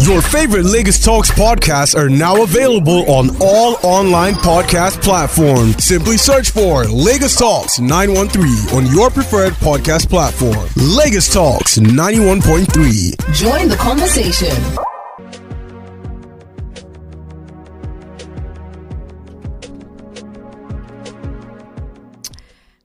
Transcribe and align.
Your 0.00 0.22
favorite 0.22 0.64
Lagos 0.64 0.98
Talks 1.04 1.30
podcasts 1.30 1.94
are 1.94 2.08
now 2.08 2.42
available 2.42 3.08
on 3.10 3.30
all 3.40 3.76
online 3.82 4.32
podcast 4.34 5.02
platforms. 5.02 5.84
Simply 5.84 6.16
search 6.16 6.50
for 6.50 6.84
Lagos 6.84 7.36
Talks 7.36 7.78
913 7.78 8.76
on 8.76 8.86
your 8.94 9.10
preferred 9.10 9.52
podcast 9.54 10.08
platform. 10.08 10.68
Lagos 10.76 11.30
Talks 11.32 11.78
91.3. 11.78 13.34
Join 13.34 13.68
the 13.68 13.76
conversation. 13.76 14.56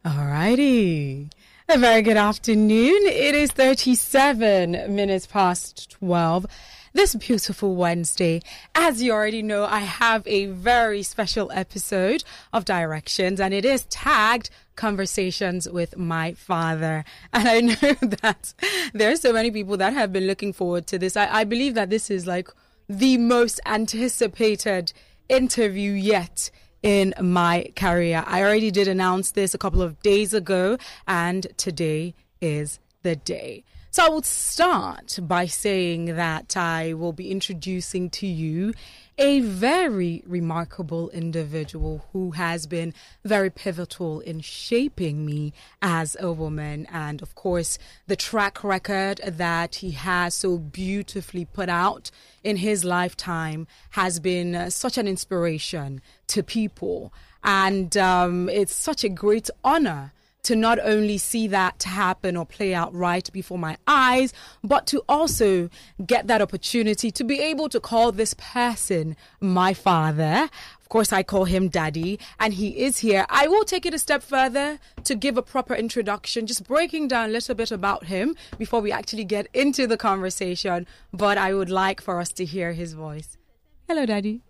Alrighty. 0.04 1.32
A 1.68 1.78
very 1.78 2.02
good 2.02 2.18
afternoon. 2.18 3.08
It 3.08 3.34
is 3.36 3.52
37 3.52 4.94
minutes 4.96 5.26
past 5.26 5.90
12 5.92 6.46
this 6.96 7.14
beautiful 7.14 7.76
Wednesday. 7.76 8.42
As 8.74 9.02
you 9.02 9.12
already 9.12 9.42
know, 9.42 9.66
I 9.66 9.80
have 9.82 10.26
a 10.26 10.46
very 10.46 11.04
special 11.04 11.52
episode 11.54 12.24
of 12.54 12.64
Directions 12.64 13.42
and 13.42 13.54
it 13.54 13.66
is 13.66 13.84
tagged 13.90 14.50
Conversations 14.78 15.68
with 15.70 15.98
My 15.98 16.32
Father. 16.34 17.04
And 17.34 17.48
I 17.50 17.60
know 17.82 17.94
that 18.02 18.54
there 18.94 19.12
are 19.12 19.18
so 19.18 19.34
many 19.34 19.52
people 19.52 19.76
that 19.76 19.92
have 19.92 20.14
been 20.14 20.26
looking 20.26 20.54
forward 20.54 20.88
to 20.88 20.98
this. 20.98 21.18
I, 21.18 21.42
I 21.42 21.44
believe 21.44 21.74
that 21.74 21.90
this 21.90 22.10
is 22.10 22.26
like 22.26 22.48
the 22.88 23.18
most 23.18 23.60
anticipated 23.66 24.94
interview 25.28 25.92
yet 25.92 26.50
in 26.82 27.14
my 27.20 27.74
career. 27.76 28.24
I 28.26 28.42
already 28.42 28.72
did 28.72 28.88
announce 28.88 29.32
this 29.32 29.54
a 29.54 29.58
couple 29.58 29.82
of 29.82 30.02
days 30.02 30.34
ago, 30.34 30.78
and 31.08 31.48
today 31.58 32.14
is 32.40 32.80
the 33.02 33.16
day. 33.16 33.64
So 33.96 34.04
I 34.04 34.10
will 34.10 34.24
start 34.24 35.20
by 35.22 35.46
saying 35.46 36.18
that 36.18 36.58
I 36.58 36.92
will 36.92 37.14
be 37.14 37.32
introducing 37.32 38.10
to 38.10 38.28
you 38.28 38.74
a 39.18 39.40
very 39.40 40.22
remarkable 40.28 41.10
individual 41.12 42.06
who 42.12 42.32
has 42.32 42.68
been 42.68 42.94
very 43.24 43.50
pivotal 43.50 44.20
in 44.20 44.42
shaping 44.42 45.26
me 45.26 45.54
as 45.82 46.18
a 46.20 46.34
woman. 46.34 46.88
And 46.92 47.22
of 47.22 47.36
course, 47.36 47.78
the 48.06 48.18
track 48.18 48.66
record 48.66 49.22
that 49.26 49.76
he 49.76 49.92
has 49.92 50.34
so 50.36 50.58
beautifully 50.58 51.46
put 51.46 51.70
out 51.70 52.12
in 52.44 52.58
his 52.58 52.84
lifetime 52.84 53.66
has 53.92 54.20
been 54.20 54.72
such 54.72 54.98
an 54.98 55.08
inspiration 55.08 56.02
to 56.28 56.44
people. 56.44 57.14
And 57.46 57.96
um, 57.96 58.50
it's 58.50 58.76
such 58.76 59.06
a 59.06 59.10
great 59.10 59.50
honor 59.64 60.12
to 60.46 60.56
not 60.56 60.78
only 60.80 61.18
see 61.18 61.48
that 61.48 61.82
happen 61.84 62.38
or 62.38 62.46
play 62.46 62.74
out 62.74 62.94
right 62.94 63.32
before 63.32 63.58
my 63.58 63.78
eyes, 63.88 64.32
but 64.64 64.86
to 64.88 65.04
also 65.10 65.70
get 66.06 66.28
that 66.28 66.42
opportunity 66.42 67.10
to 67.12 67.24
be 67.24 67.40
able 67.40 67.68
to 67.70 67.80
call 67.80 68.12
this 68.12 68.36
person 68.36 69.16
my 69.42 69.74
father. 69.74 70.48
Of 70.80 70.90
course, 70.90 71.12
I 71.12 71.24
call 71.24 71.46
him 71.46 71.68
daddy, 71.68 72.20
and 72.40 72.54
he 72.54 72.86
is 72.86 73.00
here. 73.00 73.26
I 73.28 73.48
will 73.48 73.64
take 73.64 73.88
it 73.88 73.96
a 73.96 74.00
step 74.00 74.22
further 74.22 74.78
to 75.04 75.16
give 75.16 75.36
a 75.36 75.42
proper 75.42 75.74
introduction, 75.74 76.46
just 76.46 76.64
breaking 76.68 77.08
down 77.08 77.30
a 77.30 77.34
little 77.34 77.56
bit 77.56 77.72
about 77.72 78.06
him 78.06 78.36
before 78.60 78.82
we 78.82 78.92
actually 78.92 79.24
get 79.24 79.48
into 79.52 79.88
the 79.88 79.98
conversation. 79.98 80.86
But 81.12 81.40
I 81.40 81.56
would 81.56 81.72
like 81.72 82.02
for 82.02 82.20
us 82.20 82.32
to 82.34 82.46
hear 82.46 82.74
his 82.74 82.94
voice. 82.94 83.36
Hello, 83.88 84.06
daddy. 84.06 84.44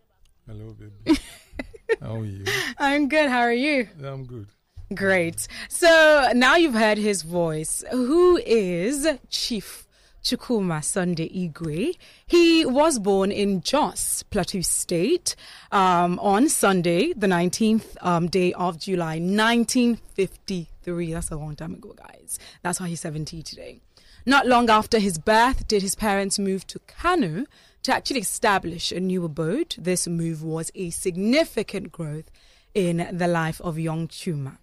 Hello, 0.45 0.75
baby. 0.77 1.19
How 2.01 2.15
are 2.15 2.25
you? 2.25 2.43
I'm 2.77 3.07
good. 3.07 3.29
How 3.29 3.39
are 3.39 3.53
you? 3.53 3.87
I'm 4.03 4.25
good. 4.25 4.47
Great. 4.93 5.47
So 5.67 6.29
now 6.35 6.57
you've 6.57 6.75
heard 6.75 6.99
his 6.99 7.23
voice. 7.23 7.83
Who 7.89 8.37
is 8.37 9.07
Chief 9.29 9.87
Chukwuma 10.23 10.83
Sunday 10.83 11.27
Igwe? 11.29 11.97
He 12.27 12.63
was 12.65 12.99
born 12.99 13.31
in 13.31 13.61
Jos, 13.61 14.21
Plateau 14.23 14.61
State, 14.61 15.35
um, 15.71 16.19
on 16.19 16.49
Sunday, 16.49 17.13
the 17.13 17.25
19th 17.25 17.97
um, 18.01 18.27
day 18.27 18.53
of 18.53 18.77
July, 18.77 19.17
1953. 19.17 21.13
That's 21.13 21.31
a 21.31 21.35
long 21.35 21.55
time 21.55 21.73
ago, 21.73 21.95
guys. 21.97 22.37
That's 22.61 22.79
why 22.79 22.87
he's 22.87 23.01
70 23.01 23.41
today. 23.41 23.79
Not 24.23 24.45
long 24.45 24.69
after 24.69 24.99
his 24.99 25.17
birth, 25.17 25.67
did 25.67 25.81
his 25.81 25.95
parents 25.95 26.37
move 26.37 26.67
to 26.67 26.77
Kano 26.79 27.45
to 27.81 27.91
actually 27.91 28.19
establish 28.19 28.91
a 28.91 28.99
new 28.99 29.25
abode. 29.25 29.77
This 29.79 30.07
move 30.07 30.43
was 30.43 30.71
a 30.75 30.91
significant 30.91 31.91
growth 31.91 32.29
in 32.75 33.07
the 33.11 33.27
life 33.27 33.59
of 33.61 33.79
young 33.79 34.07
Chuma. 34.07 34.57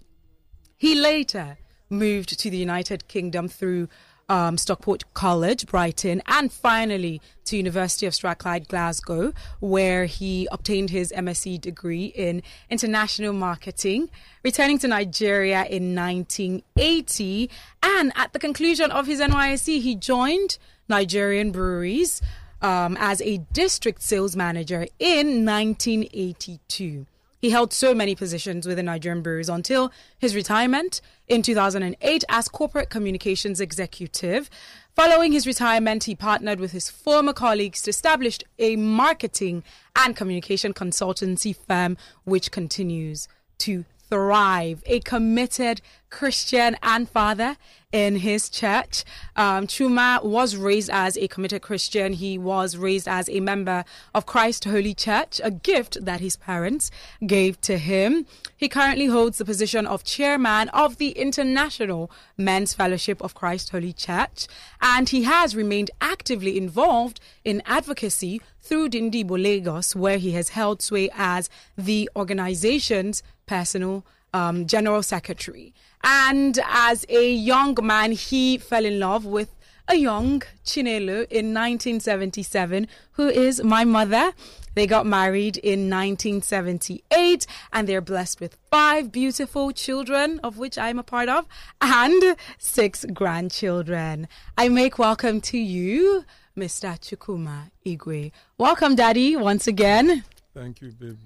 He 0.83 0.97
later 0.97 1.59
moved 1.91 2.37
to 2.41 2.51
the 2.51 2.57
United 2.57 3.07
Kingdom 3.07 3.47
through 3.47 3.89
um, 4.29 4.59
Stockport 4.59 5.05
College, 5.15 5.65
Brighton, 5.67 6.21
and 6.27 6.53
finally 6.53 7.21
to 7.45 7.57
University 7.57 8.05
of 8.05 8.17
Strathclyde, 8.17 8.67
Glasgow, 8.67 9.33
where 9.61 10.07
he 10.07 10.49
obtained 10.51 10.91
his 10.91 11.13
MSc 11.17 11.61
degree 11.61 12.07
in 12.07 12.43
international 12.69 13.33
marketing, 13.33 14.11
returning 14.43 14.77
to 14.81 14.89
Nigeria 14.89 15.65
in 15.67 15.95
1980. 15.95 17.49
And 17.85 18.13
at 18.17 18.33
the 18.33 18.41
conclusion 18.41 18.91
of 18.91 19.07
his 19.07 19.21
NYSC, 19.21 19.81
he 19.81 19.95
joined 19.95 20.59
Nigerian 20.89 21.53
Breweries 21.53 22.21
um, 22.61 22.97
as 22.99 23.23
a 23.23 23.39
district 23.53 24.03
sales 24.03 24.35
manager 24.35 24.89
in 24.99 25.47
1982. 25.47 27.07
He 27.43 27.51
held 27.51 27.73
so 27.73 27.93
many 27.93 28.15
positions 28.15 28.69
within 28.69 28.87
Nigerian 28.87 29.21
Breweries 29.21 29.49
until 29.49 29.91
his 30.17 30.37
retirement 30.37 31.01
in 31.27 31.43
2008 31.43 32.25
as 32.29 32.49
corporate 32.49 32.89
communications 32.89 33.61
executive. 33.61 34.49
Following 34.95 35.33
his 35.33 35.45
retirement, 35.45 36.05
he 36.05 36.15
partnered 36.15 36.61
with 36.61 36.71
his 36.71 36.89
former 36.89 37.33
colleagues 37.33 37.83
to 37.83 37.91
establish 37.91 38.39
a 38.61 38.77
marketing 38.77 39.65
and 39.97 40.15
communication 40.15 40.73
consultancy 40.73 41.57
firm, 41.67 41.97
which 42.23 42.53
continues 42.53 43.27
to 43.59 43.85
thrive. 44.13 44.83
A 44.85 45.01
committed 45.01 45.81
Christian 46.11 46.77
and 46.83 47.09
father 47.09 47.57
in 47.93 48.17
his 48.17 48.51
church. 48.51 49.05
Um, 49.37 49.67
Chuma 49.67 50.23
was 50.23 50.55
raised 50.55 50.91
as 50.91 51.17
a 51.17 51.29
committed 51.29 51.63
Christian. 51.63 52.13
He 52.13 52.37
was 52.37 52.77
raised 52.77 53.09
as 53.09 53.31
a 53.31 53.41
member 53.41 53.87
of 54.15 54.27
Christ 54.27 54.65
Holy 54.65 54.93
Church, 54.93 55.41
a 55.43 55.51
gift 55.51 56.05
that 56.05 56.21
his 56.21 56.37
parents 56.37 56.91
gave 57.27 57.59
to 57.63 57.79
him. 57.79 58.27
He 58.55 58.69
currently 58.69 59.07
holds 59.07 59.39
the 59.39 59.47
position 59.47 59.87
of 59.87 60.05
chairman 60.05 60.69
of 60.71 60.99
the 60.99 61.13
International 61.13 62.11
Men's 62.37 62.75
Fellowship 62.75 63.23
of 63.23 63.35
Christ 63.35 63.71
Holy 63.71 63.95
Church, 63.95 64.47
and 64.83 65.09
he 65.09 65.23
has 65.23 65.57
remained 65.57 65.91
actively 66.03 66.59
involved 66.59 67.19
in 67.47 67.63
advocacy 67.65 68.43
through 68.63 68.91
Dindibo 68.91 69.43
Lagos, 69.43 69.95
where 69.95 70.19
he 70.19 70.33
has 70.33 70.51
held 70.51 70.81
sway 70.81 71.11
as 71.15 71.51
the 71.77 72.09
organization's 72.17 73.23
personal 73.47 74.07
um, 74.33 74.67
general 74.67 75.03
secretary. 75.03 75.75
And 76.05 76.59
as 76.69 77.05
a 77.09 77.33
young 77.33 77.77
man, 77.83 78.13
he 78.13 78.59
fell 78.59 78.85
in 78.85 78.99
love 78.99 79.25
with 79.25 79.55
a 79.89 79.97
young 79.97 80.43
Chinelo 80.65 81.27
in 81.29 81.53
1977, 81.53 82.87
who 83.13 83.29
is 83.29 83.63
my 83.63 83.85
mother. 83.85 84.33
They 84.75 84.87
got 84.87 85.05
married 85.05 85.59
in 85.59 85.91
1978 85.91 87.47
and 87.73 87.89
they're 87.89 88.01
blessed 88.01 88.41
with 88.41 88.57
five 88.71 89.13
beautiful 89.13 89.71
children, 89.73 90.41
of 90.43 90.57
which 90.57 90.79
I'm 90.79 90.99
a 90.99 91.03
part 91.03 91.29
of, 91.29 91.47
and 91.81 92.37
six 92.59 93.05
grandchildren. 93.13 94.29
I 94.57 94.69
make 94.69 94.99
welcome 94.99 95.41
to 95.43 95.59
you, 95.59 96.25
Mr. 96.57 96.99
Chukwuma 97.01 97.71
Igwe. 97.87 98.33
Welcome, 98.59 98.95
Daddy, 98.95 99.37
once 99.37 99.67
again. 99.67 100.25
Thank 100.55 100.83
you, 100.83 100.93
baby. 100.93 101.17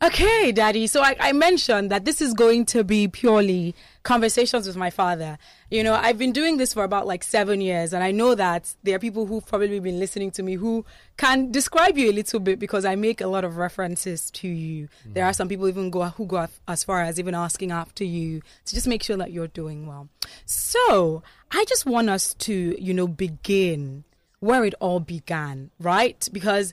Okay, 0.00 0.52
Daddy. 0.52 0.86
So 0.86 1.02
I, 1.02 1.16
I, 1.18 1.32
mentioned 1.32 1.90
that 1.90 2.04
this 2.04 2.20
is 2.20 2.32
going 2.34 2.66
to 2.66 2.84
be 2.84 3.08
purely 3.08 3.74
conversations 4.04 4.68
with 4.68 4.76
my 4.76 4.90
father. 4.90 5.38
You 5.72 5.82
know, 5.82 5.94
I've 5.94 6.18
been 6.18 6.30
doing 6.30 6.56
this 6.56 6.72
for 6.72 6.84
about 6.84 7.04
like 7.04 7.24
seven 7.24 7.60
years, 7.60 7.92
and 7.92 8.04
I 8.04 8.12
know 8.12 8.36
that 8.36 8.72
there 8.84 8.94
are 8.94 9.00
people 9.00 9.26
who've 9.26 9.44
probably 9.44 9.80
been 9.80 9.98
listening 9.98 10.30
to 10.32 10.44
me 10.44 10.54
who 10.54 10.84
can 11.16 11.50
describe 11.50 11.98
you 11.98 12.12
a 12.12 12.14
little 12.14 12.38
bit 12.38 12.60
because 12.60 12.84
I 12.84 12.94
make 12.94 13.20
a 13.20 13.26
lot 13.26 13.42
of 13.42 13.56
references 13.56 14.30
to 14.32 14.46
you. 14.46 14.88
Mm. 15.08 15.14
There 15.14 15.24
are 15.24 15.32
some 15.32 15.48
people 15.48 15.66
even 15.66 15.90
go 15.90 16.04
who 16.04 16.26
go 16.26 16.46
as 16.68 16.84
far 16.84 17.02
as 17.02 17.18
even 17.18 17.34
asking 17.34 17.72
after 17.72 18.04
you 18.04 18.40
to 18.66 18.74
just 18.74 18.86
make 18.86 19.02
sure 19.02 19.16
that 19.16 19.32
you're 19.32 19.48
doing 19.48 19.86
well. 19.86 20.08
So 20.46 21.24
I 21.50 21.64
just 21.64 21.86
want 21.86 22.08
us 22.08 22.34
to, 22.34 22.80
you 22.80 22.94
know, 22.94 23.08
begin 23.08 24.04
where 24.40 24.64
it 24.64 24.74
all 24.80 25.00
began, 25.00 25.70
right? 25.78 26.28
Because 26.32 26.72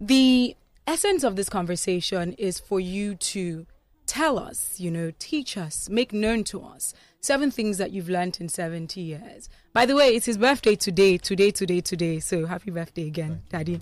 the 0.00 0.56
essence 0.86 1.22
of 1.22 1.36
this 1.36 1.48
conversation 1.48 2.32
is 2.34 2.58
for 2.58 2.80
you 2.80 3.14
to 3.14 3.66
tell 4.06 4.38
us, 4.38 4.78
you 4.80 4.90
know, 4.90 5.12
teach 5.18 5.56
us, 5.56 5.88
make 5.88 6.12
known 6.12 6.44
to 6.44 6.62
us 6.62 6.94
seven 7.20 7.50
things 7.50 7.78
that 7.78 7.90
you've 7.90 8.08
learned 8.08 8.38
in 8.40 8.48
70 8.48 9.00
years. 9.00 9.48
By 9.72 9.86
the 9.86 9.96
way, 9.96 10.14
it's 10.14 10.26
his 10.26 10.38
birthday 10.38 10.74
today, 10.76 11.16
today, 11.18 11.50
today, 11.50 11.80
today. 11.80 12.20
So 12.20 12.46
happy 12.46 12.70
birthday 12.70 13.06
again, 13.06 13.42
Daddy. 13.48 13.80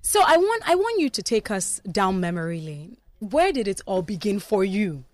So 0.00 0.22
I 0.26 0.36
want 0.36 0.62
I 0.66 0.74
want 0.74 1.00
you 1.00 1.10
to 1.10 1.22
take 1.22 1.50
us 1.50 1.80
down 1.90 2.20
memory 2.20 2.60
lane. 2.60 2.96
Where 3.18 3.52
did 3.52 3.68
it 3.68 3.80
all 3.84 4.02
begin 4.02 4.38
for 4.38 4.64
you 4.64 5.04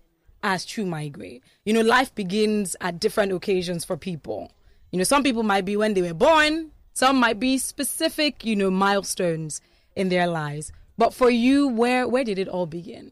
as 0.41 0.65
Chuma 0.65 1.11
Igwe? 1.11 1.41
You 1.65 1.73
know, 1.73 1.81
life 1.81 2.13
begins 2.15 2.75
at 2.79 2.99
different 2.99 3.33
occasions 3.33 3.83
for 3.83 3.97
people. 3.97 4.51
You 4.95 4.99
know, 4.99 5.03
some 5.03 5.23
people 5.23 5.43
might 5.43 5.65
be 5.65 5.75
when 5.75 5.93
they 5.93 6.01
were 6.01 6.13
born, 6.13 6.71
Some 6.93 7.17
might 7.17 7.37
be 7.37 7.57
specific, 7.57 8.45
you 8.45 8.55
know, 8.55 8.71
milestones 8.71 9.59
in 9.93 10.07
their 10.07 10.25
lives. 10.25 10.71
But 10.97 11.13
for 11.13 11.29
you, 11.29 11.67
where 11.67 12.07
where 12.07 12.23
did 12.23 12.39
it 12.39 12.47
all 12.47 12.65
begin? 12.65 13.11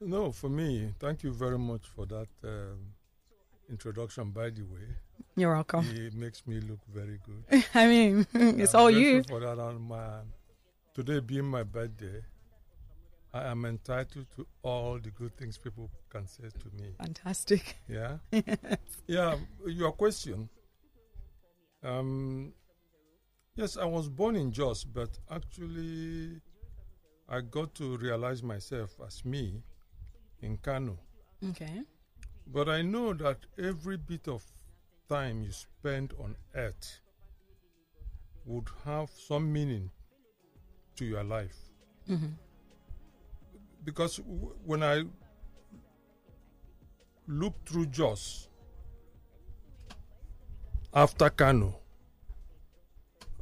No, 0.00 0.32
for 0.32 0.50
me, 0.50 0.92
thank 0.98 1.22
you 1.22 1.32
very 1.32 1.56
much 1.56 1.86
for 1.86 2.04
that 2.06 2.26
um, 2.42 2.80
introduction, 3.70 4.32
by 4.32 4.50
the 4.50 4.62
way. 4.62 4.88
You're 5.36 5.54
welcome. 5.54 5.86
It 5.88 6.14
makes 6.14 6.44
me 6.48 6.58
look 6.58 6.80
very 6.92 7.20
good. 7.24 7.64
I 7.74 7.86
mean, 7.86 8.26
it's 8.34 8.74
I'm 8.74 8.80
all 8.80 8.90
you. 8.90 9.22
For 9.22 9.38
that, 9.38 9.58
and 9.60 9.80
my, 9.82 10.22
today 10.94 11.20
being 11.20 11.44
my 11.44 11.62
birthday, 11.62 12.24
I 13.32 13.44
am 13.44 13.64
entitled 13.66 14.26
to 14.34 14.46
all 14.64 14.98
the 14.98 15.10
good 15.10 15.36
things 15.36 15.58
people 15.58 15.88
can 16.10 16.26
say 16.26 16.48
to 16.62 16.82
me. 16.82 16.88
Fantastic. 16.98 17.76
Yeah. 17.88 18.16
Yeah. 19.06 19.36
Your 19.64 19.92
question. 19.92 20.48
Um. 21.82 22.52
Yes, 23.54 23.76
I 23.76 23.84
was 23.84 24.08
born 24.08 24.36
in 24.36 24.50
Jos, 24.50 24.82
but 24.84 25.18
actually, 25.30 26.40
I 27.28 27.40
got 27.42 27.74
to 27.74 27.98
realize 27.98 28.42
myself 28.42 28.98
as 29.06 29.24
me 29.26 29.62
in 30.40 30.56
Kano. 30.56 30.98
Okay. 31.50 31.82
But 32.46 32.68
I 32.70 32.80
know 32.82 33.12
that 33.12 33.38
every 33.58 33.98
bit 33.98 34.26
of 34.26 34.42
time 35.08 35.42
you 35.42 35.52
spend 35.52 36.14
on 36.18 36.34
earth 36.54 37.00
would 38.46 38.68
have 38.84 39.10
some 39.10 39.52
meaning 39.52 39.90
to 40.96 41.04
your 41.04 41.22
life. 41.24 41.56
Because 43.84 44.16
w- 44.16 44.54
when 44.64 44.82
I 44.82 45.04
look 47.28 47.54
through 47.66 47.86
Jos 47.86 48.48
after 50.94 51.30
Kano, 51.30 51.74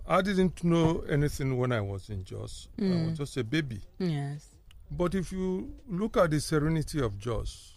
I 0.07 0.23
didn't 0.23 0.65
know 0.65 1.05
anything 1.09 1.57
when 1.57 1.73
I 1.73 1.81
was 1.81 2.11
in 2.11 2.25
Jos. 2.25 2.69
I 2.81 2.85
was 3.09 3.19
just 3.19 3.37
a 3.37 3.45
baby. 3.45 3.81
Yes. 3.99 4.49
But 4.91 5.15
if 5.15 5.31
you 5.31 5.73
look 5.89 6.17
at 6.17 6.31
the 6.33 6.41
serenity 6.41 7.01
of 7.01 7.17
Jos, 7.19 7.75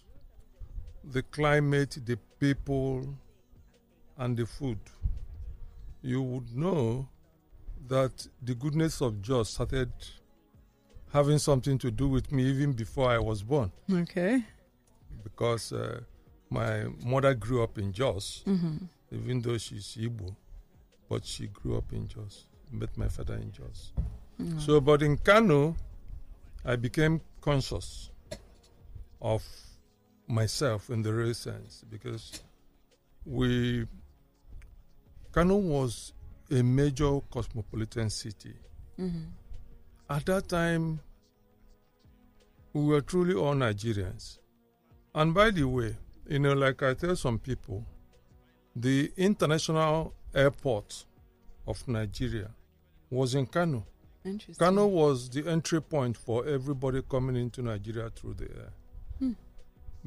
the 1.04 1.22
climate, 1.22 2.00
the 2.06 2.18
people, 2.40 3.06
and 4.18 4.36
the 4.38 4.46
food, 4.46 4.80
you 6.02 6.22
would 6.22 6.56
know 6.56 7.08
that 7.88 8.28
the 8.42 8.56
goodness 8.56 9.02
of 9.02 9.22
Jos 9.22 9.50
started 9.50 9.92
having 11.12 11.38
something 11.38 11.78
to 11.78 11.92
do 11.92 12.08
with 12.08 12.32
me 12.32 12.44
even 12.46 12.74
before 12.74 13.10
I 13.10 13.20
was 13.20 13.44
born. 13.44 13.72
Okay. 13.92 14.44
Because 15.24 15.72
uh, 15.72 16.02
my 16.50 16.86
mother 17.06 17.34
grew 17.36 17.62
up 17.64 17.78
in 17.78 17.92
Jos, 17.94 18.44
even 19.14 19.42
though 19.42 19.58
she's 19.58 19.96
Igbo, 20.00 20.36
but 21.10 21.26
she 21.26 21.48
grew 21.48 21.78
up 21.78 21.92
in 21.94 22.08
Jos, 22.08 22.46
met 22.72 22.96
my 22.98 23.08
father 23.08 23.36
in 23.36 23.52
Jos. 23.52 23.94
Mm. 24.42 24.60
So, 24.62 24.82
but 24.82 25.02
in 25.02 25.18
Kano, 25.18 25.76
I 26.66 26.76
became 26.76 27.22
conscious 27.42 28.10
of 29.22 29.44
myself 30.28 30.90
in 30.90 31.02
the 31.02 31.14
real 31.14 31.34
sense 31.34 31.84
because 31.90 32.42
we 33.26 33.86
Kano 35.32 35.56
was 35.56 36.14
a 36.52 36.62
major 36.62 37.20
cosmopolitan 37.32 38.10
city. 38.10 38.54
Mm-hmm. 39.00 39.24
At 40.10 40.26
that 40.28 40.48
time, 40.48 41.00
we 42.74 42.84
were 42.84 43.02
truly 43.02 43.34
all 43.34 43.56
Nigerians. 43.56 44.38
And 45.16 45.34
by 45.34 45.52
the 45.52 45.64
way, 45.64 45.96
you 46.28 46.40
know, 46.40 46.54
like 46.54 46.84
I 46.84 46.94
tell 46.94 47.16
some 47.16 47.40
people, 47.40 47.86
the 48.76 49.12
international 49.18 50.14
airport 50.34 51.06
of 51.68 51.88
Nigeria 51.88 52.50
was 53.10 53.36
in 53.36 53.46
Kano. 53.46 53.86
Kano 54.58 54.88
was 54.88 55.30
the 55.30 55.48
entry 55.48 55.82
point 55.82 56.16
for 56.18 56.46
everybody 56.48 57.02
coming 57.10 57.36
into 57.36 57.62
Nigeria 57.62 58.10
through 58.10 58.36
the 58.36 58.46
air. 58.46 58.74
Hmm. 59.20 59.32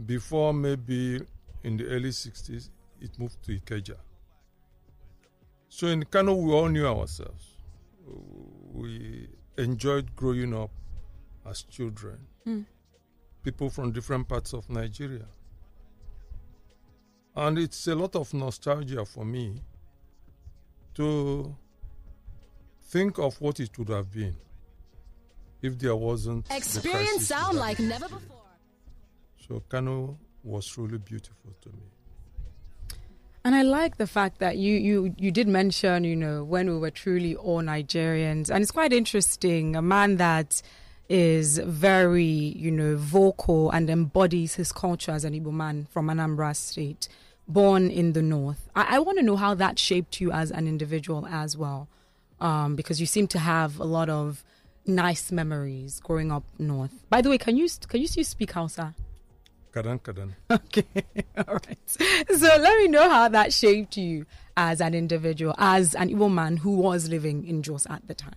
Before 0.06 0.52
maybe 0.54 1.20
in 1.62 1.76
the 1.76 1.86
early 1.86 2.10
60s, 2.10 2.70
it 3.00 3.18
moved 3.18 3.42
to 3.44 3.58
Ikeja. 3.58 3.96
So 5.68 5.88
in 5.88 6.04
Kano, 6.04 6.34
we 6.34 6.52
all 6.52 6.68
knew 6.68 6.86
ourselves. 6.86 7.44
We 8.72 9.28
enjoyed 9.58 10.14
growing 10.16 10.54
up 10.54 10.70
as 11.48 11.62
children. 11.62 12.18
Hmm. 12.44 12.62
People 13.42 13.70
from 13.70 13.92
different 13.92 14.28
parts 14.28 14.52
of 14.54 14.68
Nigeria. 14.70 15.26
And 17.36 17.58
it's 17.58 17.86
a 17.86 17.94
lot 17.94 18.16
of 18.16 18.32
nostalgia 18.32 19.04
for 19.04 19.24
me 19.24 19.60
to 20.94 21.54
think 22.88 23.18
of 23.18 23.38
what 23.40 23.60
it 23.60 23.78
would 23.78 23.90
have 23.90 24.10
been 24.10 24.34
if 25.60 25.78
there 25.78 25.94
wasn't 25.94 26.50
Experience 26.50 27.10
crisis 27.10 27.28
sound 27.28 27.58
like 27.58 27.78
never 27.78 28.08
before. 28.08 28.42
So 29.46 29.62
Kano 29.68 30.18
was 30.42 30.66
truly 30.66 30.98
beautiful 30.98 31.52
to 31.60 31.68
me. 31.68 32.98
And 33.44 33.54
I 33.54 33.62
like 33.62 33.96
the 33.98 34.06
fact 34.06 34.38
that 34.38 34.56
you, 34.56 34.74
you, 34.74 35.14
you 35.18 35.30
did 35.30 35.46
mention, 35.46 36.02
you 36.04 36.16
know, 36.16 36.42
when 36.42 36.68
we 36.68 36.78
were 36.78 36.90
truly 36.90 37.36
all 37.36 37.62
Nigerians. 37.62 38.50
And 38.50 38.62
it's 38.62 38.72
quite 38.72 38.92
interesting. 38.92 39.76
A 39.76 39.82
man 39.82 40.16
that 40.16 40.62
is 41.08 41.58
very, 41.58 42.24
you 42.24 42.70
know, 42.70 42.96
vocal 42.96 43.70
and 43.70 43.88
embodies 43.88 44.54
his 44.54 44.72
culture 44.72 45.12
as 45.12 45.24
an 45.24 45.32
Igbo 45.32 45.52
man 45.52 45.86
from 45.90 46.08
Anambra 46.08 46.54
State, 46.56 47.08
born 47.46 47.90
in 47.90 48.12
the 48.12 48.22
North. 48.22 48.68
I, 48.74 48.96
I 48.96 48.98
want 48.98 49.18
to 49.18 49.24
know 49.24 49.36
how 49.36 49.54
that 49.54 49.78
shaped 49.78 50.20
you 50.20 50.32
as 50.32 50.50
an 50.50 50.66
individual 50.66 51.26
as 51.26 51.56
well. 51.56 51.88
Um, 52.38 52.76
because 52.76 53.00
you 53.00 53.06
seem 53.06 53.28
to 53.28 53.38
have 53.38 53.78
a 53.80 53.84
lot 53.84 54.10
of 54.10 54.44
nice 54.84 55.32
memories 55.32 56.00
growing 56.00 56.30
up 56.30 56.44
North. 56.58 56.92
By 57.08 57.22
the 57.22 57.30
way, 57.30 57.38
can 57.38 57.56
you, 57.56 57.66
can 57.88 58.00
you 58.00 58.06
still 58.06 58.24
speak 58.24 58.52
Hausa? 58.52 58.94
Kadan 59.72 60.00
Kadan. 60.00 60.32
Okay, 60.50 60.84
all 61.36 61.54
right. 61.54 61.78
So 61.86 62.46
let 62.46 62.78
me 62.78 62.88
know 62.88 63.08
how 63.10 63.28
that 63.28 63.52
shaped 63.52 63.96
you 63.96 64.24
as 64.56 64.80
an 64.80 64.94
individual, 64.94 65.54
as 65.58 65.94
an 65.94 66.08
Igbo 66.08 66.32
man 66.32 66.58
who 66.58 66.76
was 66.76 67.08
living 67.08 67.46
in 67.46 67.62
Jos 67.62 67.86
at 67.90 68.06
the 68.08 68.14
time. 68.14 68.34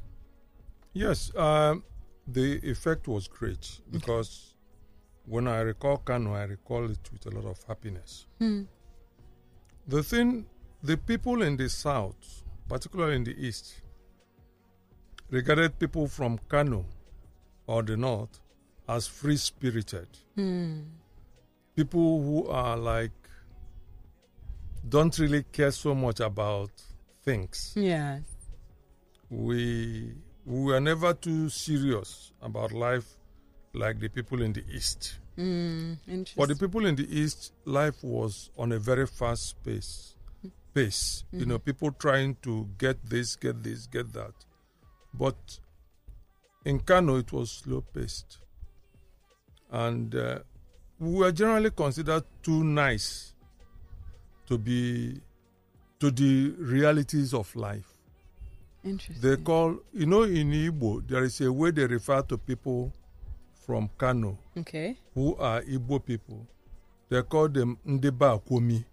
Yes, 0.94 1.32
um, 1.36 1.84
the 2.32 2.60
effect 2.70 3.08
was 3.08 3.28
great 3.28 3.80
because 3.92 4.54
when 5.26 5.48
I 5.48 5.60
recall 5.62 5.98
Kano, 5.98 6.34
I 6.34 6.44
recall 6.44 6.90
it 6.90 7.00
with 7.12 7.26
a 7.26 7.30
lot 7.30 7.46
of 7.46 7.62
happiness. 7.68 8.26
Hmm. 8.40 8.64
The 9.88 10.04
thing, 10.04 10.46
the 10.84 10.98
people 10.98 11.42
in 11.42 11.58
the 11.58 11.70
south, 11.70 12.44
particularly 12.68 13.16
in 13.16 13.24
the 13.24 13.36
east, 13.48 13.82
regarded 15.30 15.78
people 15.80 16.08
from 16.08 16.40
Kano 16.48 16.86
or 17.68 17.84
the 17.84 17.98
north 17.98 18.40
as 18.88 19.08
free 19.08 19.38
spirited. 19.38 20.08
Hmm. 20.36 20.82
People 21.76 22.22
who 22.24 22.48
are 22.48 22.78
like, 22.78 23.12
don't 24.88 25.18
really 25.20 25.44
care 25.52 25.72
so 25.72 25.94
much 25.94 26.20
about 26.20 26.72
things 27.24 27.74
Yes. 27.76 28.22
we 29.30 30.14
we 30.50 30.64
were 30.64 30.80
never 30.80 31.14
too 31.14 31.48
serious 31.48 32.32
about 32.42 32.72
life 32.72 33.06
like 33.74 34.00
the 34.00 34.10
people 34.10 34.42
in 34.42 34.52
the 34.52 34.64
east. 34.74 35.20
Mm. 35.38 36.28
For 36.36 36.48
the 36.48 36.56
people 36.56 36.88
in 36.88 36.96
the 36.96 37.08
east, 37.08 37.54
life 37.66 38.04
was 38.04 38.50
on 38.58 38.72
a 38.72 38.80
very 38.80 39.06
fast 39.06 39.64
pace. 39.64 40.16
Pace, 40.74 41.24
you 41.32 41.46
know, 41.46 41.60
people 41.60 41.92
trying 41.92 42.36
to 42.42 42.68
get 42.80 42.98
this, 43.08 43.36
get 43.36 43.62
this, 43.64 43.86
get 43.86 44.12
that. 44.14 44.34
But 45.14 45.60
in 46.66 46.80
Kano, 46.80 47.18
it 47.18 47.32
was 47.32 47.52
slow 47.52 47.82
paced, 47.82 48.40
and 49.72 50.14
uh, 50.16 50.40
we 51.00 51.14
were 51.14 51.32
generally 51.32 51.72
considered 51.72 52.24
too 52.44 52.64
nice 52.64 53.34
to 54.48 54.58
be 54.58 55.20
to 56.00 56.12
the 56.12 56.54
realities 56.58 57.34
of 57.34 57.56
life. 57.56 57.99
Interesting. 58.84 59.30
They 59.30 59.38
call, 59.38 59.78
you 59.94 60.06
know, 60.06 60.24
in 60.24 60.52
Igbo, 60.52 61.08
there 61.08 61.24
is 61.24 61.40
a 61.42 61.52
way 61.52 61.72
they 61.72 61.86
refer 61.86 62.22
to 62.24 62.38
people 62.38 62.92
from 63.66 63.90
Kano 63.98 64.38
okay. 64.58 64.98
who 65.14 65.36
are 65.38 65.62
Igbo 65.62 66.04
people. 66.06 66.48
They 67.10 67.22
call 67.24 67.50
them 67.50 67.78
Ndeba 67.88 68.40
Akwomi. 68.40 68.84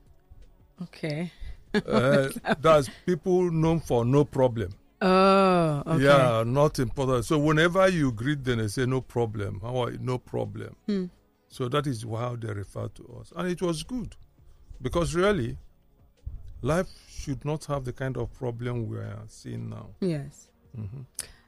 Okay. 0.83 1.31
Uh, 1.75 2.29
that's 2.61 2.89
people 3.05 3.51
known 3.51 3.81
for 3.81 4.05
no 4.05 4.25
problem. 4.25 4.73
Oh, 5.01 5.83
okay. 5.87 6.05
Yeah, 6.05 6.43
not 6.47 6.79
important. 6.79 7.25
So 7.27 7.39
whenever 7.39 7.87
you 7.89 8.13
greet 8.13 8.43
them, 8.45 8.59
they 8.59 8.69
say 8.69 8.87
no 8.87 9.01
problem. 9.03 9.61
How 9.61 9.77
are 9.85 9.91
you? 9.93 9.99
No 10.01 10.19
problem. 10.19 10.75
So 11.49 11.69
that 11.69 11.87
is 11.87 12.03
how 12.03 12.37
they 12.37 12.53
refer 12.53 12.89
to 12.89 13.19
us. 13.21 13.33
And 13.37 13.49
it 13.49 13.63
was 13.63 13.83
good 13.83 14.15
because 14.83 15.15
really, 15.15 15.57
life 16.63 16.89
should 17.09 17.45
not 17.45 17.65
have 17.67 17.85
the 17.85 17.93
kind 17.93 18.17
of 18.17 18.33
problem 18.33 18.89
we 18.89 18.99
are 18.99 19.23
seeing 19.29 19.69
now. 19.71 19.91
Yes. 20.01 20.49
Mm-hmm. 20.79 21.01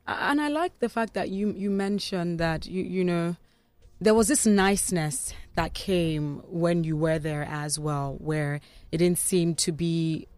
A- 0.06 0.22
And 0.30 0.40
I 0.40 0.48
like 0.48 0.78
the 0.80 0.88
fact 0.88 1.14
that 1.14 1.28
you 1.30 1.52
you 1.52 1.70
mentioned 1.70 2.38
that 2.40 2.66
you 2.66 2.82
you 2.82 3.04
know 3.04 3.36
there 4.00 4.14
was 4.14 4.28
this 4.28 4.46
niceness 4.46 5.34
that 5.56 5.74
came 5.74 6.40
when 6.48 6.84
you 6.84 6.96
were 6.96 7.18
there 7.18 7.44
as 7.50 7.78
well, 7.78 8.16
where 8.20 8.60
it 8.92 8.98
didn't 8.98 9.18
seem 9.18 9.54
to 9.56 9.72
be 9.72 10.28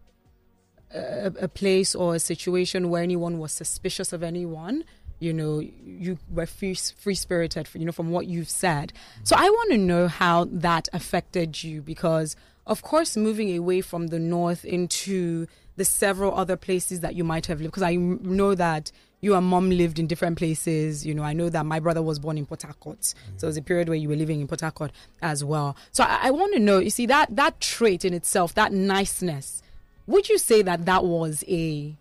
a, 0.93 1.31
a 1.41 1.47
place 1.47 1.93
or 1.95 2.15
a 2.15 2.19
situation 2.19 2.89
where 2.89 3.03
anyone 3.03 3.37
was 3.37 3.51
suspicious 3.51 4.11
of 4.13 4.23
anyone, 4.23 4.83
you 5.19 5.31
know, 5.31 5.59
you 5.59 6.17
were 6.31 6.47
free, 6.47 6.73
free 6.73 7.13
spirited, 7.13 7.69
you 7.75 7.85
know, 7.85 7.91
from 7.91 8.09
what 8.09 8.25
you've 8.25 8.49
said. 8.49 8.91
So 9.23 9.35
I 9.37 9.47
want 9.47 9.71
to 9.73 9.77
know 9.77 10.07
how 10.07 10.45
that 10.45 10.89
affected 10.91 11.63
you 11.63 11.83
because, 11.83 12.35
of 12.67 12.81
course, 12.81 13.17
moving 13.17 13.55
away 13.57 13.81
from 13.81 14.07
the 14.07 14.19
north 14.19 14.65
into 14.65 15.47
the 15.77 15.85
several 15.85 16.33
other 16.35 16.57
places 16.57 16.99
that 16.99 17.15
you 17.15 17.23
might 17.23 17.47
have 17.47 17.59
lived, 17.59 17.71
because 17.71 17.83
I 17.83 17.95
know 17.95 18.55
that 18.55 18.91
you 19.21 19.35
and 19.35 19.45
mom 19.45 19.69
lived 19.69 19.99
in 19.99 20.07
different 20.07 20.37
places. 20.37 21.05
You 21.05 21.13
know, 21.13 21.23
I 21.23 21.33
know 21.33 21.49
that 21.49 21.65
my 21.65 21.79
brother 21.79 22.01
was 22.01 22.19
born 22.19 22.37
in 22.37 22.45
Port 22.45 22.63
Harcourt, 22.63 23.03
so 23.37 23.45
it 23.45 23.45
was 23.45 23.57
a 23.57 23.61
period 23.61 23.87
where 23.89 23.97
you 23.97 24.09
were 24.09 24.15
living 24.15 24.41
in 24.41 24.47
Port 24.47 24.61
Harcourt 24.61 24.91
as 25.21 25.43
well. 25.43 25.75
So 25.91 26.03
I, 26.03 26.27
I 26.27 26.31
want 26.31 26.53
to 26.53 26.59
know, 26.59 26.79
you 26.79 26.89
see, 26.89 27.05
that 27.07 27.35
that 27.35 27.59
trait 27.59 28.05
in 28.05 28.13
itself, 28.13 28.53
that 28.55 28.73
niceness, 28.73 29.63
would 30.07 30.29
you 30.29 30.37
say 30.37 30.61
that 30.61 30.85
that 30.85 31.05
was 31.05 31.43
a 31.47 31.95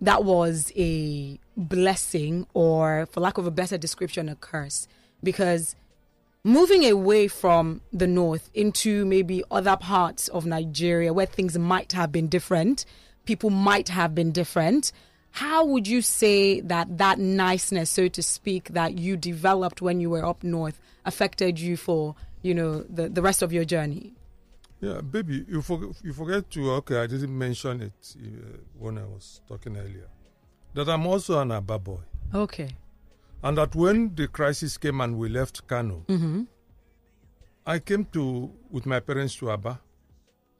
that 0.00 0.24
was 0.24 0.72
a 0.76 1.38
blessing 1.56 2.46
or 2.54 3.06
for 3.10 3.20
lack 3.20 3.36
of 3.38 3.46
a 3.46 3.50
better 3.50 3.76
description 3.76 4.28
a 4.28 4.36
curse 4.36 4.86
because 5.22 5.74
moving 6.44 6.84
away 6.88 7.28
from 7.28 7.80
the 7.92 8.06
north 8.06 8.48
into 8.54 9.04
maybe 9.04 9.42
other 9.50 9.76
parts 9.76 10.28
of 10.28 10.46
Nigeria 10.46 11.12
where 11.12 11.26
things 11.26 11.58
might 11.58 11.92
have 11.92 12.10
been 12.12 12.28
different 12.28 12.84
people 13.24 13.50
might 13.50 13.88
have 13.90 14.14
been 14.14 14.32
different 14.32 14.92
how 15.32 15.64
would 15.64 15.86
you 15.86 16.00
say 16.00 16.60
that 16.60 16.96
that 16.98 17.18
niceness 17.18 17.90
so 17.90 18.08
to 18.08 18.22
speak 18.22 18.68
that 18.70 18.98
you 18.98 19.16
developed 19.16 19.82
when 19.82 20.00
you 20.00 20.08
were 20.08 20.24
up 20.24 20.42
north 20.42 20.80
affected 21.04 21.58
you 21.60 21.76
for 21.76 22.14
you 22.42 22.54
know 22.54 22.82
the, 22.88 23.08
the 23.08 23.20
rest 23.20 23.42
of 23.42 23.52
your 23.52 23.64
journey 23.64 24.14
Yeah, 24.80 25.00
baby, 25.02 25.44
you 25.48 25.60
forget, 25.60 25.90
you 26.04 26.12
forget 26.12 26.48
to, 26.54 26.70
okay, 26.78 26.98
I 27.02 27.08
didn't 27.08 27.36
mention 27.36 27.82
it 27.82 27.98
uh, 28.14 28.58
when 28.78 28.96
I 28.96 29.02
was 29.14 29.40
talking 29.48 29.76
earlier, 29.76 30.06
that 30.74 30.88
I'm 30.88 31.04
also 31.04 31.40
an 31.40 31.50
Aba 31.50 31.78
boy. 31.80 31.98
okay 32.32 32.70
And 33.42 33.56
that 33.58 33.74
when 33.74 34.14
the 34.14 34.26
crisis 34.26 34.76
came 34.76 35.00
and 35.00 35.16
we 35.16 35.28
left 35.28 35.66
Kano, 35.66 36.04
mm-hmm. 36.08 36.42
I 37.66 37.78
came 37.78 38.04
to, 38.06 38.50
with 38.70 38.86
my 38.86 38.98
parents 39.00 39.36
to 39.36 39.50
Aba. 39.50 39.80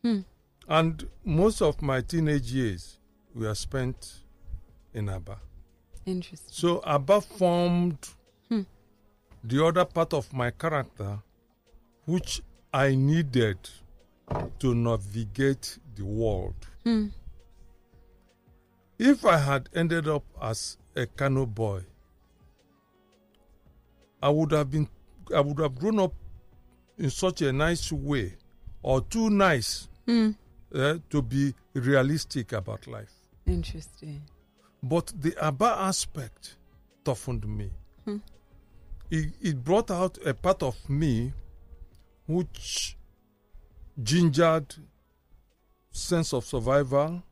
Hmm. 0.02 0.20
And 0.68 1.08
most 1.25 1.62
of 1.62 1.80
my 1.82 2.02
teenage 2.02 2.52
years 2.52 2.99
were 3.35 3.54
spent 3.54 4.23
in 4.92 5.08
Aba. 5.08 5.38
interesting 6.06 6.52
So 6.52 6.80
Aba 6.85 7.20
formed 7.20 7.99
hmm. 8.49 8.62
the 9.42 9.64
other 9.64 9.85
part 9.85 10.12
of 10.12 10.32
my 10.32 10.50
character, 10.50 11.18
which 12.04 12.42
I 12.73 12.94
needed 12.94 13.58
to 14.58 14.75
navigate 14.75 15.78
the 15.97 16.04
world. 16.04 16.54
Hmm. 16.85 17.06
If 18.99 19.25
I 19.25 19.38
had 19.38 19.68
ended 19.75 20.08
up 20.08 20.25
as 20.42 20.76
a 20.94 21.06
Kano 21.06 21.47
boy, 21.47 21.85
I 24.23 24.29
would 24.31 24.53
have 24.53 24.71
been, 24.71 24.89
I 25.35 25.41
would 25.41 25.59
have 25.59 25.75
grown 25.75 25.99
up 26.01 26.13
in 26.99 27.11
such 27.11 27.43
a 27.43 27.53
nice 27.53 27.93
way, 27.93 28.35
or 28.83 29.01
too 29.03 29.31
nice, 29.31 29.89
eh, 30.09 30.99
to 31.11 31.23
be 31.23 31.55
realistic 31.75 32.53
about 32.53 32.87
life. 32.87 33.13
interesting 33.47 34.23
But 34.83 35.13
the 35.21 35.37
Aba 35.41 35.77
aspect 35.79 36.57
toughened 37.05 37.47
me. 37.47 37.71
It, 39.11 39.33
it 39.41 39.65
brought 39.65 39.91
out 39.91 40.19
a 40.27 40.35
part 40.35 40.63
of 40.63 40.77
me 40.89 41.33
which 42.27 42.97
gingered 44.03 44.75
sense 45.91 46.35
of 46.35 46.45
survival, 46.45 47.23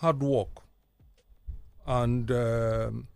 hard 0.00 0.22
work, 0.22 0.62
and 1.86 2.30
um, 2.30 3.08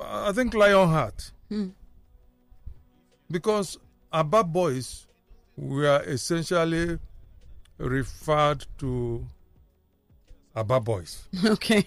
I 0.00 0.32
think 0.32 0.54
lion 0.54 0.88
heart. 0.88 1.30
Hmm. 1.48 1.68
Because 3.30 3.78
Aba 4.12 4.44
boys 4.44 5.06
were 5.56 6.02
essentially 6.06 6.98
referred 7.78 8.66
to 8.78 9.24
Aba 10.56 10.78
boys, 10.80 11.26
okay 11.44 11.84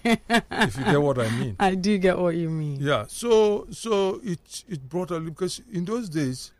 if 0.51 0.77
you 0.77 0.83
get 0.83 1.01
what 1.01 1.19
I 1.19 1.29
mean. 1.39 1.55
i 1.59 1.73
do 1.73 1.97
get 1.97 2.17
what 2.17 2.35
you 2.35 2.49
mean 2.49 2.77
Yeah, 2.81 3.05
so 3.07 3.65
so 3.71 4.19
it 4.23 4.63
it 4.67 4.89
brought 4.89 5.11
a 5.11 5.19
because 5.21 5.61
in 5.71 5.85
those 5.85 6.09
days, 6.09 6.51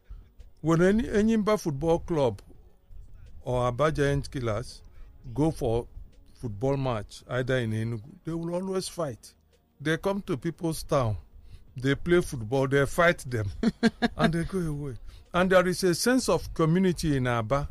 when 0.62 0.82
any 0.82 1.04
Enyimba 1.04 1.60
football 1.60 2.00
club 2.00 2.42
or 3.42 3.66
Aba 3.68 3.92
Giant 3.92 4.32
Killers 4.32 4.82
go 5.34 5.51
for 5.51 5.86
football 6.36 6.77
match 6.77 7.24
either 7.30 7.58
in 7.58 7.72
Enugu, 7.72 8.04
they 8.24 8.32
will 8.32 8.56
always 8.56 8.88
fight. 8.88 9.34
They 9.82 9.98
come 9.98 10.22
to 10.24 10.38
people's 10.38 10.84
town, 10.84 11.18
they 11.81 11.96
play 11.96 12.22
football, 12.22 12.67
they 12.67 12.86
fight 12.86 13.19
them, 13.19 13.50
and 14.17 14.34
they 14.34 14.43
go 14.43 14.60
away. 14.60 14.96
And 15.34 15.50
there 15.50 15.67
is 15.67 15.84
a 15.84 15.93
sense 15.96 16.29
of 16.29 16.53
community 16.53 17.17
in 17.17 17.27
Aba 17.27 17.69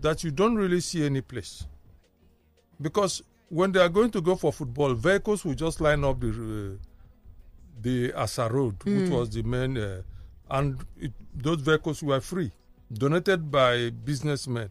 that 0.00 0.24
you 0.24 0.30
don't 0.30 0.56
really 0.56 0.80
see 0.80 1.04
any 1.04 1.20
place, 1.20 1.66
because 2.80 3.22
when 3.48 3.72
they 3.72 3.80
are 3.80 3.88
going 3.88 4.10
to 4.10 4.20
go 4.20 4.34
for 4.36 4.52
football, 4.52 4.94
vehicles 4.94 5.44
will 5.44 5.54
just 5.54 5.80
line 5.80 6.04
up 6.04 6.20
the. 6.20 6.28
Uh, 6.28 6.82
the 7.82 8.12
Asa 8.14 8.48
Road, 8.48 8.76
which 8.84 9.10
was 9.10 9.30
the 9.30 9.42
main, 9.42 9.76
uh, 9.76 10.02
and 10.50 10.78
it, 10.98 11.12
those 11.34 11.60
vehicles 11.60 12.02
were 12.02 12.20
free, 12.20 12.50
donated 12.92 13.50
by 13.50 13.90
businessmen, 13.90 14.70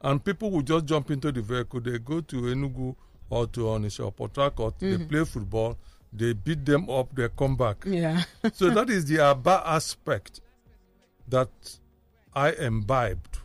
and 0.00 0.24
people 0.24 0.50
would 0.50 0.66
just 0.66 0.86
jump 0.86 1.10
into 1.10 1.30
the 1.30 1.42
vehicle. 1.42 1.80
They 1.80 1.98
go 1.98 2.20
to 2.22 2.36
Enugu 2.36 2.96
or 3.28 3.46
to 3.48 3.60
Onitsha 3.60 4.06
or 4.06 4.12
Port 4.12 4.36
Harcourt, 4.36 4.78
they 4.78 4.98
play 4.98 5.24
football, 5.24 5.76
they 6.12 6.32
beat 6.32 6.64
them 6.64 6.88
up, 6.90 7.14
they 7.14 7.28
come 7.28 7.56
back. 7.56 7.84
yeah 7.86 8.22
so 8.52 8.70
that 8.70 8.90
is 8.90 9.04
the 9.06 9.20
Aba 9.20 9.62
aspect 9.64 10.40
that 11.28 11.50
I 12.34 12.52
imbibed 12.52 13.38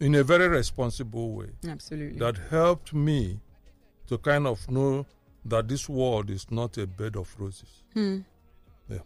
in 0.00 0.14
a 0.14 0.22
very 0.22 0.48
responsible 0.48 1.32
way 1.32 1.50
absolutely 1.68 2.18
that 2.18 2.36
helped 2.50 2.94
me 2.94 3.40
to 4.06 4.18
kind 4.18 4.46
of 4.46 4.70
know 4.70 5.06
that 5.44 5.68
this 5.68 5.88
world 5.88 6.30
is 6.30 6.50
not 6.50 6.76
a 6.78 6.86
bed 6.86 7.16
of 7.16 7.34
roses. 7.38 7.82
Hmm. 7.94 8.18
Yeah. 8.88 8.98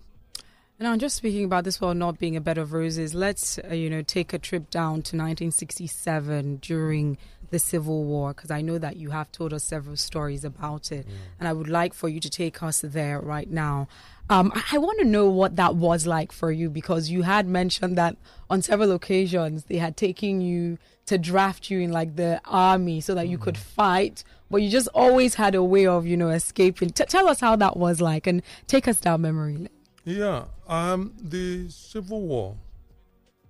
And 0.79 0.89
I'm 0.89 0.99
just 0.99 1.17
speaking 1.17 1.45
about 1.45 1.65
this 1.65 1.81
world 1.81 1.97
not 1.97 2.19
being 2.19 2.37
a 2.37 2.41
bed 2.41 2.59
of 2.59 2.73
roses. 2.73 3.15
Let's, 3.15 3.59
uh, 3.59 3.75
you 3.75 3.89
know, 3.91 4.03
take 4.03 4.33
a 4.33 4.39
trip 4.39 4.71
down 4.71 5.03
to 5.03 5.17
1967 5.17 6.57
during 6.57 7.19
the 7.53 7.61
Civil 7.61 8.03
War, 8.03 8.35
because 8.35 8.51
I 8.51 8.63
know 8.63 8.79
that 8.79 8.97
you 8.97 9.11
have 9.11 9.31
told 9.31 9.53
us 9.53 9.63
several 9.63 9.97
stories 9.97 10.45
about 10.45 10.91
it, 10.91 11.07
and 11.39 11.47
I 11.47 11.53
would 11.53 11.69
like 11.69 11.95
for 11.95 12.09
you 12.09 12.19
to 12.19 12.29
take 12.29 12.63
us 12.63 12.81
there 12.81 13.21
right 13.21 13.49
now. 13.49 13.87
Um, 14.29 14.51
I, 14.55 14.63
I 14.73 14.79
want 14.79 14.99
to 14.99 15.05
know 15.05 15.29
what 15.29 15.55
that 15.57 15.77
was 15.77 16.07
like 16.07 16.33
for 16.33 16.51
you, 16.51 16.69
because 16.71 17.11
you 17.11 17.23
had 17.23 17.47
mentioned 17.47 17.97
that 17.99 18.17
on 18.51 18.63
several 18.63 18.91
occasions 18.91 19.65
they 19.65 19.77
had 19.77 19.97
taken 19.97 20.41
you 20.41 20.79
to 21.07 21.19
draft 21.19 21.71
you 21.71 21.81
in 21.81 21.93
like 21.93 22.17
the 22.17 22.41
army 22.47 23.01
so 23.01 23.15
that 23.15 23.29
you 23.29 23.39
could 23.39 23.59
fight, 23.59 24.25
but 24.51 24.63
you 24.63 24.71
just 24.71 24.89
always 24.95 25.35
had 25.35 25.55
a 25.55 25.63
way 25.63 25.87
of, 25.87 26.07
you 26.07 26.17
know, 26.17 26.31
escaping. 26.31 26.91
T- 26.91 27.05
tell 27.05 27.29
us 27.29 27.41
how 27.41 27.55
that 27.57 27.77
was 27.77 28.01
like, 28.01 28.27
and 28.27 28.43
take 28.67 28.89
us 28.89 28.99
down 28.99 29.21
memory 29.21 29.57
lane. 29.57 29.69
Yeah, 30.05 30.47
um, 30.67 31.13
the 31.21 31.69
Civil 31.69 32.23
War 32.23 32.57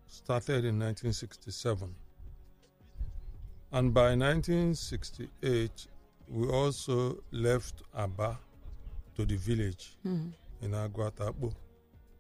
started 0.09 0.65
in 0.65 0.79
1967. 0.79 1.95
And 3.73 3.95
by 3.95 4.15
1968, 4.15 5.87
we 6.29 6.49
also 6.49 7.23
left 7.31 7.83
Aba 7.95 8.39
to 9.17 9.25
the 9.25 9.37
village 9.37 9.97
hmm. 10.03 10.29
in 10.61 10.73
Aguatabo, 10.73 11.55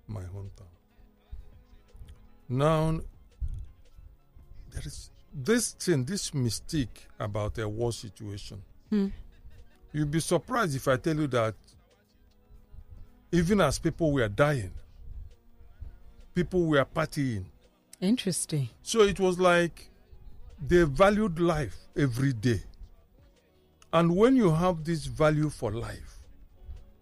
my 0.08 0.22
hometown. 0.22 0.72
Now, 2.48 3.00
there 4.70 4.82
is 4.84 5.10
this 5.34 5.72
thing, 5.72 6.04
this 6.04 6.30
mystique 6.30 7.06
about 7.20 7.58
a 7.58 7.68
war 7.68 7.92
situation. 7.92 8.62
Hmm. 8.88 9.08
You'll 9.92 10.06
be 10.06 10.20
surprised 10.20 10.74
if 10.74 10.88
I 10.88 10.96
tell 10.96 11.16
you 11.16 11.26
that 11.28 11.54
even 13.30 13.60
as 13.60 13.78
people 13.78 14.12
were 14.12 14.28
dying, 14.28 14.72
people 16.34 16.64
were 16.64 16.84
partying. 16.84 17.44
Interesting. 18.00 18.70
So 18.82 19.02
it 19.02 19.20
was 19.20 19.38
like 19.38 19.90
they 20.66 20.84
valued 20.84 21.40
life 21.40 21.76
every 21.96 22.32
day. 22.32 22.60
And 23.92 24.16
when 24.16 24.36
you 24.36 24.50
have 24.50 24.84
this 24.84 25.06
value 25.06 25.50
for 25.50 25.72
life, 25.72 26.20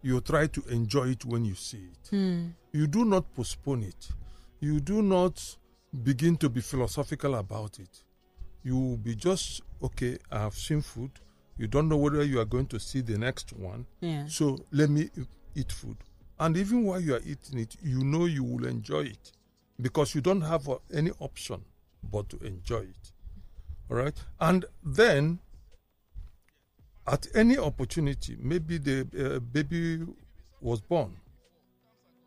you 0.02 0.20
try 0.20 0.46
to 0.46 0.62
enjoy 0.68 1.08
it 1.10 1.24
when 1.24 1.44
you 1.44 1.54
see 1.54 1.88
it. 1.92 2.08
Hmm. 2.10 2.46
You 2.72 2.86
do 2.86 3.04
not 3.04 3.32
postpone 3.34 3.82
it. 3.84 4.08
You 4.60 4.80
do 4.80 5.02
not 5.02 5.56
begin 6.02 6.36
to 6.38 6.48
be 6.48 6.60
philosophical 6.60 7.34
about 7.36 7.78
it. 7.78 8.02
You 8.62 8.78
will 8.78 8.96
be 8.96 9.14
just, 9.14 9.62
okay, 9.82 10.18
I 10.30 10.40
have 10.40 10.54
seen 10.54 10.80
food. 10.80 11.10
You 11.58 11.66
don't 11.66 11.88
know 11.88 11.96
whether 11.98 12.24
you 12.24 12.40
are 12.40 12.44
going 12.46 12.66
to 12.68 12.80
see 12.80 13.02
the 13.02 13.18
next 13.18 13.52
one. 13.52 13.86
Yeah. 14.00 14.26
So 14.26 14.58
let 14.72 14.88
me 14.88 15.10
eat 15.54 15.70
food. 15.70 15.96
And 16.38 16.56
even 16.56 16.84
while 16.84 17.00
you 17.00 17.14
are 17.14 17.20
eating 17.24 17.58
it, 17.58 17.76
you 17.82 18.02
know 18.02 18.24
you 18.24 18.42
will 18.42 18.66
enjoy 18.66 19.02
it 19.02 19.32
because 19.80 20.14
you 20.14 20.22
don't 20.22 20.40
have 20.40 20.68
any 20.92 21.10
option 21.20 21.62
but 22.10 22.28
to 22.30 22.38
enjoy 22.38 22.80
it. 22.80 23.12
All 23.90 23.96
right? 23.96 24.14
And 24.40 24.64
then 24.84 25.40
at 27.06 27.26
any 27.34 27.58
opportunity, 27.58 28.36
maybe 28.40 28.78
the 28.78 29.00
uh, 29.18 29.38
baby 29.40 30.06
was 30.60 30.80
born, 30.80 31.16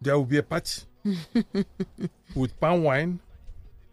there 0.02 0.18
will 0.18 0.26
be 0.26 0.38
a 0.40 0.44
party 0.44 0.82
with 2.36 2.60
palm 2.60 2.84
wine, 2.84 3.20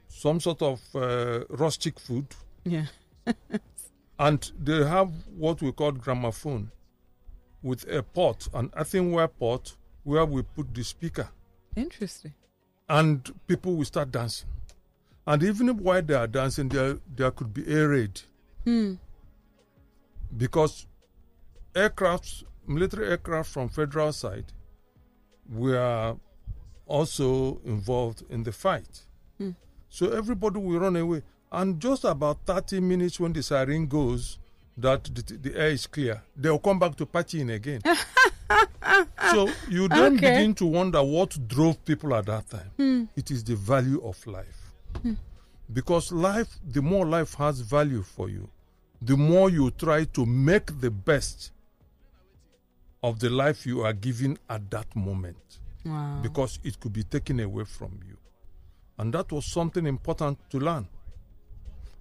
some 0.08 0.40
sort 0.40 0.62
of 0.62 0.80
uh, 0.94 1.44
rustic 1.50 2.00
food, 2.00 2.26
Yeah. 2.64 2.86
and 4.18 4.50
they 4.58 4.84
have 4.84 5.12
what 5.36 5.62
we 5.62 5.70
call 5.72 5.92
gramophone 5.92 6.70
with 7.62 7.86
a 7.88 8.02
pot, 8.02 8.48
an 8.54 8.72
earthenware 8.76 9.28
pot, 9.28 9.76
where 10.02 10.24
we 10.24 10.42
put 10.42 10.74
the 10.74 10.82
speaker, 10.82 11.28
Interesting. 11.76 12.32
and 12.88 13.30
people 13.46 13.76
will 13.76 13.84
start 13.84 14.10
dancing. 14.10 14.48
And 15.26 15.42
even 15.42 15.68
while 15.78 16.02
they 16.02 16.14
are 16.14 16.26
dancing, 16.26 16.68
there 16.68 16.98
there 17.14 17.30
could 17.30 17.52
be 17.54 17.66
air 17.66 17.88
raid 17.88 18.20
Hmm. 18.64 18.94
because 20.36 20.86
aircrafts, 21.74 22.44
military 22.66 23.08
aircraft 23.08 23.50
from 23.50 23.68
federal 23.68 24.12
side, 24.12 24.52
were 25.48 26.16
also 26.86 27.60
involved 27.64 28.22
in 28.30 28.42
the 28.42 28.52
fight. 28.52 29.04
Hmm. 29.38 29.50
So 29.88 30.10
everybody 30.10 30.58
will 30.58 30.80
run 30.80 30.96
away, 30.96 31.22
and 31.52 31.80
just 31.80 32.04
about 32.04 32.38
thirty 32.46 32.80
minutes 32.80 33.20
when 33.20 33.32
the 33.32 33.42
siren 33.42 33.86
goes, 33.86 34.38
that 34.76 35.04
the, 35.04 35.22
the 35.36 35.56
air 35.56 35.68
is 35.70 35.86
clear, 35.86 36.22
they'll 36.36 36.58
come 36.58 36.78
back 36.78 36.96
to 36.96 37.06
partying 37.06 37.52
again. 37.54 37.82
so 39.30 39.48
you 39.68 39.86
then 39.88 40.14
Okay. 40.16 40.32
begin 40.38 40.54
to 40.54 40.66
wonder 40.66 41.02
what 41.02 41.36
drove 41.46 41.84
people 41.84 42.14
at 42.14 42.26
that 42.26 42.48
time. 42.50 42.70
Hmm. 42.76 43.04
It 43.16 43.30
is 43.30 43.44
the 43.44 43.54
value 43.56 44.00
of 44.02 44.26
life. 44.26 44.59
Hmm. 45.02 45.14
Because 45.72 46.12
life, 46.12 46.58
the 46.66 46.82
more 46.82 47.06
life 47.06 47.34
has 47.34 47.60
value 47.60 48.02
for 48.02 48.28
you, 48.28 48.48
the 49.00 49.16
more 49.16 49.50
you 49.50 49.70
try 49.70 50.04
to 50.04 50.26
make 50.26 50.80
the 50.80 50.90
best 50.90 51.52
of 53.02 53.18
the 53.20 53.30
life 53.30 53.66
you 53.66 53.82
are 53.82 53.92
given 53.94 54.38
at 54.48 54.70
that 54.70 54.94
moment 54.94 55.58
Wow. 55.84 56.20
because 56.22 56.58
it 56.64 56.78
could 56.80 56.92
be 56.92 57.04
taken 57.04 57.40
away 57.40 57.64
from 57.64 57.98
you. 58.06 58.16
And 58.98 59.14
that 59.14 59.32
was 59.32 59.46
something 59.46 59.86
important 59.86 60.38
to 60.50 60.58
learn. 60.58 60.86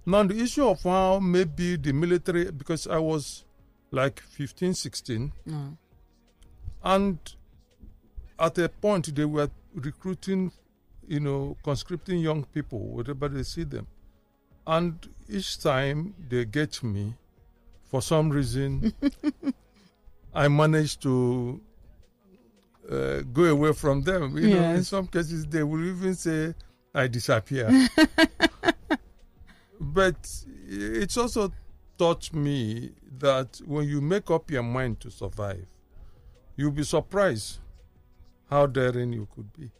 Now, 0.04 0.22
the 0.24 0.38
issue 0.38 0.66
of 0.68 0.82
how 0.82 1.18
maybe 1.20 1.76
the 1.76 1.92
military, 1.92 2.50
because 2.50 2.86
I 2.86 2.98
was 2.98 3.44
like 3.90 4.20
15, 4.20 4.74
16, 4.74 5.32
No. 5.46 5.76
and 6.82 7.18
at 8.38 8.58
a 8.58 8.68
point 8.68 9.14
they 9.14 9.24
were 9.24 9.48
recruiting, 9.74 10.52
you 11.10 11.18
know, 11.18 11.56
conscripting 11.64 12.20
young 12.20 12.44
people 12.44 12.78
wherever 12.78 13.28
they 13.28 13.42
see 13.42 13.64
them. 13.64 13.84
And 14.64 14.94
each 15.28 15.60
time 15.60 16.14
they 16.28 16.44
get 16.44 16.84
me, 16.84 17.14
for 17.86 18.00
some 18.00 18.30
reason, 18.30 18.94
I 20.34 20.46
manage 20.46 21.00
to 21.00 21.60
uh, 22.88 23.22
go 23.32 23.42
away 23.46 23.72
from 23.72 24.02
them. 24.02 24.38
You 24.38 24.50
know, 24.50 24.62
in 24.70 24.84
some 24.84 25.08
cases 25.08 25.46
they 25.46 25.64
will 25.64 25.84
even 25.84 26.14
say 26.14 26.54
I 26.94 27.08
disappear. 27.08 27.88
but 29.80 30.16
it's 30.68 31.16
also 31.16 31.52
taught 31.98 32.32
me 32.32 32.92
that 33.18 33.60
when 33.66 33.88
you 33.88 34.00
make 34.00 34.30
up 34.30 34.48
your 34.48 34.62
mind 34.62 35.00
to 35.00 35.10
survive, 35.10 35.66
you'll 36.54 36.70
be 36.70 36.84
surprised 36.84 37.58
how 38.48 38.66
daring 38.66 39.12
you 39.12 39.26
could 39.34 39.52
be. 39.52 39.72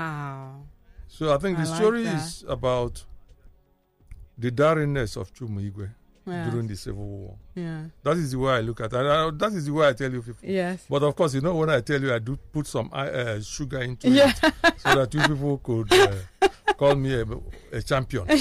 Wow. 0.00 0.62
So 1.08 1.34
I 1.34 1.38
think 1.38 1.58
I 1.58 1.64
the 1.64 1.68
like 1.70 1.78
story 1.80 2.04
that. 2.04 2.16
is 2.22 2.44
about 2.48 3.04
the 4.36 4.50
daringness 4.50 5.16
of 5.16 5.32
Chumuigwe 5.34 5.90
Yeah. 6.26 6.50
during 6.50 6.66
the 6.68 6.76
Civil 6.76 7.04
War. 7.06 7.36
yeah. 7.54 7.84
That 8.04 8.16
is 8.18 8.32
the 8.32 8.38
way 8.38 8.52
I 8.52 8.60
look 8.60 8.80
at 8.80 8.92
it. 8.92 8.96
I- 8.96 9.30
that 9.30 9.52
is 9.52 9.64
the 9.66 9.72
way 9.72 9.88
I 9.88 9.94
tell 9.94 10.12
you 10.12 10.20
people. 10.22 10.48
Yes. 10.48 10.84
But 10.88 11.02
of 11.02 11.16
course, 11.16 11.34
you 11.34 11.40
know, 11.40 11.54
when 11.56 11.70
I 11.70 11.80
tell 11.80 12.00
you, 12.00 12.12
I 12.14 12.18
do 12.18 12.36
put 12.52 12.66
some 12.66 12.90
uh, 12.92 13.40
sugar 13.40 13.80
into 13.80 14.08
Yeah. 14.10 14.32
it 14.42 14.54
so 14.78 14.94
that 14.94 15.12
you 15.14 15.20
people 15.22 15.58
could 15.58 15.92
uh, 15.92 16.14
call 16.76 16.94
me 16.94 17.14
a, 17.20 17.24
a 17.72 17.82
champion. 17.82 18.26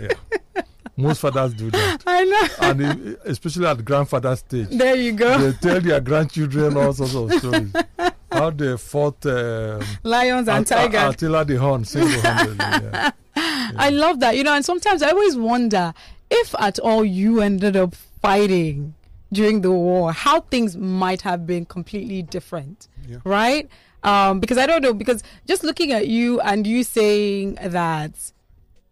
Yeah. 0.00 0.62
Most 0.98 1.20
fathers 1.20 1.52
do 1.54 1.70
that. 1.70 2.02
I 2.06 2.24
know. 2.24 2.48
And 2.68 2.82
uh, 2.82 3.16
especially 3.26 3.66
at 3.66 3.84
grandfather 3.84 4.34
stage, 4.36 4.68
There 4.70 4.96
you 4.96 5.12
go. 5.12 5.38
they 5.38 5.52
tell 5.58 5.80
their 5.80 6.00
grandchildren 6.00 6.74
all 6.76 6.92
sorts 6.94 7.14
of 7.14 7.32
stories. 7.34 7.72
How 8.32 8.50
they 8.50 8.76
fought 8.76 9.24
um, 9.26 9.82
Lions 10.02 10.48
and 10.48 10.58
At- 10.62 10.66
tigers. 10.66 11.00
At- 11.00 11.14
Attila 11.14 11.44
the 11.44 11.56
Hun 11.58 11.84
single-handedly. 11.84 12.56
Yeah. 13.38 13.72
I 13.78 13.90
love 13.90 14.20
that. 14.20 14.36
You 14.36 14.44
know, 14.44 14.54
and 14.54 14.64
sometimes 14.64 15.02
I 15.02 15.10
always 15.10 15.36
wonder 15.36 15.92
if 16.30 16.54
at 16.58 16.78
all 16.78 17.04
you 17.04 17.40
ended 17.42 17.76
up 17.76 17.94
fighting 17.94 18.94
during 19.32 19.60
the 19.60 19.70
war, 19.70 20.12
how 20.12 20.40
things 20.40 20.76
might 20.76 21.20
have 21.22 21.46
been 21.46 21.66
completely 21.66 22.22
different. 22.22 22.88
Yeah. 23.06 23.18
Right? 23.24 23.68
Um, 24.02 24.40
because 24.40 24.56
I 24.56 24.66
don't 24.66 24.82
know, 24.82 24.94
because 24.94 25.22
just 25.46 25.64
looking 25.64 25.92
at 25.92 26.08
you 26.08 26.40
and 26.40 26.66
you 26.66 26.82
saying 26.84 27.58
that, 27.60 28.12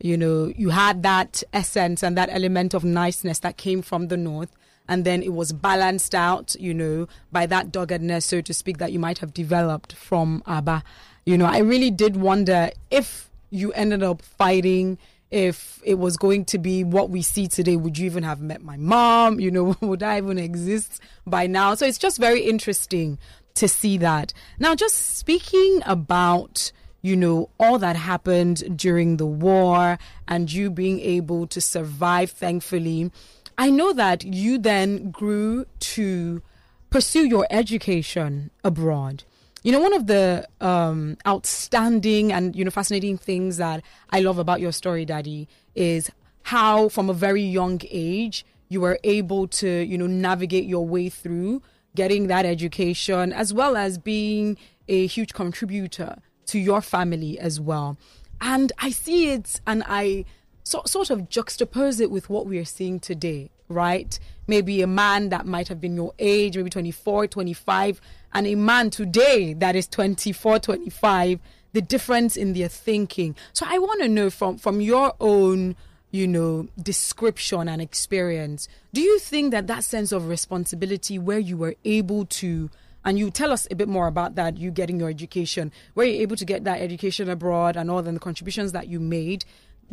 you 0.01 0.17
know, 0.17 0.53
you 0.57 0.71
had 0.71 1.03
that 1.05 1.43
essence 1.53 2.03
and 2.03 2.17
that 2.19 2.29
element 2.31 2.75
of 2.75 2.85
niceness 2.85 3.39
that 3.41 3.57
came 3.57 3.81
from 3.81 4.09
the 4.09 4.17
north. 4.17 4.51
And 4.89 5.05
then 5.05 5.23
it 5.23 5.33
was 5.33 5.53
balanced 5.53 6.15
out, 6.15 6.55
you 6.59 6.75
know, 6.75 7.09
by 7.33 7.47
that 7.47 7.73
doggedness, 7.73 8.27
so 8.27 8.41
to 8.43 8.53
speak, 8.53 8.79
that 8.79 8.93
you 8.93 8.99
might 8.99 9.19
have 9.19 9.33
developed 9.33 9.95
from 9.95 10.43
Aba. 10.47 10.83
You 11.25 11.39
know, 11.39 11.47
I 11.47 11.59
really 11.59 11.91
did 11.91 12.17
wonder 12.17 12.71
if 12.91 13.31
you 13.51 13.73
ended 13.73 14.03
up 14.03 14.21
fighting, 14.21 14.99
if 15.31 15.81
it 15.85 15.95
was 15.95 16.17
going 16.17 16.45
to 16.47 16.59
be 16.59 16.85
what 16.85 17.09
we 17.09 17.23
see 17.23 17.49
today. 17.49 17.77
Would 17.77 17.97
you 17.97 18.07
even 18.07 18.25
have 18.25 18.41
met 18.41 18.63
my 18.63 18.77
mom? 18.77 19.41
You 19.41 19.51
know, 19.51 19.77
would 19.81 20.03
I 20.03 20.19
even 20.19 20.39
exist 20.39 21.01
by 21.27 21.47
now? 21.47 21.75
So 21.75 21.87
it's 21.87 21.99
just 21.99 22.19
very 22.19 22.43
interesting 22.43 23.19
to 23.55 23.69
see 23.69 23.97
that. 23.99 24.33
Now, 24.59 24.75
just 24.75 25.17
speaking 25.17 25.81
about 25.87 26.73
you 27.05 27.17
know, 27.17 27.51
all 27.61 27.79
that 27.79 27.97
happened 27.97 28.79
during 28.79 29.19
the 29.19 29.27
war 29.27 29.99
and 30.27 30.51
you 30.51 30.71
being 30.71 31.01
able 31.01 31.47
to 31.49 31.61
survive, 31.61 32.31
thankfully. 32.31 33.13
I 33.57 33.71
know 33.71 33.93
that 33.93 34.25
you 34.25 34.59
then 34.59 35.11
grew 35.11 35.67
to 35.79 36.43
pursue 36.91 37.25
your 37.27 37.47
education 37.51 38.51
abroad. 38.63 39.25
You 39.63 39.73
know, 39.73 39.81
one 39.81 39.95
of 39.95 40.07
the 40.07 40.47
um, 40.61 41.17
outstanding 41.27 42.33
and, 42.33 42.55
you 42.55 42.65
know, 42.65 42.71
fascinating 42.71 43.17
things 43.17 43.57
that 43.57 43.83
I 44.11 44.21
love 44.21 44.39
about 44.39 44.61
your 44.61 44.73
story, 44.73 45.05
Daddy, 45.05 45.49
is 45.75 46.11
how 46.43 46.89
from 46.91 47.09
a 47.09 47.15
very 47.15 47.43
young 47.43 47.81
age 47.91 48.45
you 48.69 48.81
were 48.81 48.99
able 49.05 49.49
to, 49.49 49.69
you 49.69 49.97
know, 49.97 50.07
navigate 50.07 50.65
your 50.65 50.87
way 50.87 51.09
through 51.09 51.63
getting 51.95 52.27
that 52.27 52.45
education 52.45 53.33
as 53.33 53.55
well 53.55 53.77
as 53.77 53.99
being 53.99 54.59
a 54.89 55.07
huge 55.07 55.33
contributor 55.33 56.17
to 56.47 56.59
your 56.59 56.81
family 56.81 57.39
as 57.39 57.61
well. 57.61 57.97
And 58.41 58.73
I 58.79 58.91
see 58.91 59.31
it 59.31 59.61
and 59.67 59.83
I 59.87 60.25
so, 60.67 60.83
sort 60.87 61.11
of 61.11 61.29
juxtapose 61.29 62.01
it 62.01 62.11
with 62.11 62.31
what 62.31 62.47
we 62.47 62.59
are 62.59 62.65
seeing 62.65 62.99
today, 62.99 63.51
right? 63.69 64.19
Maybe 64.47 64.81
a 64.81 64.87
man 64.87 65.29
that 65.29 65.47
might 65.47 65.69
have 65.69 65.79
been 65.79 65.95
your 65.95 66.15
age, 66.19 66.57
maybe 66.57 66.71
24, 66.71 67.27
25, 67.27 68.01
and 68.33 68.47
a 68.47 68.55
man 68.55 68.89
today 68.89 69.53
that 69.55 69.77
is 69.77 69.87
24, 69.87 70.61
25, 70.61 71.39
the 71.75 71.83
difference 71.83 72.35
in 72.35 72.55
their 72.55 72.69
thinking. 72.69 73.37
So 73.53 73.67
I 73.69 73.79
want 73.79 74.01
to 74.03 74.09
know 74.09 74.31
from, 74.31 74.57
from 74.57 74.81
your 74.81 75.13
own, 75.21 75.77
you 76.11 76.27
know, 76.27 76.69
description 76.83 77.69
and 77.69 77.83
experience, 77.83 78.67
do 78.95 79.03
you 79.03 79.19
think 79.19 79.51
that 79.51 79.67
that 79.67 79.85
sense 79.85 80.13
of 80.13 80.29
responsibility 80.29 81.19
where 81.19 81.39
you 81.39 81.59
were 81.59 81.75
able 81.85 82.25
to 82.27 82.71
and 83.05 83.19
you 83.19 83.31
tell 83.31 83.53
us 83.53 83.69
a 83.71 83.75
bit 83.75 83.89
more 83.89 84.07
about 84.07 84.35
that 84.37 84.57
you 84.57 84.71
getting 84.71 84.99
your 84.99 85.11
education 85.11 85.71
were 85.95 86.05
you 86.05 86.23
able 86.23 86.37
to 86.37 86.45
get 86.47 86.65
that 86.65 86.81
education 86.81 87.29
abroad 87.29 87.77
and 87.77 87.91
all 87.91 88.03
the 88.03 88.19
contributions 88.19 88.73
that 88.73 88.89
you 88.89 88.99
made 88.99 89.45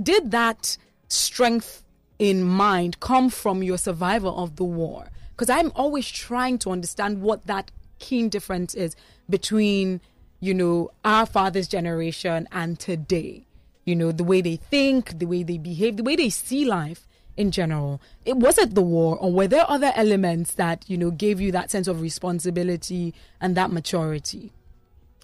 did 0.02 0.32
that 0.32 0.78
strength 1.08 1.84
in 2.20 2.44
mind 2.44 3.00
come 3.00 3.30
from 3.30 3.64
your 3.64 3.78
survival 3.78 4.44
of 4.44 4.56
the 4.56 4.64
war 4.64 5.08
because 5.32 5.50
i'm 5.50 5.72
always 5.76 6.10
trying 6.10 6.58
to 6.58 6.72
understand 6.72 7.22
what 7.22 7.46
that 7.48 7.72
keen 8.00 8.30
difference 8.30 8.74
is 8.74 8.96
between 9.30 10.00
you 10.40 10.54
know 10.54 10.90
our 11.04 11.26
father's 11.26 11.68
generation 11.68 12.48
and 12.52 12.80
today 12.80 13.46
you 13.86 13.96
know 13.96 14.12
the 14.12 14.24
way 14.24 14.42
they 14.42 14.56
think 14.56 15.18
the 15.20 15.26
way 15.26 15.44
they 15.44 15.58
behave 15.58 15.98
the 15.98 16.04
way 16.04 16.16
they 16.16 16.30
see 16.30 16.64
life 16.66 17.08
in 17.38 17.50
general 17.50 18.02
it 18.26 18.38
was 18.38 18.58
it 18.58 18.76
the 18.76 18.82
war 18.82 19.18
or 19.18 19.32
were 19.32 19.48
there 19.48 19.70
other 19.70 19.92
elements 19.96 20.56
that 20.56 20.84
you 20.88 20.98
know 20.98 21.10
gave 21.12 21.40
you 21.42 21.52
that 21.52 21.72
sense 21.72 21.88
of 21.88 22.02
responsibility 22.02 23.14
and 23.40 23.56
that 23.56 23.72
maturity 23.72 24.52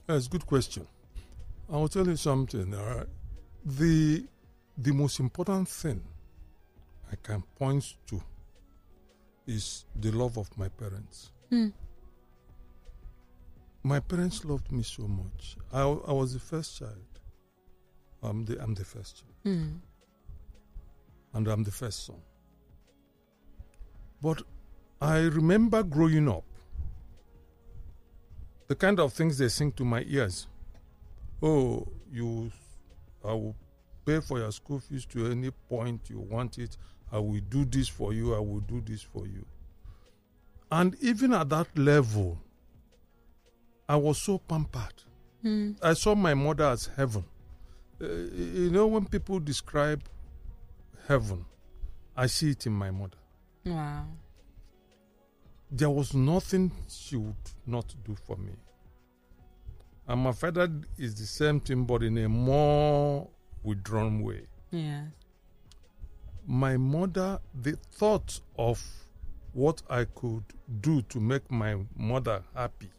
That's 0.07 0.27
a 0.27 0.29
good 0.29 0.45
question. 0.45 0.87
I 1.69 1.75
will 1.75 1.89
tell 1.89 2.07
you 2.07 2.15
something. 2.15 2.73
All 2.73 2.85
right, 2.95 3.07
the 3.65 4.23
the 4.77 4.91
most 4.91 5.19
important 5.19 5.67
thing 5.67 6.01
I 7.11 7.15
can 7.15 7.41
point 7.57 7.95
to 8.07 8.21
is 9.47 9.85
the 9.95 10.11
love 10.11 10.37
of 10.37 10.55
my 10.57 10.67
parents. 10.67 11.31
Hmm. 11.49 11.69
My 13.83 13.99
parents 13.99 14.43
loved 14.43 14.71
me 14.71 14.83
so 14.83 15.07
much. 15.07 15.55
I, 15.71 15.81
I 15.81 16.11
was 16.11 16.33
the 16.33 16.39
first 16.39 16.77
child. 16.77 17.07
I'm 18.21 18.45
the 18.45 18.61
I'm 18.61 18.73
the 18.73 18.83
first 18.83 19.17
child, 19.17 19.33
hmm. 19.43 19.67
and 21.33 21.47
I'm 21.47 21.63
the 21.63 21.71
first 21.71 22.05
son. 22.05 22.17
But 24.21 24.41
I 24.99 25.19
remember 25.19 25.83
growing 25.83 26.27
up, 26.27 26.43
the 28.67 28.75
kind 28.75 28.99
of 28.99 29.13
things 29.13 29.37
they 29.37 29.47
sing 29.47 29.71
to 29.73 29.85
my 29.85 30.03
ears. 30.07 30.47
Oh, 31.41 31.87
you, 32.11 32.51
I 33.23 33.33
will 33.33 33.55
pay 34.07 34.21
for 34.21 34.39
your 34.39 34.51
school 34.53 34.79
fees 34.79 35.05
to 35.05 35.29
any 35.29 35.51
point 35.69 36.09
you 36.09 36.19
want 36.19 36.57
it. 36.57 36.77
I 37.11 37.19
will 37.19 37.41
do 37.49 37.65
this 37.65 37.89
for 37.89 38.13
you. 38.13 38.33
I 38.33 38.39
will 38.39 38.61
do 38.61 38.81
this 38.81 39.01
for 39.01 39.27
you. 39.27 39.45
And 40.71 40.95
even 41.01 41.33
at 41.33 41.49
that 41.49 41.77
level, 41.77 42.37
I 43.87 43.97
was 43.97 44.17
so 44.21 44.37
pampered. 44.37 45.03
I 45.81 45.93
saw 45.93 46.15
my 46.15 46.33
mother 46.33 46.65
as 46.65 46.89
heaven. 46.95 47.23
Uh, 48.01 48.05
you 48.07 48.69
know, 48.69 48.87
when 48.87 49.05
people 49.05 49.39
describe 49.39 50.01
heaven, 51.07 51.45
I 52.15 52.27
see 52.27 52.51
it 52.51 52.65
in 52.65 52.73
my 52.73 52.91
mother. 52.91 53.17
Wow. 53.65 54.05
There 55.71 55.89
was 55.89 56.13
nothing 56.13 56.71
she 56.89 57.15
would 57.17 57.35
not 57.65 57.93
do 58.05 58.15
for 58.25 58.35
me. 58.37 58.53
And 60.07 60.21
my 60.21 60.31
father 60.33 60.69
is 60.97 61.15
the 61.15 61.25
same 61.25 61.59
thing, 61.59 61.83
but 61.85 62.03
in 62.03 62.17
a 62.17 62.27
more 62.29 63.29
withdrawn 63.67 64.21
way. 64.23 64.47
Yes. 64.71 65.07
My 66.47 66.77
mother, 66.77 67.39
the 67.53 67.73
thought 67.91 68.39
of 68.57 68.81
what 69.51 69.81
I 69.89 70.05
could 70.05 70.45
do 70.79 71.01
to 71.03 71.19
make 71.19 71.51
my 71.51 71.75
mother 71.95 72.43
happy 72.55 72.89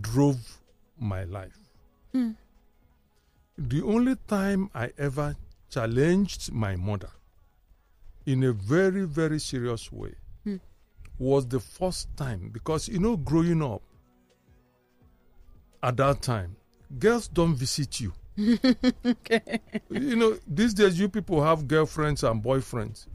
drove 0.00 0.58
my 0.98 1.24
life. 1.24 1.58
Hmm. 2.12 2.30
The 3.58 3.82
only 3.82 4.16
time 4.26 4.70
I 4.74 4.92
ever 4.96 5.36
challenged 5.68 6.52
my 6.52 6.76
mother 6.76 7.10
in 8.24 8.44
a 8.44 8.52
very, 8.52 9.04
very 9.04 9.38
serious 9.38 9.92
way 9.92 10.14
hmm. 10.44 10.56
was 11.18 11.46
the 11.48 11.60
first 11.60 12.16
time 12.16 12.50
because, 12.50 12.88
you 12.88 12.98
know, 12.98 13.18
growing 13.18 13.62
up 13.62 13.82
at 15.82 15.98
that 15.98 16.22
time, 16.22 16.56
girls 16.98 17.28
don't 17.28 17.54
visit 17.54 18.00
you. 18.00 18.12
Okay. 19.04 19.60
You 19.90 20.16
know, 20.16 20.38
these 20.46 20.72
days 20.74 20.98
you 20.98 21.08
people 21.08 21.42
have 21.42 21.68
girlfriends 21.68 22.24
and 22.24 22.42
boyfriends. 22.42 23.06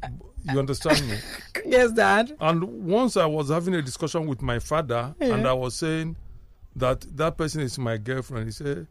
You 0.51 0.59
understand 0.59 1.07
me? 1.09 1.17
yes, 1.65 1.91
Dad. 1.91 2.35
And 2.39 2.63
once 2.85 3.17
I 3.17 3.25
was 3.25 3.49
having 3.49 3.73
a 3.75 3.81
discussion 3.81 4.27
with 4.27 4.41
my 4.41 4.59
father, 4.59 5.15
and 5.19 5.47
I 5.47 5.53
was 5.53 5.75
saying 5.75 6.15
that 6.75 7.01
that 7.17 7.37
person 7.37 7.61
is 7.61 7.77
my 7.79 7.97
girlfriend. 7.97 8.45
He 8.45 8.51
said, 8.51 8.87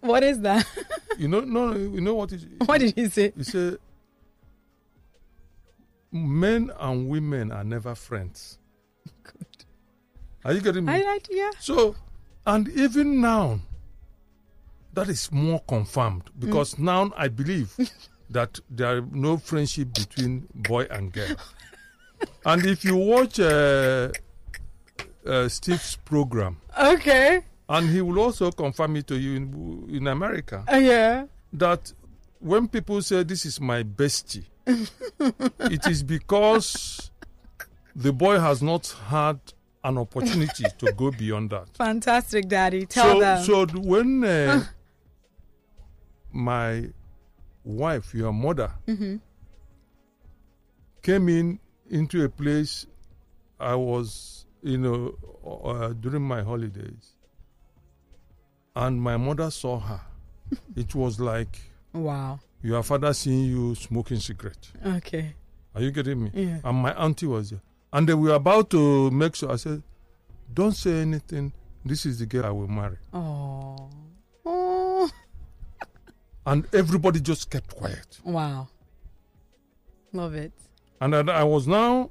What 0.00 0.22
is 0.24 0.40
that? 0.40 0.66
"You 1.18 1.28
know, 1.28 1.40
no, 1.40 1.72
you 1.74 2.00
know 2.00 2.14
what? 2.14 2.32
Is, 2.32 2.46
what 2.64 2.80
did 2.80 2.94
he 2.96 3.08
say? 3.08 3.32
he 3.36 3.44
said, 3.44 3.78
men 6.12 6.70
and 6.78 7.08
women 7.08 7.50
are 7.50 7.64
never 7.64 7.94
friends. 7.94 8.58
Good. 9.22 9.64
Are 10.44 10.52
you 10.52 10.60
getting 10.60 10.84
me? 10.84 10.92
I 10.92 11.02
like, 11.02 11.26
yeah. 11.30 11.50
So, 11.58 11.96
and 12.46 12.68
even 12.68 13.20
now, 13.20 13.60
that 14.94 15.08
is 15.08 15.30
more 15.32 15.60
confirmed 15.68 16.24
because 16.38 16.78
now 16.78 17.10
I 17.16 17.28
believe 17.28 17.74
that 18.30 18.60
there 18.70 18.96
are 18.98 19.00
no 19.10 19.36
friendship 19.38 19.92
between 19.94 20.48
boy 20.54 20.86
and 20.90 21.12
girl. 21.12 21.36
and 22.44 22.64
if 22.66 22.84
you 22.84 22.96
watch 22.96 23.40
uh, 23.40 24.10
uh, 25.26 25.48
Steve's 25.48 25.96
program, 25.96 26.56
Okay. 26.78 27.40
and 27.68 27.88
he 27.90 28.00
will 28.00 28.18
also 28.18 28.50
confirm 28.50 28.96
it 28.96 29.06
to 29.08 29.16
you 29.18 29.36
in, 29.36 29.86
in 29.90 30.06
America, 30.08 30.64
Uh, 30.72 30.76
yeah. 30.76 31.24
that 31.52 31.92
when 32.40 32.68
people 32.68 33.00
say 33.02 33.22
this 33.22 33.46
is 33.46 33.60
my 33.60 33.82
bestie, 33.82 34.44
it 34.66 35.86
is 35.86 36.02
because 36.02 37.10
the 37.94 38.12
boy 38.12 38.38
has 38.38 38.62
not 38.62 38.94
had 39.08 39.38
an 39.84 39.98
opportunity 39.98 40.64
to 40.78 40.92
go 40.92 41.10
beyond 41.10 41.50
that. 41.50 41.68
Fantastic, 41.76 42.48
Daddy. 42.48 42.86
Tell 42.86 43.14
so, 43.14 43.20
them. 43.20 43.44
so 43.44 43.66
when 43.80 44.24
uh, 44.24 44.64
my 46.32 46.88
wife, 47.64 48.14
your 48.14 48.32
mother, 48.32 48.70
Mm-hmm. 48.86 49.16
came 51.02 51.28
in 51.28 51.58
into 51.90 52.24
a 52.24 52.28
place 52.28 52.86
I 53.60 53.74
was, 53.74 54.46
you 54.62 54.78
know, 54.78 55.14
uh, 55.64 55.88
during 55.92 56.22
my 56.22 56.42
holidays, 56.42 57.14
and 58.74 59.00
my 59.00 59.16
mother 59.16 59.50
saw 59.50 59.78
her, 59.78 60.00
it 60.76 60.94
was 60.94 61.20
like 61.20 61.58
wow. 61.92 62.40
your 62.62 62.82
father 62.82 63.12
seeing 63.12 63.44
you 63.44 63.74
smoking 63.74 64.18
cigarette. 64.18 64.70
Okay. 64.84 65.34
Are 65.74 65.80
you 65.80 65.90
getting 65.90 66.24
me? 66.24 66.30
Yeah. 66.34 66.58
And 66.64 66.78
my 66.78 66.92
auntie 66.94 67.26
was 67.26 67.50
there. 67.50 67.60
And 67.92 68.08
they 68.08 68.14
were 68.14 68.34
about 68.34 68.70
to 68.70 69.10
make 69.10 69.34
sure. 69.36 69.50
I 69.52 69.56
said, 69.56 69.82
don't 70.52 70.72
say 70.72 71.00
anything. 71.00 71.52
This 71.84 72.04
is 72.06 72.18
the 72.18 72.26
girl 72.26 72.44
I 72.46 72.50
will 72.50 72.68
marry. 72.68 72.96
Oh. 73.12 73.90
Oh. 74.44 74.81
And 76.44 76.66
everybody 76.74 77.20
just 77.20 77.50
kept 77.50 77.76
quiet. 77.76 78.18
Wow. 78.24 78.68
Love 80.12 80.34
it. 80.34 80.52
And 81.00 81.14
I, 81.14 81.40
I 81.40 81.44
was 81.44 81.66
now 81.66 82.10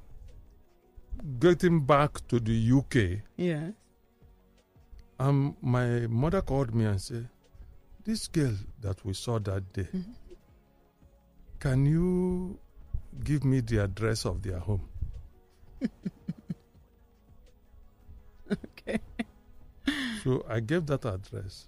getting 1.39 1.82
back 1.86 2.26
to 2.28 2.39
the 2.39 2.72
UK. 2.72 3.24
Yes. 3.36 3.74
And 5.20 5.56
my 5.62 6.08
mother 6.08 6.41
called 6.41 6.74
me 6.74 6.86
and 6.86 7.00
said, 7.00 7.30
This 8.04 8.28
girl 8.28 8.56
that 8.82 9.04
we 9.06 9.13
saw 9.13 9.38
that 9.39 9.72
day, 9.74 9.84
mm-hmm. 9.84 10.12
can 11.60 11.86
you 11.86 12.58
give 13.24 13.44
me 13.44 13.60
the 13.60 13.84
address 13.84 14.26
of 14.26 14.41
their 14.41 14.60
home? 14.60 14.88
Okay. 18.52 19.00
So 20.24 20.46
I 20.48 20.60
gave 20.60 20.86
that 20.88 21.06
address, 21.06 21.67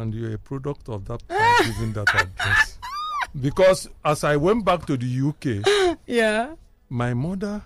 and 0.00 0.14
you're 0.14 0.34
a 0.34 0.38
product 0.38 0.88
of 0.88 1.04
that 1.06 1.22
giving 1.64 1.92
that 1.92 2.08
address. 2.14 2.78
Because 3.40 3.88
as 4.04 4.24
I 4.24 4.36
went 4.36 4.64
back 4.64 4.86
to 4.86 4.96
the 4.96 5.06
UK, 5.28 5.98
Yeah. 6.06 6.54
my 6.88 7.14
mother 7.14 7.62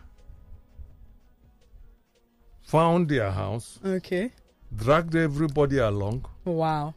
found 2.62 3.09
their 3.09 3.31
house, 3.31 3.79
Okay. 3.85 4.31
dragged 4.75 5.14
everybody 5.16 5.79
along, 5.79 6.27
Wow. 6.44 6.94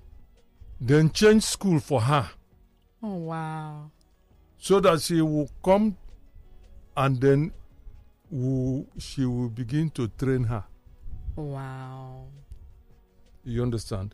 then 0.81 1.11
changed 1.11 1.45
school 1.45 1.79
for 1.79 2.01
her 2.01 2.29
Oh, 3.01 3.15
wow. 3.15 3.91
so 4.57 4.79
that 4.81 5.01
she 5.01 5.21
will 5.21 5.49
come 5.63 5.95
and 6.97 7.21
then 7.21 7.53
will, 8.29 8.85
she 8.97 9.25
will 9.25 9.49
begin 9.49 9.89
to 9.91 10.07
train 10.09 10.43
her. 10.45 10.63
Wow. 11.37 12.25
You 13.45 13.61
understand? 13.63 14.13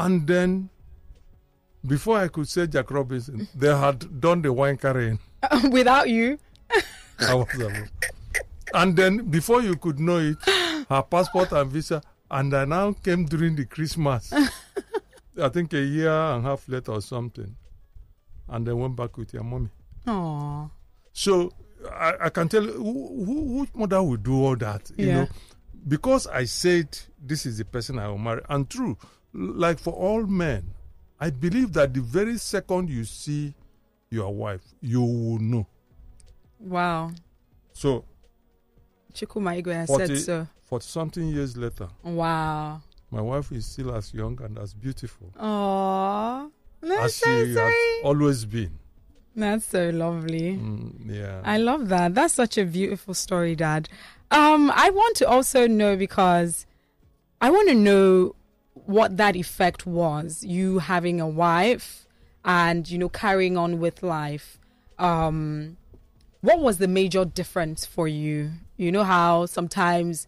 And 0.00 0.26
then, 0.26 0.68
before 1.86 2.18
I 2.18 2.28
could 2.28 2.48
say 2.48 2.66
Jack 2.66 2.90
Robinson, 2.90 3.48
they 3.54 3.68
had 3.76 4.20
done 4.20 4.42
the 4.42 4.52
wine 4.52 4.76
carrying. 4.76 5.18
Without 5.70 6.08
you? 6.08 6.38
I 7.20 7.34
was 7.34 7.46
alone. 7.54 7.88
And 8.74 8.96
then, 8.96 9.28
before 9.30 9.62
you 9.62 9.76
could 9.76 9.98
know 10.00 10.18
it, 10.18 10.38
her 10.88 11.02
passport 11.02 11.52
and 11.52 11.70
visa, 11.70 12.02
and 12.30 12.54
I 12.54 12.64
now 12.64 12.92
came 12.92 13.24
during 13.26 13.56
the 13.56 13.64
Christmas. 13.66 14.32
I 15.40 15.48
think 15.48 15.72
a 15.72 15.80
year 15.80 16.10
and 16.10 16.44
a 16.44 16.48
half 16.48 16.68
later 16.68 16.92
or 16.92 17.00
something. 17.00 17.56
And 18.48 18.66
then 18.66 18.78
went 18.78 18.96
back 18.96 19.16
with 19.16 19.32
your 19.32 19.42
mommy. 19.44 19.68
Oh. 20.06 20.70
So 21.12 21.52
I, 21.90 22.14
I 22.22 22.28
can 22.30 22.48
tell 22.48 22.62
you, 22.64 22.72
who, 22.72 23.24
who, 23.24 23.42
which 23.60 23.74
mother 23.74 24.02
will 24.02 24.16
do 24.16 24.44
all 24.44 24.56
that? 24.56 24.90
You 24.96 25.06
Yeah. 25.06 25.14
know, 25.14 25.28
because 25.88 26.26
I 26.26 26.44
said 26.44 26.98
this 27.20 27.46
is 27.46 27.58
the 27.58 27.64
person 27.64 27.98
I 27.98 28.08
will 28.08 28.18
marry. 28.18 28.42
And 28.48 28.68
true, 28.68 28.96
like 29.32 29.78
for 29.78 29.92
all 29.92 30.24
men, 30.26 30.70
I 31.18 31.30
believe 31.30 31.72
that 31.74 31.94
the 31.94 32.00
very 32.00 32.38
second 32.38 32.88
you 32.90 33.04
see 33.04 33.54
your 34.10 34.34
wife, 34.34 34.62
you 34.80 35.00
will 35.02 35.38
know. 35.38 35.66
Wow. 36.58 37.12
So 37.72 38.04
Chukwuma 39.14 39.60
Igwe 39.62 39.74
has 39.74 39.88
40, 39.88 40.06
said 40.06 40.18
so. 40.24 40.46
for 40.62 40.80
something 40.80 41.28
years 41.28 41.56
later, 41.56 41.88
Wow. 42.02 42.80
my 43.10 43.20
wife 43.20 43.50
is 43.52 43.66
still 43.66 43.94
as 43.94 44.12
young 44.14 44.40
and 44.42 44.58
as 44.58 44.74
beautiful 44.74 45.30
Oh. 45.38 46.50
That's 46.82 47.02
as 47.04 47.14
so 47.16 47.44
she 47.44 47.54
has 47.54 47.74
always 48.04 48.44
been. 48.44 48.78
That's 49.36 49.66
so 49.66 49.90
lovely. 49.90 50.52
Mm, 50.56 50.92
yeah. 51.06 51.40
I 51.44 51.58
love 51.58 51.88
that. 51.90 52.14
That's 52.14 52.34
such 52.34 52.56
a 52.58 52.64
beautiful 52.64 53.14
story, 53.14 53.54
Dad. 53.54 53.88
Um, 54.30 54.72
I 54.74 54.90
want 54.90 55.16
to 55.18 55.28
also 55.28 55.66
know 55.66 55.96
because 55.96 56.66
I 57.40 57.50
want 57.50 57.68
to 57.68 57.74
know 57.74 58.34
what 58.74 59.16
that 59.16 59.36
effect 59.36 59.86
was. 59.86 60.44
You 60.44 60.78
having 60.78 61.20
a 61.20 61.28
wife 61.28 62.06
and 62.44 62.88
you 62.90 62.98
know 62.98 63.08
carrying 63.08 63.56
on 63.56 63.80
with 63.80 64.02
life. 64.02 64.58
Um, 64.98 65.76
what 66.40 66.60
was 66.60 66.78
the 66.78 66.88
major 66.88 67.24
difference 67.24 67.84
for 67.84 68.08
you? 68.08 68.52
You 68.76 68.92
know 68.92 69.04
how 69.04 69.46
sometimes 69.46 70.26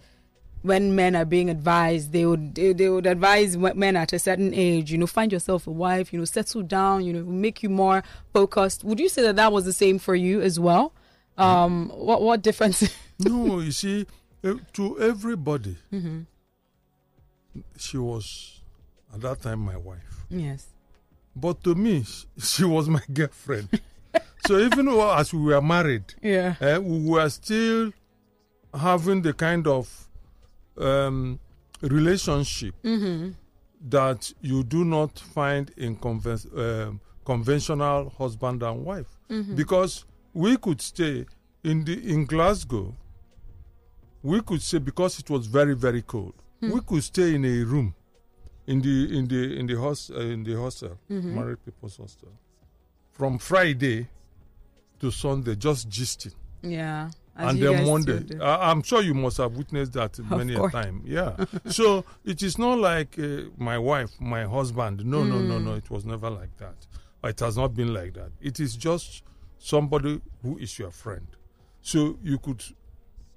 when 0.62 0.94
men 0.94 1.16
are 1.16 1.24
being 1.24 1.50
advised, 1.50 2.12
they 2.12 2.24
would 2.24 2.54
they, 2.54 2.72
they 2.72 2.88
would 2.88 3.06
advise 3.06 3.56
men 3.56 3.96
at 3.96 4.12
a 4.12 4.18
certain 4.18 4.54
age, 4.54 4.90
you 4.90 4.98
know, 4.98 5.06
find 5.06 5.32
yourself 5.32 5.66
a 5.66 5.70
wife, 5.70 6.12
you 6.12 6.18
know, 6.18 6.24
settle 6.24 6.62
down, 6.62 7.04
you 7.04 7.12
know, 7.12 7.24
make 7.24 7.62
you 7.62 7.68
more 7.68 8.02
focused. 8.32 8.84
Would 8.84 9.00
you 9.00 9.08
say 9.08 9.22
that 9.22 9.36
that 9.36 9.52
was 9.52 9.64
the 9.64 9.72
same 9.72 9.98
for 9.98 10.14
you 10.14 10.40
as 10.40 10.58
well? 10.58 10.92
Um, 11.36 11.88
what 11.94 12.22
what 12.22 12.42
difference? 12.42 12.82
no, 13.18 13.60
you 13.60 13.72
see, 13.72 14.06
eh, 14.44 14.54
to 14.74 15.00
everybody, 15.00 15.76
she 17.76 17.98
was 17.98 18.60
at 19.14 19.20
that 19.20 19.42
time 19.42 19.60
my 19.60 19.76
wife. 19.76 20.24
yes. 20.30 20.66
But 21.34 21.62
to 21.64 21.74
me, 21.74 22.04
she 22.38 22.64
was 22.64 22.88
my 22.88 23.00
girlfriend. 23.12 23.68
so 24.46 24.58
even 24.58 24.86
though 24.86 25.10
as 25.14 25.32
we 25.32 25.40
were 25.42 25.62
married, 25.62 26.04
Yeah. 26.22 26.54
eh, 26.60 26.76
we 26.78 27.08
were 27.08 27.28
still 27.30 27.92
having 28.74 29.22
the 29.22 29.32
kind 29.32 29.66
of 29.66 30.08
um, 30.76 31.38
relationship 31.80 32.74
that 33.88 34.32
you 34.40 34.62
do 34.64 34.84
not 34.84 35.18
find 35.18 35.70
in 35.76 35.96
conven- 35.96 36.56
um, 36.88 37.00
conventional 37.24 38.10
husband 38.10 38.62
and 38.62 38.84
wife. 38.84 39.08
Because 39.54 40.04
we 40.34 40.56
could 40.58 40.80
stay 40.80 41.24
in 41.64 41.84
the 41.84 41.94
in 42.12 42.26
Glasgow. 42.26 42.94
We 44.22 44.40
could 44.42 44.60
stay 44.62 44.78
because 44.78 45.18
it 45.18 45.30
was 45.30 45.46
very 45.46 45.74
very 45.74 46.02
cold. 46.02 46.34
We 46.62 46.80
could 46.80 47.02
stay 47.02 47.34
in 47.34 47.44
a 47.44 47.64
room 47.64 47.94
in 48.66 48.80
the 48.80 49.18
in 49.18 49.26
the 49.28 49.58
in 49.58 49.66
the 49.66 49.74
host 49.74 50.10
uh, 50.12 50.20
in 50.20 50.44
the 50.44 50.54
hostel, 50.56 50.96
married 51.08 51.64
people's 51.64 51.96
hostel, 51.96 52.28
from 53.10 53.38
Friday 53.38 54.06
to 55.00 55.10
Sunday, 55.10 55.56
just 55.56 55.88
gisting 55.88 56.34
Yeah. 56.62 57.10
And 57.34 57.58
then 57.60 57.86
Monday. 57.86 58.38
I, 58.40 58.70
I'm 58.70 58.82
sure 58.82 59.00
you 59.02 59.14
must 59.14 59.38
have 59.38 59.56
witnessed 59.56 59.94
that 59.94 60.18
many 60.30 60.54
a 60.54 60.68
time. 60.70 61.02
Yeah. 61.04 61.34
so 61.66 62.04
it 62.24 62.42
is 62.42 62.58
not 62.58 62.78
like 62.78 63.18
uh, 63.18 63.48
my 63.56 63.78
wife, 63.78 64.10
my 64.20 64.44
husband. 64.44 65.04
No, 65.04 65.24
no, 65.24 65.38
no, 65.40 65.58
Mm. 65.58 65.64
no. 65.64 65.74
It 65.74 65.90
was 65.90 66.04
never 66.04 66.28
like 66.30 66.54
that. 66.58 66.76
It 67.24 67.40
has 67.40 67.56
not 67.56 67.74
been 67.74 67.92
like 67.94 68.12
that. 68.14 68.30
It 68.40 68.60
is 68.60 68.76
just 68.76 69.22
somebody 69.58 70.20
who 70.42 70.58
is 70.58 70.78
your 70.78 70.90
friend. 70.90 71.26
So 71.80 72.18
you 72.22 72.38
could, 72.38 72.62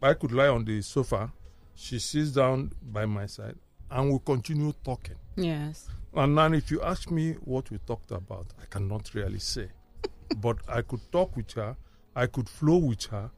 I 0.01 0.13
could 0.13 0.33
lie 0.33 0.49
on 0.49 0.65
the 0.65 0.81
sofa. 0.81 1.31
She 1.75 1.99
sits 1.99 2.31
down 2.31 2.71
by 2.81 3.05
my 3.05 3.25
side, 3.25 3.55
and 3.91 4.11
we 4.11 4.19
continue 4.25 4.73
talking. 4.83 5.15
Yes. 5.35 5.87
And 6.13 6.33
now, 6.35 6.51
if 6.53 6.71
you 6.71 6.81
ask 6.81 7.11
me 7.11 7.33
what 7.43 7.69
we 7.69 7.77
talked 7.79 8.11
about, 8.11 8.47
I 8.61 8.65
cannot 8.69 9.13
really 9.13 9.39
say. 9.39 9.67
but 10.37 10.57
I 10.67 10.81
could 10.81 11.01
talk 11.11 11.35
with 11.35 11.51
her, 11.53 11.75
I 12.15 12.27
could 12.27 12.47
flow 12.47 12.77
with 12.77 13.03
her. 13.05 13.29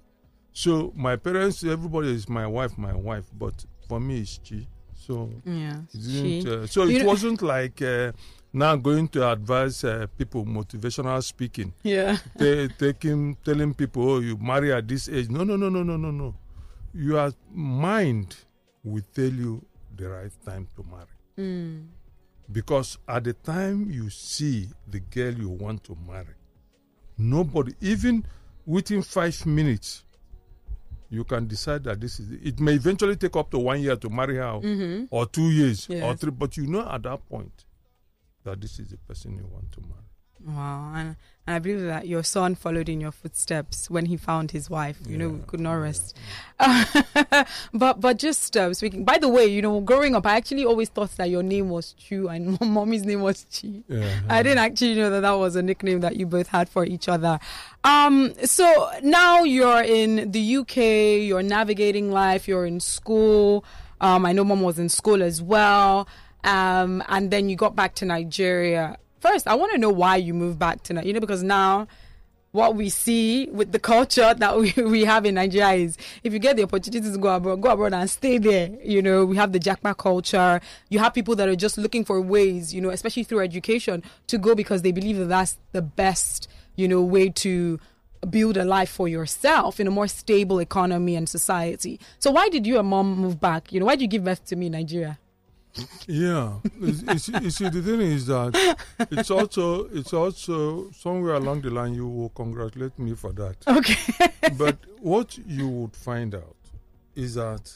So 0.54 0.92
my 0.96 1.16
parents, 1.16 1.64
everybody 1.64 2.14
is 2.14 2.30
my 2.30 2.46
wife, 2.48 2.78
my 2.78 2.94
wife. 2.94 3.26
But 3.38 3.66
for 3.88 4.00
me, 4.00 4.22
it's 4.22 4.40
she. 4.44 4.68
So 4.94 5.30
Yeah. 5.46 5.82
She. 5.94 6.44
uh, 6.48 6.66
so 6.68 6.84
You 6.86 7.00
it 7.00 7.06
wasn't 7.06 7.42
like 7.42 7.82
uh, 7.82 8.12
now 8.54 8.76
going 8.76 9.08
to 9.10 9.30
advise 9.32 9.84
uh, 9.84 10.08
people 10.18 10.46
motivational 10.46 11.24
speaking, 11.24 11.74
Yeah. 11.84 12.18
ta- 12.38 12.68
taking 12.78 13.36
telling 13.44 13.74
people, 13.74 14.10
oh, 14.10 14.20
you 14.20 14.38
marry 14.38 14.72
at 14.74 14.88
this 14.88 15.08
age. 15.10 15.30
No, 15.30 15.44
no, 15.44 15.56
no, 15.56 15.70
no, 15.70 15.84
no, 15.84 15.98
no, 15.98 16.12
no. 16.12 16.36
Your 16.94 17.32
mind 17.54 18.36
will 18.84 19.04
tell 19.14 19.26
you 19.26 19.64
the 19.96 20.10
right 20.10 20.32
time 20.46 20.68
to 20.76 20.84
marry. 20.84 21.06
Mm. 21.38 21.88
Because 22.52 22.98
at 23.08 23.26
the 23.26 23.34
time 23.34 23.90
you 23.92 24.10
see 24.10 24.70
the 24.88 25.00
girl 25.00 25.34
you 25.34 25.50
want 25.50 25.84
to 25.86 25.98
marry, 26.08 26.36
nobody, 27.18 27.74
even 27.82 28.26
within 28.66 29.02
five 29.02 29.46
minutes, 29.46 30.06
you 31.10 31.24
can 31.24 31.48
decide 31.48 31.84
that 31.86 32.00
this 32.00 32.20
is 32.20 32.32
it. 32.44 32.60
may 32.60 32.74
eventually 32.74 33.16
take 33.16 33.36
up 33.36 33.50
to 33.52 33.60
one 33.60 33.82
year 33.82 33.96
to 33.96 34.10
marry 34.10 34.36
her 34.38 35.08
or 35.10 35.26
two 35.26 35.50
years 35.52 35.88
or 35.90 36.16
three, 36.16 36.32
but 36.32 36.56
you 36.58 36.68
know 36.68 36.90
at 36.90 37.04
that 37.04 37.28
point 37.30 37.66
that 38.44 38.60
this 38.62 38.80
is 38.80 38.90
the 38.90 38.98
person 38.98 39.36
you 39.38 39.46
want 39.52 39.72
to 39.74 39.82
marry. 39.82 40.56
Wow. 40.56 40.94
And, 40.96 41.16
and 41.48 41.56
I 41.56 41.60
believe 41.60 41.82
that 41.86 42.08
your 42.08 42.24
son 42.24 42.56
followed 42.56 42.90
in 42.90 43.00
your 43.00 43.14
footsteps 43.14 43.90
when 43.90 44.06
he 44.08 44.18
found 44.18 44.52
his 44.52 44.70
wife. 44.70 45.00
You 45.08 45.18
know, 45.18 45.30
Yeah, 45.30 45.46
could 45.48 45.62
not 45.62 45.76
rest. 45.76 46.18
but 47.74 48.02
but 48.02 48.18
just 48.18 48.58
uh, 48.58 48.74
speaking. 48.74 49.06
By 49.06 49.18
the 49.18 49.30
way, 49.30 49.46
you 49.46 49.62
know, 49.62 49.80
growing 49.80 50.14
up, 50.14 50.26
I 50.26 50.36
actually 50.36 50.66
always 50.66 50.90
thought 50.90 51.12
that 51.12 51.30
your 51.30 51.44
name 51.44 51.70
was 51.70 51.94
Chu 51.94 52.28
and 52.28 52.60
mommy's 52.62 53.06
name 53.06 53.22
was 53.22 53.46
Chi. 53.50 53.82
Yeah. 53.88 54.20
I 54.30 54.44
didn't 54.44 54.58
actually 54.58 54.96
know 54.96 55.10
that 55.10 55.22
that 55.22 55.32
was 55.32 55.56
a 55.56 55.62
nickname 55.62 56.02
that 56.02 56.18
you 56.18 56.26
both 56.26 56.48
had 56.50 56.68
for 56.68 56.84
each 56.84 57.08
other. 57.08 57.40
Um, 57.86 58.34
so 58.44 58.90
now 59.02 59.44
you're 59.44 59.84
in 59.84 60.32
the 60.32 60.58
UK, 60.58 60.78
you're 61.28 61.44
navigating 61.44 62.12
life, 62.12 62.48
you're 62.48 62.66
in 62.66 62.82
school. 62.82 63.64
Um, 64.02 64.26
I 64.26 64.34
know 64.34 64.44
mom 64.44 64.62
was 64.62 64.78
in 64.80 64.90
school 64.90 65.24
as 65.24 65.42
well. 65.42 66.10
Um, 66.44 67.02
and 67.08 67.32
then 67.32 67.48
you 67.48 67.56
got 67.56 67.76
back 67.76 67.96
to 67.96 68.06
Nigeria. 68.06 68.98
First, 69.20 69.48
I 69.48 69.56
want 69.56 69.72
to 69.74 69.78
know 69.78 69.90
why 69.90 70.18
you 70.18 70.34
moved 70.34 70.60
back 70.60 70.84
to 70.84 70.94
Nigeria, 70.94 71.08
you 71.08 71.14
know, 71.14 71.20
because 71.20 71.44
now 71.44 71.88
what 72.52 72.76
we 72.76 72.90
see 72.90 73.48
with 73.52 73.72
the 73.72 73.80
culture 73.80 74.34
that 74.34 74.58
we, 74.58 74.74
we 74.84 75.06
have 75.06 75.26
in 75.26 75.36
Nigeria 75.36 75.74
is 75.74 75.98
if 76.24 76.34
you 76.34 76.40
get 76.40 76.56
the 76.56 76.64
opportunity 76.64 77.12
to 77.12 77.18
go 77.18 77.36
abroad, 77.36 77.62
go 77.62 77.70
abroad 77.70 77.94
and 77.94 78.10
stay 78.10 78.38
there. 78.38 78.70
You 78.84 79.02
know, 79.02 79.26
we 79.26 79.38
have 79.38 79.52
the 79.52 79.60
jackpot 79.60 79.98
culture. 79.98 80.62
You 80.90 81.00
have 81.00 81.14
people 81.14 81.36
that 81.36 81.48
are 81.48 81.56
just 81.56 81.78
looking 81.78 82.06
for 82.06 82.20
ways, 82.22 82.74
you 82.74 82.82
know, 82.82 82.90
especially 82.90 83.24
through 83.24 83.42
education, 83.42 84.04
to 84.28 84.38
go 84.38 84.56
because 84.56 84.82
they 84.82 84.92
believe 84.92 85.18
that 85.18 85.26
that's 85.30 85.58
the 85.72 85.82
best, 85.82 86.48
you 86.76 86.88
know, 86.88 87.02
way 87.02 87.30
to 87.30 87.80
build 88.30 88.58
a 88.58 88.66
life 88.66 88.90
for 88.90 89.08
yourself 89.08 89.80
in 89.80 89.88
a 89.88 89.92
more 89.92 90.08
stable 90.08 90.60
economy 90.60 91.16
and 91.16 91.30
society. 91.30 92.00
So 92.20 92.32
why 92.32 92.50
did 92.50 92.66
you 92.66 92.80
and 92.80 92.88
mom 92.88 93.18
move 93.18 93.40
back? 93.40 93.72
You 93.72 93.80
know, 93.80 93.86
why 93.86 93.96
did 93.96 94.02
you 94.02 94.08
give 94.08 94.24
birth 94.24 94.46
to 94.46 94.56
me 94.56 94.68
in 94.68 94.72
Nigeria? 94.72 95.20
Yeah, 96.08 96.60
you, 96.80 96.88
you 97.42 97.50
see, 97.52 97.70
the 97.70 97.82
thing 97.82 98.02
is 98.02 98.28
that 98.28 98.78
it's 99.12 99.30
also 99.30 99.86
it's 99.90 100.14
also 100.14 100.90
somewhere 100.92 101.36
along 101.36 101.62
the 101.62 101.70
line 101.70 101.94
you 101.94 102.08
will 102.08 102.30
congratulate 102.30 102.98
me 102.98 103.14
for 103.16 103.32
that. 103.34 103.56
Okay. 103.68 104.30
but 104.58 104.78
what 105.00 105.38
you 105.46 105.68
would 105.68 105.96
find 105.96 106.34
out 106.36 106.56
is 107.16 107.36
that 107.36 107.72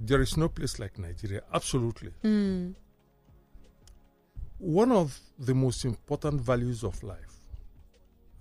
there 0.00 0.20
is 0.22 0.36
no 0.36 0.48
place 0.48 0.78
like 0.78 0.98
Nigeria. 0.98 1.42
Absolutely. 1.52 2.12
One 4.58 4.90
of 4.92 5.18
the 5.38 5.54
most 5.54 5.84
important 5.84 6.40
values 6.40 6.82
of 6.82 7.02
life, 7.02 7.40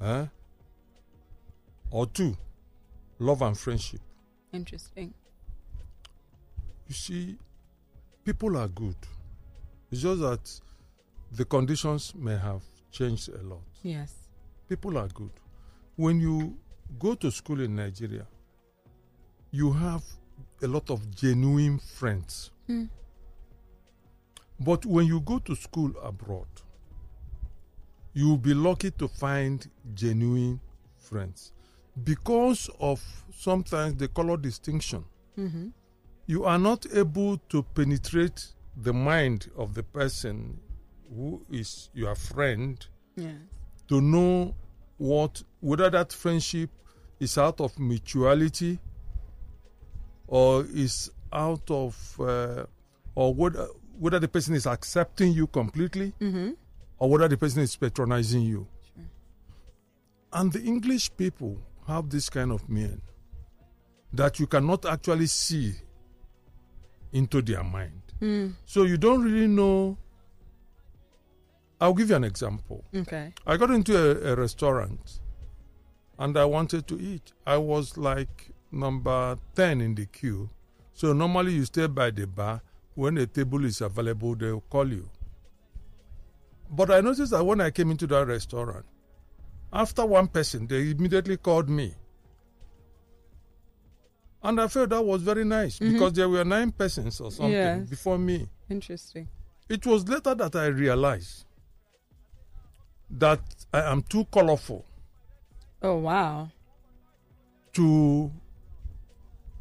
eh? 0.02 0.26
or 1.92 2.06
two, 2.08 2.38
love 3.20 3.42
and 3.42 3.58
friendship. 3.58 4.02
Interesting. 4.54 5.14
You 6.88 6.94
see, 6.94 7.38
people 8.26 8.58
are 8.58 8.68
good. 8.68 8.96
It's 9.92 10.02
just 10.02 10.20
that 10.22 10.60
the 11.32 11.46
conditions 11.46 12.14
may 12.16 12.36
have 12.38 12.64
changed 12.92 13.30
a 13.30 13.42
lot. 13.44 13.62
Yes. 13.84 14.14
people 14.68 14.98
are 14.98 15.08
good. 15.10 15.32
When 15.96 16.20
you 16.20 16.58
go 17.00 17.14
to 17.16 17.32
school 17.32 17.62
in 17.62 17.76
Nigeria, 17.76 18.26
you 19.52 19.72
have 19.72 20.04
a 20.64 20.68
lot 20.68 20.90
of 20.90 21.16
genuine 21.16 21.78
friends. 21.80 22.52
Hmm. 22.68 22.86
But 24.60 24.86
when 24.86 25.06
you 25.06 25.22
go 25.22 25.40
to 25.40 25.56
school 25.56 25.92
abroad, 26.02 26.48
you'll 28.14 28.38
be 28.38 28.54
lucky 28.54 28.92
to 28.92 29.08
find 29.08 29.66
genuine 29.94 30.60
friends. 30.98 31.52
Because 32.04 32.70
of 32.80 33.02
sometimes 33.38 33.96
the 33.96 34.08
color 34.08 34.36
distinction, 34.38 35.06
mm-hmm. 35.38 35.68
You 36.28 36.44
are 36.46 36.58
not 36.60 36.86
able 36.94 37.38
to 37.50 37.64
penetrate 37.64 38.48
the 38.76 38.94
mind 38.94 39.50
of 39.56 39.74
the 39.74 39.84
person 39.84 40.60
who 41.16 41.42
is 41.52 41.90
your 41.94 42.16
friend 42.16 42.86
Yes. 43.16 43.36
to 43.88 44.02
know 44.02 44.54
what 44.98 45.44
whether 45.62 45.90
that 45.90 46.12
friendship 46.12 46.70
is 47.20 47.38
out 47.38 47.62
of 47.62 47.78
mutuality 47.80 48.80
or 50.28 50.66
is 50.74 51.12
out 51.32 51.70
of 51.72 51.96
uh, 52.20 52.66
or 53.16 53.34
whether 53.34 53.68
whether 54.00 54.20
the 54.20 54.28
person 54.28 54.54
is 54.56 54.66
accepting 54.68 55.32
you 55.32 55.48
completely 55.48 56.14
or 57.00 57.10
whether 57.10 57.28
the 57.30 57.38
person 57.38 57.62
is 57.62 57.76
patronizing 57.78 58.42
you. 58.42 58.68
And 60.34 60.52
the 60.52 60.62
english 60.64 61.10
people 61.16 61.58
have 61.88 62.10
this 62.10 62.30
kind 62.30 62.52
of 62.52 62.68
men 62.68 63.02
that 64.12 64.40
you 64.40 64.48
cannot 64.48 64.86
actually 64.86 65.28
see 65.28 65.74
into 67.16 67.42
their 67.42 67.64
mind 67.64 68.02
hmm. 68.20 68.48
so 68.66 68.84
you 68.84 68.98
don't 68.98 69.24
really 69.24 69.48
know 69.48 69.98
i'll 71.82 71.94
give 71.94 72.10
you 72.10 72.16
an 72.16 72.24
example 72.24 72.84
Okay. 72.96 73.34
I 73.46 73.58
got 73.58 73.72
into 73.72 73.94
a, 73.98 74.34
a 74.34 74.36
restaurant 74.36 75.20
and 76.18 76.38
I 76.38 76.46
wanted 76.46 76.88
to 76.88 77.00
eat. 77.00 77.34
I 77.46 77.58
was 77.58 77.98
like 77.98 78.52
number 78.72 79.38
10 79.56 79.82
in 79.82 79.96
the 79.96 80.06
queue. 80.06 80.50
So 80.94 81.14
normally 81.14 81.54
you 81.54 81.66
stay 81.66 81.88
by 81.88 82.12
the 82.12 82.26
bar. 82.28 82.62
When 82.94 83.18
a 83.18 83.26
table 83.28 83.66
is 83.66 83.82
available, 83.82 84.36
they'll 84.36 84.62
call 84.62 84.88
you. 84.88 85.10
But 86.72 86.90
I 86.90 87.02
noticed 87.02 87.32
that 87.32 87.44
when 87.44 87.60
I 87.60 87.70
came 87.70 87.92
into 87.92 88.08
that 88.08 88.28
restaurant, 88.28 88.86
after 89.74 90.06
one 90.06 90.28
person, 90.28 90.68
they 90.68 90.92
immediately 90.92 91.36
called 91.38 91.70
me. 91.70 91.94
And 94.46 94.62
I 94.62 94.68
felt 94.68 94.90
that 94.90 95.04
was 95.04 95.24
very 95.24 95.44
nice 95.44 95.80
mm-hmm. 95.80 95.94
because 95.94 96.14
there 96.14 96.30
were 96.30 96.46
nine 96.46 96.72
persons 96.72 97.20
or 97.20 97.32
something 97.32 97.52
Yes. 97.52 97.90
before 97.90 98.20
me. 98.20 98.48
Interesting. 98.70 99.28
It 99.68 99.84
was 99.88 100.08
later 100.08 100.36
that 100.36 100.56
I 100.56 100.68
realized 100.68 101.46
that 103.10 103.40
I 103.74 103.92
am 103.92 104.04
too 104.04 104.26
colorful 104.32 104.86
Oh 105.82 105.98
wow. 105.98 106.50
to 107.74 108.32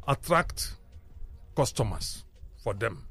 attract 0.07 0.75
customers 1.55 2.23
for 2.63 2.75
them. 2.75 3.07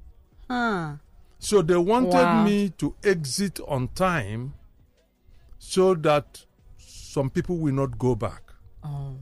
Huh. 0.48 0.94
So 1.40 1.60
they 1.60 1.76
wanted 1.76 2.12
Wow. 2.14 2.44
me 2.44 2.68
to 2.78 2.94
exit 3.02 3.58
on 3.66 3.88
time 3.88 4.54
so 5.58 5.94
that 5.96 6.44
some 6.78 7.30
people 7.30 7.56
will 7.58 7.74
not 7.74 7.98
go 7.98 8.14
back. 8.14 8.42
Oh. 8.84 9.16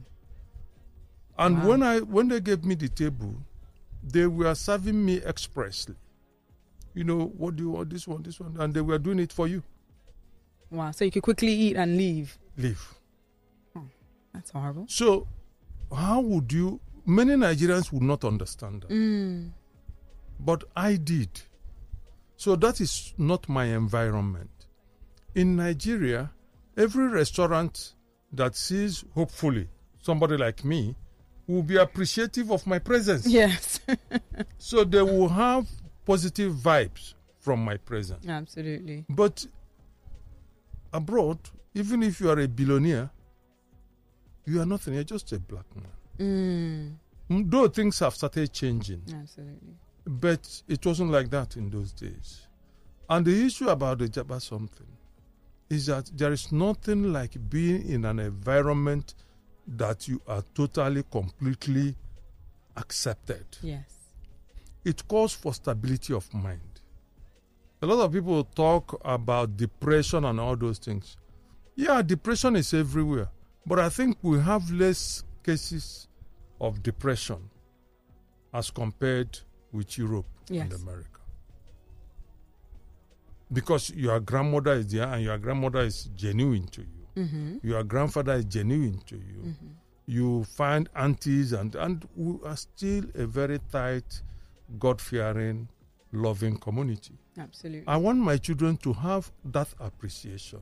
And 1.44 1.58
Wow. 1.58 1.68
when 1.68 1.82
I 1.82 2.00
when 2.00 2.28
they 2.28 2.40
gave 2.40 2.64
me 2.64 2.74
the 2.74 2.88
table, 2.88 3.34
they 4.02 4.26
were 4.26 4.54
serving 4.54 5.04
me 5.04 5.16
expressly. 5.22 5.96
You 6.94 7.04
know, 7.04 7.26
what 7.36 7.56
do 7.56 7.62
you 7.64 7.70
want? 7.70 7.90
This 7.90 8.06
one, 8.06 8.22
this 8.22 8.38
one, 8.40 8.56
and 8.58 8.72
they 8.74 8.80
were 8.82 8.98
doing 8.98 9.18
it 9.18 9.32
for 9.32 9.48
you. 9.48 9.62
Wow. 10.70 10.90
So 10.92 11.04
you 11.04 11.10
could 11.10 11.22
quickly 11.22 11.52
eat 11.52 11.76
and 11.76 11.96
leave. 11.96 12.38
Leave. 12.56 12.82
That's 14.32 14.50
horrible. 14.50 14.86
So, 14.88 15.26
how 15.94 16.20
would 16.20 16.52
you? 16.52 16.80
Many 17.04 17.34
Nigerians 17.34 17.90
would 17.92 18.02
not 18.02 18.24
understand 18.24 18.82
that, 18.82 18.90
Mm. 18.90 19.50
but 20.38 20.64
I 20.76 20.96
did. 20.96 21.28
So 22.36 22.56
that 22.56 22.80
is 22.80 23.12
not 23.18 23.48
my 23.48 23.64
environment. 23.66 24.50
In 25.34 25.56
Nigeria, 25.56 26.30
every 26.76 27.08
restaurant 27.08 27.94
that 28.32 28.54
sees, 28.56 29.04
hopefully, 29.14 29.68
somebody 30.00 30.36
like 30.36 30.64
me, 30.64 30.94
will 31.46 31.62
be 31.62 31.76
appreciative 31.76 32.50
of 32.50 32.66
my 32.66 32.78
presence. 32.78 33.26
Yes. 33.26 33.80
So 34.58 34.84
they 34.84 35.02
will 35.02 35.28
have 35.28 35.68
positive 36.06 36.52
vibes 36.54 37.14
from 37.40 37.64
my 37.64 37.76
presence. 37.76 38.26
Absolutely. 38.26 39.04
But 39.08 39.44
abroad, 40.92 41.38
even 41.74 42.02
if 42.02 42.20
you 42.20 42.30
are 42.30 42.38
a 42.38 42.48
billionaire, 42.48 43.10
you 44.46 44.60
are 44.60 44.66
nothing. 44.66 44.94
You're 44.94 45.04
just 45.04 45.32
a 45.32 45.38
black 45.40 45.66
man. 45.76 46.98
Mm. 47.28 47.34
Mm, 47.36 47.50
Though 47.50 47.68
things 47.68 47.98
have 48.00 48.14
started 48.14 48.52
changing, 48.52 49.02
Absolutely. 49.12 49.74
but 50.06 50.62
it 50.68 50.84
wasn't 50.84 51.10
like 51.10 51.30
that 51.30 51.56
in 51.56 51.70
those 51.70 51.92
days. 51.92 52.46
And 53.08 53.26
the 53.26 53.44
issue 53.46 53.68
about 53.68 53.98
the 53.98 54.08
Jabba 54.08 54.40
something 54.40 54.86
is 55.70 55.86
that 55.86 56.10
there 56.16 56.32
is 56.32 56.52
nothing 56.52 57.12
like 57.12 57.36
being 57.50 57.88
in 57.88 58.04
an 58.04 58.18
environment 58.18 59.14
that 59.66 60.08
you 60.08 60.20
are 60.26 60.42
totally, 60.54 61.04
completely 61.10 61.96
accepted. 62.76 63.44
Yes. 63.62 63.84
it 64.84 65.06
calls 65.06 65.32
for 65.34 65.54
stability 65.54 66.12
of 66.12 66.32
mind. 66.34 66.80
A 67.82 67.86
lot 67.86 68.04
of 68.04 68.12
people 68.12 68.42
talk 68.44 69.00
about 69.04 69.56
depression 69.56 70.24
and 70.24 70.40
all 70.40 70.56
those 70.56 70.78
things. 70.78 71.16
Yeah, 71.76 72.02
depression 72.02 72.56
is 72.56 72.72
everywhere, 72.74 73.28
but 73.66 73.78
I 73.78 73.88
think 73.88 74.18
we 74.22 74.40
have 74.40 74.70
less 74.70 75.22
cases 75.44 76.08
of 76.60 76.82
depression 76.82 77.48
as 78.52 78.70
compared 78.70 79.38
with 79.72 79.96
Europe 79.98 80.26
Yes. 80.48 80.62
and 80.70 80.82
America. 80.82 81.20
Because 83.52 83.90
your 83.90 84.18
grandmother 84.20 84.72
is 84.74 84.86
there 84.88 85.06
and 85.08 85.22
your 85.22 85.38
grandmother 85.38 85.80
is 85.80 86.04
genuine 86.16 86.66
to 86.68 86.80
you. 86.80 87.01
Mm-hmm. 87.16 87.58
Your 87.62 87.82
grandfather 87.84 88.34
is 88.34 88.44
genuine 88.46 89.00
to 89.06 89.16
you. 89.16 89.54
You 90.06 90.44
find 90.44 90.88
aunties 90.96 91.52
and 91.52 91.74
and 91.74 92.06
we 92.16 92.38
are 92.44 92.56
still 92.56 93.04
a 93.14 93.26
very 93.26 93.58
tight, 93.70 94.22
God 94.78 95.00
fearing, 95.00 95.68
loving 96.12 96.56
community. 96.58 97.14
Absolutely. 97.38 97.84
I 97.86 97.96
want 97.96 98.18
my 98.18 98.36
children 98.36 98.76
to 98.78 98.92
have 98.92 99.30
that 99.44 99.68
appreciation. 99.80 100.60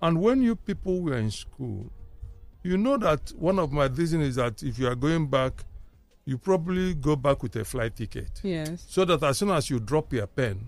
And 0.00 0.20
when 0.20 0.42
you 0.42 0.54
people 0.54 1.00
were 1.00 1.16
in 1.16 1.30
school, 1.30 1.90
you 2.62 2.76
know 2.76 2.96
that 2.98 3.32
one 3.36 3.58
of 3.58 3.72
my 3.72 3.86
reasons 3.86 4.24
is 4.28 4.34
that 4.36 4.62
if 4.62 4.78
you 4.78 4.86
are 4.86 4.94
going 4.94 5.26
back, 5.28 5.64
you 6.24 6.36
probably 6.38 6.94
go 6.94 7.16
back 7.16 7.42
with 7.42 7.56
a 7.56 7.64
flight 7.64 7.96
ticket. 7.96 8.40
yes. 8.42 8.84
So 8.88 9.04
that 9.06 9.22
as 9.22 9.38
soon 9.38 9.50
as 9.50 9.70
you 9.70 9.80
drop 9.80 10.12
your 10.12 10.26
pen 10.26 10.60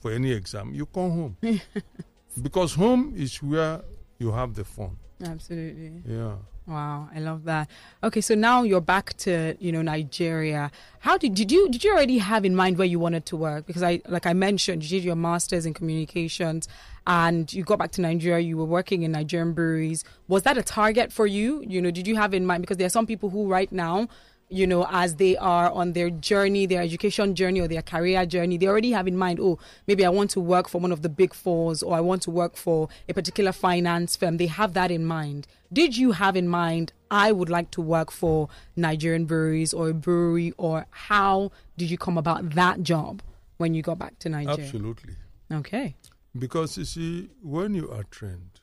for 0.00 0.12
any 0.12 0.30
exam, 0.30 0.72
you 0.74 0.86
come 0.86 1.10
home. 1.10 1.36
because 2.42 2.74
home 2.74 3.12
is 3.16 3.42
where 3.42 3.80
you 4.18 4.32
have 4.32 4.54
the 4.54 4.64
phone. 4.64 4.98
Absolutely. 5.24 6.02
Yeah. 6.06 6.34
Wow, 6.66 7.08
I 7.14 7.20
love 7.20 7.44
that. 7.44 7.70
Okay, 8.04 8.20
so 8.20 8.34
now 8.34 8.62
you're 8.62 8.82
back 8.82 9.16
to 9.18 9.56
you 9.58 9.72
know 9.72 9.80
Nigeria. 9.80 10.70
How 10.98 11.16
did 11.16 11.34
did 11.34 11.50
you 11.50 11.68
did 11.70 11.82
you 11.82 11.92
already 11.92 12.18
have 12.18 12.44
in 12.44 12.54
mind 12.54 12.76
where 12.76 12.86
you 12.86 12.98
wanted 12.98 13.24
to 13.26 13.36
work? 13.36 13.66
Because 13.66 13.82
I 13.82 14.02
like 14.06 14.26
I 14.26 14.34
mentioned, 14.34 14.82
you 14.82 14.90
did 14.90 15.02
your 15.02 15.16
masters 15.16 15.64
in 15.64 15.72
communications, 15.72 16.68
and 17.06 17.50
you 17.54 17.64
got 17.64 17.78
back 17.78 17.92
to 17.92 18.02
Nigeria. 18.02 18.40
You 18.44 18.58
were 18.58 18.66
working 18.66 19.02
in 19.02 19.12
Nigerian 19.12 19.54
breweries. 19.54 20.04
Was 20.28 20.42
that 20.42 20.58
a 20.58 20.62
target 20.62 21.10
for 21.10 21.26
you? 21.26 21.64
You 21.66 21.80
know, 21.80 21.90
did 21.90 22.06
you 22.06 22.16
have 22.16 22.34
in 22.34 22.44
mind? 22.44 22.60
Because 22.60 22.76
there 22.76 22.86
are 22.86 22.90
some 22.90 23.06
people 23.06 23.30
who 23.30 23.48
right 23.48 23.72
now. 23.72 24.08
You 24.50 24.66
know, 24.66 24.86
as 24.90 25.16
they 25.16 25.36
are 25.36 25.70
on 25.70 25.92
their 25.92 26.08
journey, 26.08 26.64
their 26.64 26.80
education 26.80 27.34
journey 27.34 27.60
or 27.60 27.68
their 27.68 27.82
career 27.82 28.24
journey, 28.24 28.56
they 28.56 28.66
already 28.66 28.92
have 28.92 29.06
in 29.06 29.16
mind, 29.16 29.40
oh, 29.40 29.58
maybe 29.86 30.06
I 30.06 30.08
want 30.08 30.30
to 30.30 30.40
work 30.40 30.68
for 30.68 30.80
one 30.80 30.90
of 30.90 31.02
the 31.02 31.10
big 31.10 31.34
fours 31.34 31.82
or 31.82 31.94
I 31.94 32.00
want 32.00 32.22
to 32.22 32.30
work 32.30 32.56
for 32.56 32.88
a 33.08 33.12
particular 33.12 33.52
finance 33.52 34.16
firm. 34.16 34.38
They 34.38 34.46
have 34.46 34.72
that 34.72 34.90
in 34.90 35.04
mind. 35.04 35.46
Did 35.70 35.98
you 35.98 36.12
have 36.12 36.34
in 36.34 36.48
mind, 36.48 36.94
I 37.10 37.30
would 37.30 37.50
like 37.50 37.70
to 37.72 37.82
work 37.82 38.10
for 38.10 38.48
Nigerian 38.74 39.26
breweries 39.26 39.74
or 39.74 39.90
a 39.90 39.94
brewery, 39.94 40.54
or 40.56 40.86
how 40.90 41.52
did 41.76 41.90
you 41.90 41.98
come 41.98 42.16
about 42.16 42.50
that 42.54 42.82
job 42.82 43.20
when 43.58 43.74
you 43.74 43.82
got 43.82 43.98
back 43.98 44.18
to 44.20 44.30
Nigeria? 44.30 44.64
Absolutely. 44.64 45.14
Okay. 45.52 45.94
Because 46.38 46.78
you 46.78 46.86
see, 46.86 47.28
when 47.42 47.74
you 47.74 47.90
are 47.90 48.04
trained, 48.04 48.60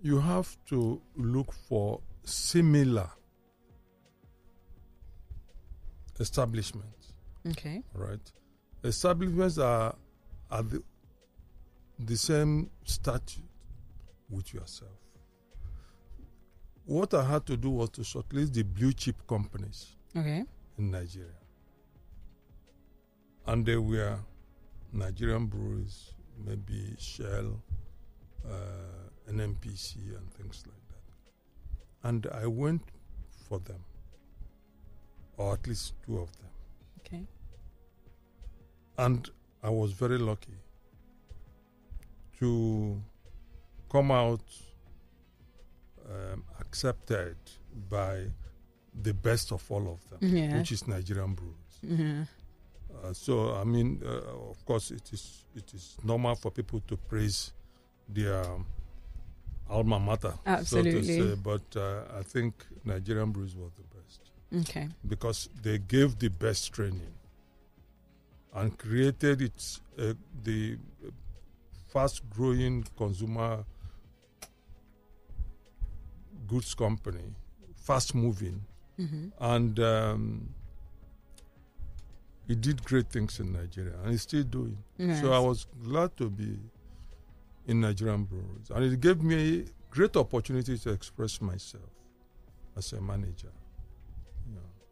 you 0.00 0.20
have 0.20 0.56
to 0.68 1.02
look 1.14 1.52
for 1.52 2.00
similar 2.24 3.10
establishments, 6.20 7.12
Okay. 7.46 7.82
right? 7.94 8.32
Establishments 8.84 9.58
are 9.58 9.94
at 10.50 10.70
the, 10.70 10.82
the 11.98 12.16
same 12.16 12.70
statute 12.84 13.44
with 14.30 14.52
yourself. 14.54 14.90
What 16.84 17.12
I 17.14 17.24
had 17.24 17.44
to 17.46 17.56
do 17.56 17.70
was 17.70 17.90
to 17.90 18.00
shortlist 18.02 18.52
the 18.54 18.62
blue 18.62 18.92
chip 18.92 19.26
companies 19.26 19.96
Okay. 20.16 20.44
in 20.78 20.90
Nigeria. 20.90 21.32
And 23.46 23.64
they 23.64 23.76
were 23.76 24.18
Nigerian 24.92 25.46
breweries, 25.46 26.12
maybe 26.46 26.94
Shell, 26.98 27.62
uh, 28.46 28.50
NNPC, 29.30 29.96
and 30.16 30.32
things 30.34 30.64
like 30.66 30.82
that. 30.88 32.08
And 32.08 32.26
I 32.32 32.46
went 32.46 32.82
for 33.48 33.58
them, 33.58 33.84
or 35.38 35.54
at 35.54 35.66
least 35.66 35.94
two 36.04 36.18
of 36.18 36.30
them. 36.38 36.50
Okay. 37.00 37.26
And 38.98 39.28
I 39.62 39.70
was 39.70 39.92
very 39.92 40.18
lucky 40.18 40.58
to 42.38 43.00
come 43.90 44.10
out 44.10 44.40
um, 46.08 46.44
accepted 46.60 47.36
by 47.90 48.24
the 49.02 49.12
best 49.14 49.52
of 49.52 49.70
all 49.70 49.88
of 49.92 50.08
them, 50.10 50.18
Yeah. 50.36 50.58
which 50.58 50.72
is 50.72 50.86
Nigerian 50.86 51.34
breweries. 51.34 51.78
Mhm. 51.84 52.28
Uh, 53.02 53.12
so 53.12 53.54
I 53.54 53.64
mean, 53.64 54.02
uh, 54.04 54.50
of 54.50 54.64
course, 54.64 54.90
it 54.90 55.12
is 55.12 55.44
it 55.54 55.72
is 55.74 55.96
normal 56.02 56.34
for 56.34 56.50
people 56.50 56.80
to 56.88 56.96
praise 56.96 57.52
their 58.08 58.42
um, 58.44 58.66
alma 59.68 59.98
mater, 60.00 60.32
so 60.32 60.38
Absolutely. 60.46 60.92
to 61.02 61.04
say. 61.04 61.34
But 61.36 61.76
uh, 61.76 62.04
I 62.18 62.22
think 62.22 62.54
Nigerian 62.84 63.30
breweries 63.30 63.54
was 63.54 63.72
the 63.74 63.82
best 63.82 63.97
Okay. 64.54 64.88
because 65.06 65.48
they 65.62 65.78
gave 65.78 66.18
the 66.18 66.28
best 66.28 66.72
training 66.72 67.12
and 68.54 68.76
created 68.78 69.42
its 69.42 69.80
uh, 69.98 70.14
the 70.42 70.78
fast-growing 71.92 72.84
consumer 72.96 73.64
goods 76.46 76.74
company, 76.74 77.34
fast-moving, 77.76 78.64
Mhm. 78.98 79.32
and 79.38 79.80
um, 79.80 80.54
he 82.46 82.54
did 82.54 82.82
great 82.84 83.10
things 83.10 83.38
in 83.40 83.52
Nigeria, 83.52 83.94
and 84.02 84.10
he's 84.12 84.22
still 84.22 84.44
doing. 84.44 84.78
Yes. 84.96 85.20
So 85.20 85.32
I 85.32 85.38
was 85.38 85.66
glad 85.82 86.16
to 86.16 86.30
be 86.30 86.58
in 87.66 87.80
Nigerian 87.80 88.24
breweries, 88.24 88.70
and 88.70 88.84
it 88.84 88.98
gave 89.00 89.22
me 89.22 89.60
a 89.60 89.64
great 89.90 90.16
opportunity 90.16 90.78
to 90.78 90.90
express 90.90 91.40
myself 91.40 91.90
as 92.76 92.92
a 92.94 93.00
manager. 93.00 93.52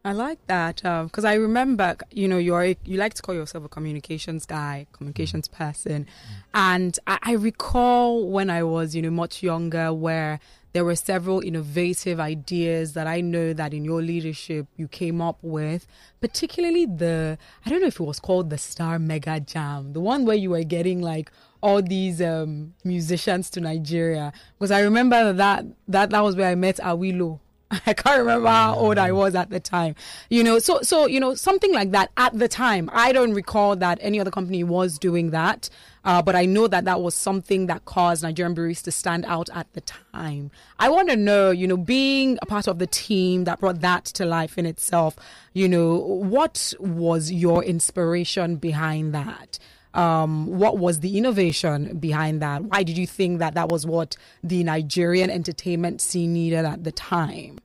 I 0.07 0.13
like 0.13 0.39
that 0.47 0.77
because 0.77 1.25
I 1.25 1.33
remember, 1.33 1.97
you 2.11 2.29
know, 2.29 2.37
you're 2.37 2.63
a, 2.63 2.77
you 2.85 2.97
like 2.97 3.13
to 3.15 3.21
call 3.21 3.35
yourself 3.35 3.65
a 3.65 3.67
communications 3.67 4.45
guy, 4.45 4.87
communications 4.93 5.49
person, 5.49 6.07
and 6.53 6.97
I, 7.05 7.19
I 7.21 7.31
recall 7.33 8.29
when 8.29 8.49
I 8.49 8.63
was, 8.63 8.95
you 8.95 9.01
know, 9.01 9.09
much 9.09 9.43
younger, 9.43 9.93
where 9.93 10.39
there 10.71 10.85
were 10.85 10.95
several 10.95 11.41
innovative 11.41 12.21
ideas 12.21 12.93
that 12.93 13.05
I 13.05 13.19
know 13.19 13.51
that 13.51 13.73
in 13.73 13.83
your 13.83 14.01
leadership 14.01 14.67
you 14.77 14.87
came 14.87 15.19
up 15.19 15.39
with, 15.41 15.85
particularly 16.21 16.85
the 16.85 17.37
I 17.65 17.69
don't 17.69 17.81
know 17.81 17.87
if 17.87 17.99
it 17.99 18.03
was 18.03 18.21
called 18.21 18.49
the 18.49 18.57
Star 18.57 18.99
Mega 18.99 19.41
Jam, 19.41 19.91
the 19.91 19.99
one 19.99 20.23
where 20.25 20.37
you 20.37 20.51
were 20.51 20.63
getting 20.63 21.01
like 21.01 21.33
all 21.59 21.81
these 21.81 22.21
um, 22.21 22.75
musicians 22.85 23.49
to 23.49 23.59
Nigeria, 23.59 24.31
because 24.57 24.71
I 24.71 24.79
remember 24.79 25.33
that 25.33 25.65
that 25.89 26.11
that 26.11 26.23
was 26.23 26.37
where 26.37 26.49
I 26.49 26.55
met 26.55 26.77
Awilo 26.77 27.41
I 27.85 27.93
can't 27.93 28.19
remember 28.19 28.47
how 28.47 28.75
old 28.75 28.97
I 28.97 29.11
was 29.11 29.35
at 29.35 29.49
the 29.49 29.59
time. 29.59 29.95
You 30.29 30.43
know, 30.43 30.59
so 30.59 30.81
so 30.81 31.05
you 31.05 31.19
know 31.19 31.35
something 31.35 31.73
like 31.73 31.91
that 31.91 32.11
at 32.15 32.37
the 32.37 32.47
time. 32.47 32.89
I 32.93 33.11
don't 33.11 33.33
recall 33.33 33.75
that 33.77 33.97
any 34.01 34.19
other 34.19 34.31
company 34.31 34.63
was 34.63 34.97
doing 34.97 35.31
that, 35.31 35.69
uh, 36.05 36.21
but 36.21 36.35
I 36.35 36.45
know 36.45 36.67
that 36.67 36.85
that 36.85 37.01
was 37.01 37.13
something 37.13 37.67
that 37.67 37.83
caused 37.83 38.23
Nigerian 38.23 38.53
breweries 38.53 38.81
to 38.83 38.91
stand 38.91 39.25
out 39.25 39.49
at 39.53 39.71
the 39.73 39.81
time. 39.81 40.51
I 40.79 40.87
want 40.87 41.09
to 41.09 41.17
know, 41.17 41.51
you 41.51 41.67
know, 41.67 41.77
being 41.77 42.39
a 42.41 42.45
part 42.45 42.67
of 42.67 42.79
the 42.79 42.87
team 42.87 43.43
that 43.43 43.59
brought 43.59 43.81
that 43.81 44.05
to 44.05 44.25
life 44.25 44.57
in 44.57 44.65
itself. 44.65 45.17
You 45.53 45.67
know, 45.67 45.97
what 45.97 46.73
was 46.79 47.31
your 47.31 47.63
inspiration 47.63 48.55
behind 48.55 49.13
that? 49.13 49.59
Um, 49.97 50.45
what 50.45 50.77
was 50.77 50.99
the 50.99 51.17
innovation 51.17 51.97
behind 51.97 52.41
that? 52.43 52.63
Why 52.63 52.83
did 52.83 52.97
you 52.97 53.07
think 53.07 53.39
that 53.39 53.55
that 53.55 53.69
was 53.69 53.85
what 53.85 54.15
the 54.43 54.63
Nigerian 54.63 55.29
entertainment 55.31 56.01
scene 56.01 56.33
needed 56.33 56.65
at 56.65 56.83
the 56.83 56.91
time? 56.91 57.57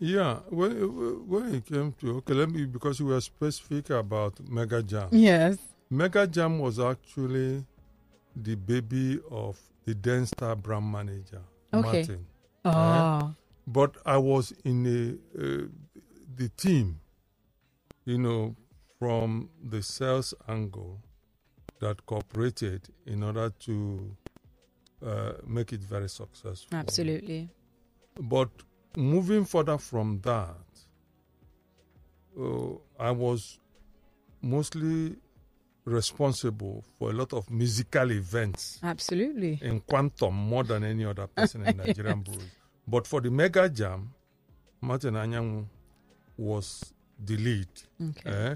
Yeah, 0.00 0.38
when 0.48 0.72
when 1.28 1.54
it 1.54 1.66
came 1.66 1.92
to 2.00 2.16
okay, 2.16 2.34
let 2.34 2.50
me 2.50 2.64
because 2.64 3.00
we 3.00 3.10
were 3.12 3.20
specific 3.20 3.90
about 3.90 4.40
Mega 4.48 4.82
Jam. 4.82 5.08
Yes. 5.12 5.58
Mega 5.90 6.26
Jam 6.26 6.58
was 6.58 6.80
actually 6.80 7.64
the 8.34 8.54
baby 8.56 9.20
of 9.30 9.58
the 9.84 9.94
then 9.94 10.26
star 10.26 10.56
brand 10.56 10.90
manager 10.90 11.42
Okay. 11.72 11.98
Martin. 12.06 12.26
Oh, 12.64 13.34
But 13.66 13.96
I 14.04 14.16
was 14.16 14.52
in 14.64 14.86
a, 14.86 15.38
uh, 15.38 15.66
the 16.36 16.48
team, 16.56 17.00
you 18.04 18.18
know, 18.18 18.56
from 18.98 19.50
the 19.62 19.82
sales 19.82 20.32
angle 20.48 21.00
that 21.84 22.06
cooperated 22.06 22.80
in 23.06 23.22
order 23.22 23.50
to 23.60 24.16
uh, 25.06 25.32
make 25.46 25.70
it 25.74 25.80
very 25.80 26.08
successful. 26.08 26.78
absolutely. 26.78 27.50
But 28.18 28.48
moving 28.96 29.44
further 29.44 29.76
from 29.76 30.20
that, 30.22 30.56
uh, 32.40 32.74
I 32.98 33.10
was 33.10 33.58
mostly 34.40 35.16
responsible 35.84 36.82
for 36.98 37.10
a 37.10 37.12
lot 37.12 37.34
of 37.34 37.50
musical 37.50 38.10
events 38.12 38.78
Absolutely. 38.82 39.58
in 39.60 39.80
quantum 39.80 40.32
more 40.34 40.64
than 40.64 40.84
any 40.84 41.04
other 41.04 41.26
person 41.26 41.66
in 41.66 41.76
Nigerian 41.84 42.22
breweries. 42.22 42.50
But 42.88 43.06
for 43.06 43.20
the 43.20 43.30
mega 43.30 43.68
jam, 43.68 44.10
Martin 44.80 45.14
Anyanwu 45.14 45.66
was 46.38 46.94
the 47.22 47.36
lead. 47.36 47.68
Okay. 48.00 48.30
eh? 48.30 48.54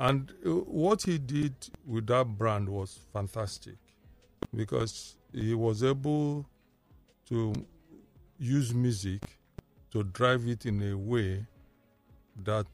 And 0.00 0.32
uh, 0.46 0.50
what 0.50 1.02
he 1.02 1.18
did 1.18 1.54
with 1.86 2.06
that 2.06 2.26
brand 2.38 2.68
was 2.70 2.98
fantastic 3.12 3.76
because 4.56 5.16
he 5.32 5.54
was 5.54 5.84
able 5.84 6.46
to 7.28 7.52
use 8.38 8.72
music 8.74 9.22
to 9.92 10.02
drive 10.02 10.48
it 10.48 10.64
in 10.64 10.80
a 10.90 10.96
way 10.96 11.46
that 12.44 12.66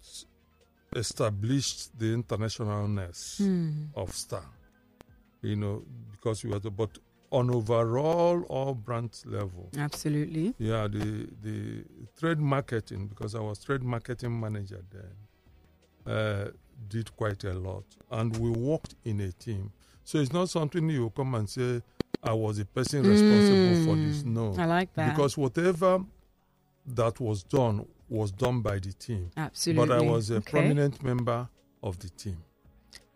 established 0.95 1.99
the 1.99 2.15
internationalness 2.17 3.39
Hmm. 3.39 3.87
of 3.97 4.15
Star. 4.15 4.45
You 5.43 5.57
know, 5.57 5.83
because 6.13 6.45
we 6.45 6.51
were 6.51 6.61
the, 6.61 6.71
but 6.71 6.97
on 7.33 7.51
overall 7.51 8.43
all 8.45 8.75
brand 8.75 9.21
level, 9.27 9.69
Absolutely. 9.77 10.55
yeah, 10.59 10.87
the 10.87 11.29
the 11.43 11.85
trade 12.19 12.39
marketing 12.39 13.09
because 13.09 13.35
I 13.35 13.41
was 13.41 13.59
trade 13.65 13.83
marketing 13.83 14.39
manager 14.41 14.81
then 14.91 16.15
uh, 16.15 16.51
did 16.89 17.15
quite 17.17 17.45
a 17.45 17.53
lot, 17.55 17.85
and 18.11 18.37
we 18.39 18.51
worked 18.51 18.95
in 19.05 19.21
a 19.21 19.33
team. 19.33 19.73
So 20.05 20.19
it's 20.19 20.33
not 20.33 20.49
something 20.51 20.89
you 20.89 21.11
come 21.11 21.35
and 21.35 21.49
say 21.49 21.83
I 22.23 22.33
was 22.33 22.59
the 22.59 22.65
person 22.65 23.03
responsible 23.03 23.75
for 23.77 23.97
this. 23.97 24.23
Mm, 24.23 24.27
No, 24.27 24.55
I 24.59 24.67
like 24.67 24.93
that. 24.95 25.11
because 25.11 25.37
whatever 25.37 26.01
that 26.87 27.19
was 27.21 27.43
done 27.43 27.85
was 28.09 28.31
done 28.31 28.61
by 28.61 28.79
the 28.79 28.93
team. 28.93 29.31
Absolutely. 29.37 29.87
But 29.87 29.97
I 29.97 30.01
was 30.01 30.31
a 30.31 30.37
Okay. 30.37 30.51
prominent 30.51 31.03
member 31.03 31.49
of 31.83 31.99
the 31.99 32.09
team. 32.11 32.37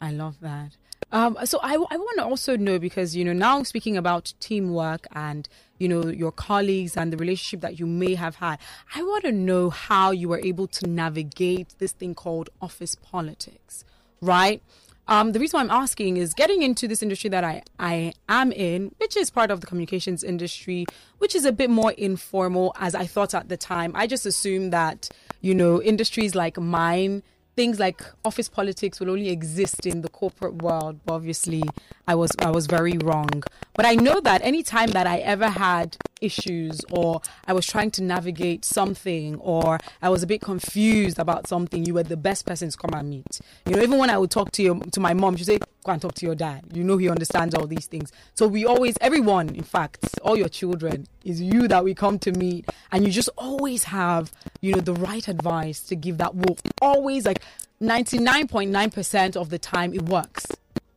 I 0.00 0.10
love 0.12 0.38
that. 0.40 0.76
Um, 1.12 1.36
so 1.44 1.58
I, 1.62 1.72
I 1.74 1.96
want 1.96 2.18
to 2.18 2.24
also 2.24 2.56
know 2.56 2.78
because 2.78 3.16
you 3.16 3.24
know 3.24 3.32
now 3.32 3.62
speaking 3.64 3.96
about 3.96 4.32
teamwork 4.38 5.06
and 5.12 5.48
you 5.78 5.88
know 5.88 6.06
your 6.06 6.30
colleagues 6.30 6.96
and 6.96 7.12
the 7.12 7.16
relationship 7.16 7.62
that 7.62 7.78
you 7.78 7.86
may 7.86 8.14
have 8.14 8.36
had, 8.36 8.58
I 8.94 9.02
want 9.02 9.24
to 9.24 9.32
know 9.32 9.70
how 9.70 10.12
you 10.12 10.28
were 10.28 10.40
able 10.40 10.66
to 10.68 10.86
navigate 10.86 11.74
this 11.78 11.92
thing 11.92 12.14
called 12.14 12.50
office 12.60 12.94
politics, 12.94 13.84
right? 14.20 14.62
Um, 15.10 15.32
the 15.32 15.40
reason 15.40 15.58
why 15.58 15.64
I'm 15.64 15.82
asking 15.82 16.18
is 16.18 16.34
getting 16.34 16.62
into 16.62 16.86
this 16.86 17.02
industry 17.02 17.28
that 17.30 17.42
I, 17.42 17.64
I 17.80 18.12
am 18.28 18.52
in, 18.52 18.94
which 18.98 19.16
is 19.16 19.28
part 19.28 19.50
of 19.50 19.60
the 19.60 19.66
communications 19.66 20.22
industry, 20.22 20.86
which 21.18 21.34
is 21.34 21.44
a 21.44 21.50
bit 21.50 21.68
more 21.68 21.90
informal 21.92 22.72
as 22.78 22.94
I 22.94 23.06
thought 23.06 23.34
at 23.34 23.48
the 23.48 23.56
time. 23.56 23.90
I 23.96 24.06
just 24.06 24.24
assumed 24.24 24.72
that, 24.72 25.08
you 25.40 25.52
know, 25.52 25.82
industries 25.82 26.36
like 26.36 26.60
mine, 26.60 27.24
things 27.60 27.78
like 27.78 28.00
office 28.24 28.48
politics 28.48 28.98
will 29.00 29.10
only 29.10 29.28
exist 29.28 29.84
in 29.84 30.00
the 30.00 30.08
corporate 30.08 30.62
world. 30.62 30.98
Obviously, 31.06 31.62
I 32.08 32.14
was 32.14 32.30
I 32.38 32.50
was 32.50 32.66
very 32.66 32.96
wrong. 32.96 33.42
But 33.74 33.84
I 33.84 33.94
know 33.96 34.18
that 34.20 34.40
any 34.42 34.62
time 34.62 34.92
that 34.92 35.06
I 35.06 35.18
ever 35.18 35.50
had 35.50 35.98
issues 36.20 36.80
or 36.90 37.20
I 37.46 37.52
was 37.52 37.66
trying 37.66 37.90
to 37.92 38.02
navigate 38.02 38.64
something 38.64 39.36
or 39.36 39.78
I 40.02 40.08
was 40.08 40.22
a 40.22 40.26
bit 40.26 40.40
confused 40.40 41.18
about 41.18 41.46
something, 41.46 41.84
you 41.84 41.94
were 41.94 42.02
the 42.02 42.16
best 42.16 42.46
person 42.46 42.70
to 42.70 42.76
come 42.76 42.90
and 42.94 43.08
meet. 43.08 43.40
You 43.66 43.76
know, 43.76 43.82
even 43.82 43.98
when 43.98 44.10
I 44.10 44.18
would 44.18 44.30
talk 44.30 44.52
to 44.52 44.62
your 44.62 44.78
to 44.80 45.00
my 45.00 45.14
mom, 45.14 45.36
she'd 45.36 45.46
say, 45.46 45.58
Go 45.82 45.92
and 45.92 46.02
talk 46.02 46.14
to 46.14 46.26
your 46.26 46.34
dad. 46.34 46.64
You 46.74 46.84
know 46.84 46.98
he 46.98 47.08
understands 47.08 47.54
all 47.54 47.66
these 47.66 47.86
things. 47.86 48.12
So 48.34 48.46
we 48.46 48.66
always 48.66 48.94
everyone, 49.00 49.54
in 49.54 49.62
fact, 49.62 50.18
all 50.22 50.36
your 50.36 50.48
children, 50.48 51.06
is 51.24 51.40
you 51.40 51.68
that 51.68 51.84
we 51.84 51.94
come 51.94 52.18
to 52.20 52.32
meet 52.32 52.68
and 52.92 53.04
you 53.04 53.10
just 53.10 53.30
always 53.38 53.84
have, 53.84 54.32
you 54.60 54.74
know, 54.74 54.80
the 54.80 54.94
right 54.94 55.26
advice 55.26 55.80
to 55.84 55.96
give 55.96 56.18
that 56.18 56.34
will 56.34 56.58
always 56.82 57.24
like 57.24 57.42
99.9% 57.80 59.36
of 59.36 59.48
the 59.48 59.58
time 59.58 59.94
it 59.94 60.02
works 60.02 60.46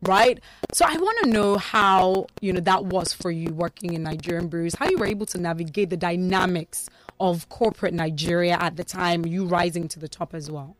right? 0.08 0.39
So 0.74 0.86
I 0.88 0.95
want 0.97 1.24
to 1.24 1.30
know 1.30 1.58
how 1.58 2.28
you 2.41 2.54
know 2.54 2.60
that 2.62 2.86
was 2.86 3.14
for 3.14 3.32
you 3.32 3.54
working 3.54 3.93
in 3.93 4.04
Nigerian 4.04 4.47
breweries, 4.47 4.76
how 4.76 4.88
you 4.89 4.97
were 4.97 5.06
able 5.06 5.26
to 5.28 5.38
navigate 5.38 5.89
the 5.89 5.97
dynamics 5.97 6.89
of 7.20 7.47
corporate 7.49 7.93
Nigeria 7.93 8.58
at 8.60 8.76
the 8.76 8.84
time, 8.84 9.26
you 9.26 9.45
rising 9.45 9.88
to 9.89 9.99
the 9.99 10.08
top 10.08 10.34
as 10.34 10.49
well. 10.51 10.76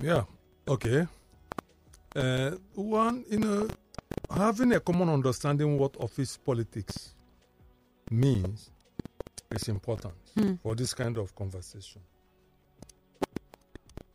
Yeah. 0.00 0.24
Okay. 0.66 1.06
Uh, 2.14 2.52
one, 2.74 3.24
you 3.30 3.38
know, 3.38 3.68
having 4.34 4.72
a 4.72 4.80
common 4.80 5.08
understanding 5.08 5.78
what 5.78 5.96
office 5.98 6.36
politics 6.36 7.14
means 8.10 8.70
is 9.50 9.68
important 9.68 10.14
for 10.62 10.74
this 10.74 10.94
kind 10.94 11.16
of 11.16 11.34
conversation. 11.34 12.00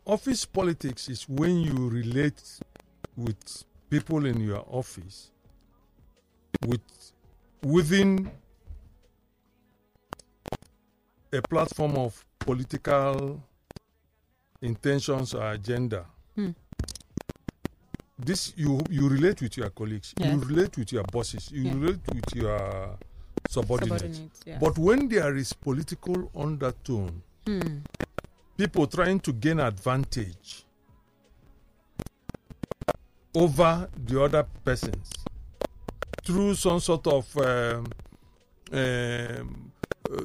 Office 0.06 0.44
politics 0.44 1.08
is 1.08 1.28
when 1.28 1.60
you 1.60 1.88
relate 1.88 2.60
with 3.16 3.64
people 3.94 4.26
in 4.26 4.40
your 4.40 4.64
office 4.70 5.30
with 6.66 6.80
within 7.62 8.28
a 11.32 11.40
platform 11.42 11.94
of 11.96 12.24
political 12.40 13.40
intentions 14.62 15.32
or 15.32 15.52
agenda. 15.52 16.04
Hmm. 16.34 16.50
This 18.18 18.52
you 18.56 18.80
you 18.90 19.08
relate 19.08 19.40
with 19.42 19.56
your 19.56 19.70
colleagues, 19.70 20.12
you 20.18 20.38
relate 20.40 20.76
with 20.76 20.90
your 20.92 21.04
bosses, 21.04 21.52
you 21.52 21.62
Yeah. 21.62 21.74
relate 21.74 22.00
with 22.12 22.34
your 22.34 22.98
subordinates. 23.48 24.02
Subordinates, 24.02 24.40
yes. 24.44 24.60
But 24.60 24.76
when 24.78 25.08
there 25.08 25.36
is 25.36 25.52
political 25.52 26.30
undertone, 26.34 27.22
hmm. 27.46 27.78
people 28.56 28.88
trying 28.88 29.20
to 29.20 29.32
gain 29.32 29.60
advantage 29.60 30.63
over 33.34 33.88
the 34.06 34.22
other 34.22 34.44
persons 34.64 35.10
through 36.24 36.54
some 36.54 36.80
sort 36.80 37.06
of 37.06 37.36
um, 37.38 37.86
um, 38.72 39.72
uh, 40.10 40.22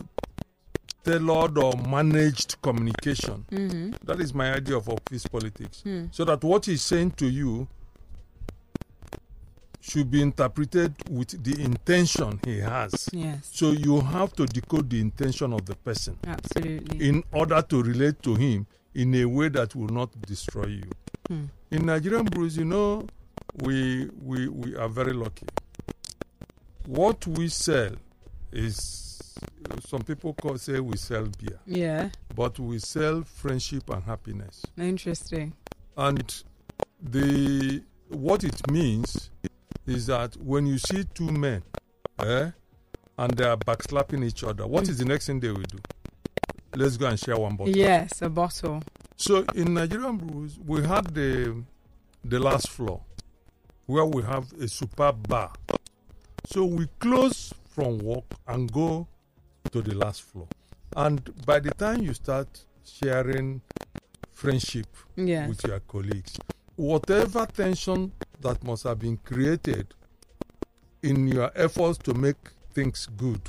tailored 1.03 1.57
or 1.57 1.73
managed 1.89 2.61
communication. 2.61 3.45
That 4.05 4.21
is 4.21 4.33
my 4.33 4.53
idea 4.53 4.77
of 4.77 4.87
office 4.89 5.25
politics. 5.27 5.83
So 6.11 6.23
that 6.25 6.43
what 6.43 6.65
he's 6.65 6.81
saying 6.81 7.11
to 7.11 7.27
you 7.27 7.67
should 9.81 10.11
be 10.11 10.21
interpreted 10.21 10.93
with 11.09 11.41
the 11.43 11.61
intention 11.63 12.39
he 12.45 12.59
has. 12.59 13.09
yes, 13.11 13.49
So 13.51 13.71
you 13.71 14.01
have 14.01 14.33
to 14.33 14.45
decode 14.45 14.89
the 14.89 14.99
intention 15.01 15.51
of 15.53 15.65
the 15.65 15.75
person 15.75 16.17
absolutely. 16.27 17.07
in 17.09 17.23
order 17.33 17.61
to 17.61 17.81
relate 17.81 18.21
to 18.23 18.35
him 18.35 18.67
in 18.93 19.15
a 19.15 19.25
way 19.25 19.49
that 19.49 19.73
will 19.75 19.87
not 19.87 20.09
destroy 20.21 20.65
you. 20.67 21.49
In 21.71 21.85
Nigerian 21.85 22.25
brews, 22.25 22.57
you 22.57 22.65
know, 22.65 23.05
we, 23.61 24.09
we, 24.23 24.47
we 24.47 24.75
are 24.75 24.87
very 24.89 25.13
lucky. 25.13 25.45
What 26.87 27.27
we 27.27 27.47
sell 27.49 27.91
is, 28.51 29.37
some 29.87 30.01
people 30.01 30.33
call, 30.33 30.57
say 30.57 30.79
we 30.79 30.97
sell 30.97 31.25
beer, 31.37 31.59
yeah, 31.67 32.09
but 32.35 32.57
we 32.57 32.79
sell 32.79 33.23
friendship 33.23 33.87
and 33.91 34.03
happiness. 34.03 34.65
interesting. 34.77 35.53
And 35.95 36.43
the 37.01 37.83
what 38.07 38.43
it 38.43 38.71
means 38.71 39.29
is 39.85 40.07
that 40.07 40.35
when 40.37 40.65
you 40.65 40.79
see 40.79 41.03
two 41.13 41.29
men, 41.31 41.61
eh, 42.19 42.49
and 43.19 43.31
they 43.37 43.43
are 43.45 43.57
backslapping 43.57 44.25
each 44.25 44.43
other, 44.43 44.65
what 44.65 44.89
is 44.89 44.97
the 44.97 45.05
next 45.05 45.27
thing 45.27 45.39
they 45.39 45.49
will 45.49 45.61
do? 45.61 45.77
let's 46.75 46.97
go 46.97 47.07
and 47.07 47.19
share 47.19 47.37
one 47.37 47.55
bottle. 47.55 47.75
Yes, 47.75 48.21
a 48.21 48.29
bottle. 48.29 48.81
So 49.21 49.43
in 49.53 49.73
Nigerian 49.73 50.15
brews, 50.15 50.57
we 50.65 50.81
had 50.81 51.13
the 51.13 51.61
the 52.23 52.39
last 52.39 52.69
floor 52.69 53.01
where 53.85 54.05
we 54.05 54.23
have 54.23 54.51
a 54.61 54.67
superb 54.67 55.27
bar. 55.27 55.51
So 56.45 56.63
we 56.63 56.87
close 56.99 57.53
from 57.69 57.97
work 57.97 58.23
and 58.47 58.71
go 58.71 59.07
to 59.71 59.81
the 59.81 59.93
last 59.93 60.21
floor. 60.21 60.47
And 60.95 61.19
by 61.45 61.59
the 61.59 61.71
time 61.71 62.01
you 62.01 62.13
start 62.13 62.47
sharing 62.85 63.61
friendship 64.31 64.87
with 65.49 65.65
your 65.67 65.81
colleagues, 65.81 66.37
whatever 66.77 67.45
tension 67.45 68.13
that 68.39 68.63
must 68.63 68.83
have 68.83 68.99
been 68.99 69.17
created 69.17 69.93
in 71.03 71.27
your 71.27 71.51
efforts 71.55 71.97
to 71.99 72.13
make 72.13 72.37
things 72.71 73.05
good 73.17 73.41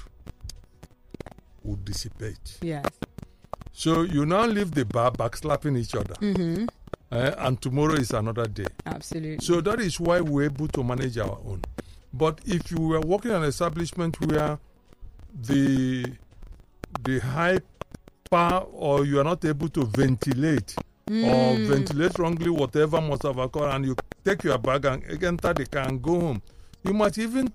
would 1.62 1.84
dissipate. 1.84 2.58
Yes. 2.60 2.86
So 3.81 4.03
you 4.03 4.26
now 4.26 4.45
leave 4.45 4.72
the 4.72 4.85
bar 4.85 5.11
backslapping 5.11 5.78
each 5.78 5.95
other, 5.95 6.12
Mm-hmm. 6.20 6.66
eh, 7.12 7.35
and 7.39 7.59
tomorrow 7.62 7.95
is 7.95 8.11
another 8.11 8.47
day. 8.47 8.66
Absolutely. 8.85 9.39
So 9.43 9.62
that 9.62 9.81
is 9.81 9.99
why 9.99 10.20
we're 10.20 10.45
able 10.51 10.68
to 10.68 10.85
manage 10.85 11.16
our 11.16 11.39
own. 11.47 11.62
But 12.12 12.43
if 12.45 12.70
you 12.70 12.78
were 12.78 13.01
working 13.01 13.31
in 13.31 13.39
an 13.39 13.45
establishment 13.45 14.20
where 14.20 14.59
the 15.33 16.05
the 17.05 17.20
high 17.20 17.61
power 18.31 18.66
or 18.70 19.07
you 19.07 19.18
are 19.18 19.24
not 19.24 19.43
able 19.47 19.70
to 19.70 19.87
ventilate 19.87 20.74
or 21.09 21.57
ventilate 21.72 22.18
wrongly 22.18 22.51
whatever 22.51 23.01
must 23.01 23.22
have 23.22 23.39
occurred 23.39 23.70
and 23.76 23.87
you 23.87 23.97
take 24.26 24.45
your 24.45 24.59
bag 24.59 24.85
and 24.85 25.03
enter 25.24 25.55
the 25.55 25.64
car 25.64 25.89
and 25.89 26.03
go 26.03 26.20
home, 26.20 26.43
you 26.85 26.93
might 26.93 27.16
even 27.16 27.51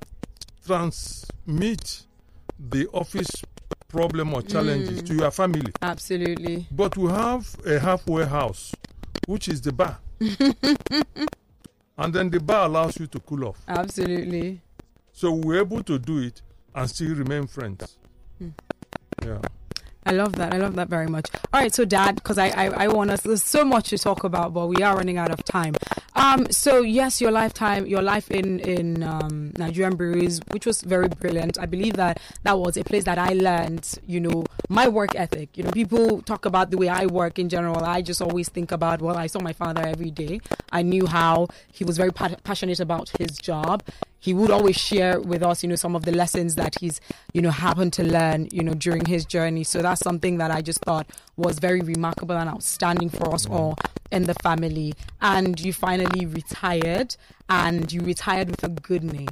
transmit 0.66 2.02
the 2.58 2.88
office 2.94 3.44
problem 3.96 4.34
or 4.34 4.42
challenges 4.42 5.02
to 5.04 5.14
mm. 5.14 5.20
your 5.22 5.32
family. 5.32 5.72
Absolutely. 5.82 6.68
But 6.70 6.98
we 6.98 7.10
have 7.10 7.56
a 7.66 7.80
halfway 7.80 8.26
house, 8.26 8.76
which 9.26 9.48
is 9.48 9.62
the 9.62 9.72
bar. 9.72 9.98
and 10.20 12.14
then 12.14 12.30
the 12.30 12.42
bar 12.42 12.66
allows 12.66 13.00
you 13.00 13.08
to 13.08 13.20
cool 13.22 13.46
off. 13.46 13.62
Absolutely. 13.68 14.62
So 15.14 15.32
we're 15.32 15.62
able 15.62 15.82
to 15.84 15.98
do 15.98 16.18
it 16.20 16.42
and 16.74 16.90
still 16.90 17.16
remain 17.16 17.48
friends. 17.48 17.98
Hmm. 18.38 18.50
Yeah. 19.24 19.40
I 20.06 20.12
love 20.12 20.34
that. 20.34 20.54
I 20.54 20.58
love 20.58 20.76
that 20.76 20.90
very 20.90 21.08
much. 21.08 21.30
All 21.52 21.62
right, 21.62 21.74
so 21.74 21.84
Dad, 21.84 22.16
because 22.16 22.38
I, 22.38 22.50
I 22.50 22.66
I 22.84 22.88
want 22.90 23.10
us. 23.10 23.22
There's 23.22 23.42
so 23.42 23.66
much 23.66 23.90
to 23.90 23.98
talk 23.98 24.24
about, 24.24 24.54
but 24.54 24.68
we 24.68 24.84
are 24.84 24.96
running 24.96 25.18
out 25.18 25.32
of 25.32 25.44
time. 25.46 25.74
Um, 26.16 26.48
so 26.50 26.82
yes, 26.82 27.20
your 27.20 27.32
lifetime, 27.32 27.86
your 27.86 28.02
life 28.02 28.32
in 28.32 28.60
in 28.62 29.04
um, 29.04 29.52
Nigerian 29.58 29.96
breweries, 29.98 30.40
which 30.52 30.66
was 30.66 30.82
very 30.82 31.10
brilliant. 31.10 31.60
I 31.60 31.66
believe 31.66 31.94
that 31.98 32.22
that 32.44 32.58
was 32.58 32.78
a 32.78 32.84
place 32.84 33.04
that 33.04 33.18
I 33.18 33.34
learned, 33.34 34.00
you 34.08 34.22
know, 34.22 34.46
my 34.70 34.88
work 34.88 35.14
ethic. 35.16 35.58
You 35.58 35.64
know, 35.64 35.72
people 35.72 36.22
talk 36.22 36.46
about 36.46 36.72
the 36.72 36.78
way 36.78 36.88
I 36.88 37.06
work 37.08 37.38
in 37.38 37.50
general. 37.50 37.84
I 37.84 38.02
just 38.02 38.22
always 38.22 38.48
think 38.48 38.72
about 38.72 39.02
well, 39.02 39.18
I 39.18 39.28
saw 39.28 39.42
my 39.42 39.54
father 39.54 39.82
every 39.86 40.12
day. 40.12 40.40
I 40.72 40.84
knew 40.84 41.06
how 41.06 41.48
he 41.74 41.84
was 41.84 41.98
very 41.98 42.12
pa- 42.12 42.36
passionate 42.44 42.80
about 42.80 43.12
his 43.20 43.38
job 43.38 43.84
he 44.26 44.34
would 44.34 44.50
always 44.50 44.76
share 44.76 45.20
with 45.22 45.44
us, 45.44 45.62
you 45.62 45.70
know, 45.70 45.76
some 45.76 45.96
of 45.96 46.04
the 46.04 46.12
lessons 46.12 46.56
that 46.56 46.76
he's, 46.82 47.00
you 47.34 47.44
know, 47.44 47.52
happened 47.52 47.94
to 47.94 48.04
learn, 48.04 48.48
you 48.52 48.64
know, 48.64 48.74
during 48.74 49.06
his 49.06 49.24
journey. 49.24 49.64
So 49.64 49.84
that's 49.84 50.02
something 50.02 50.40
that 50.40 50.50
I 50.50 50.62
just 50.62 50.80
thought 50.80 51.08
was 51.38 51.60
very 51.60 51.82
remarkable 51.82 52.36
and 52.36 52.50
outstanding 52.50 53.10
for 53.10 53.32
us 53.36 53.46
all 53.46 53.76
in 54.12 54.24
the 54.24 54.34
family. 54.42 54.96
And 55.22 55.60
you 55.60 55.72
finally 55.74 56.26
retired, 56.26 57.16
and 57.50 57.94
you 57.94 58.02
retired 58.02 58.50
with 58.50 58.64
a 58.64 58.70
good 58.70 59.04
name, 59.04 59.30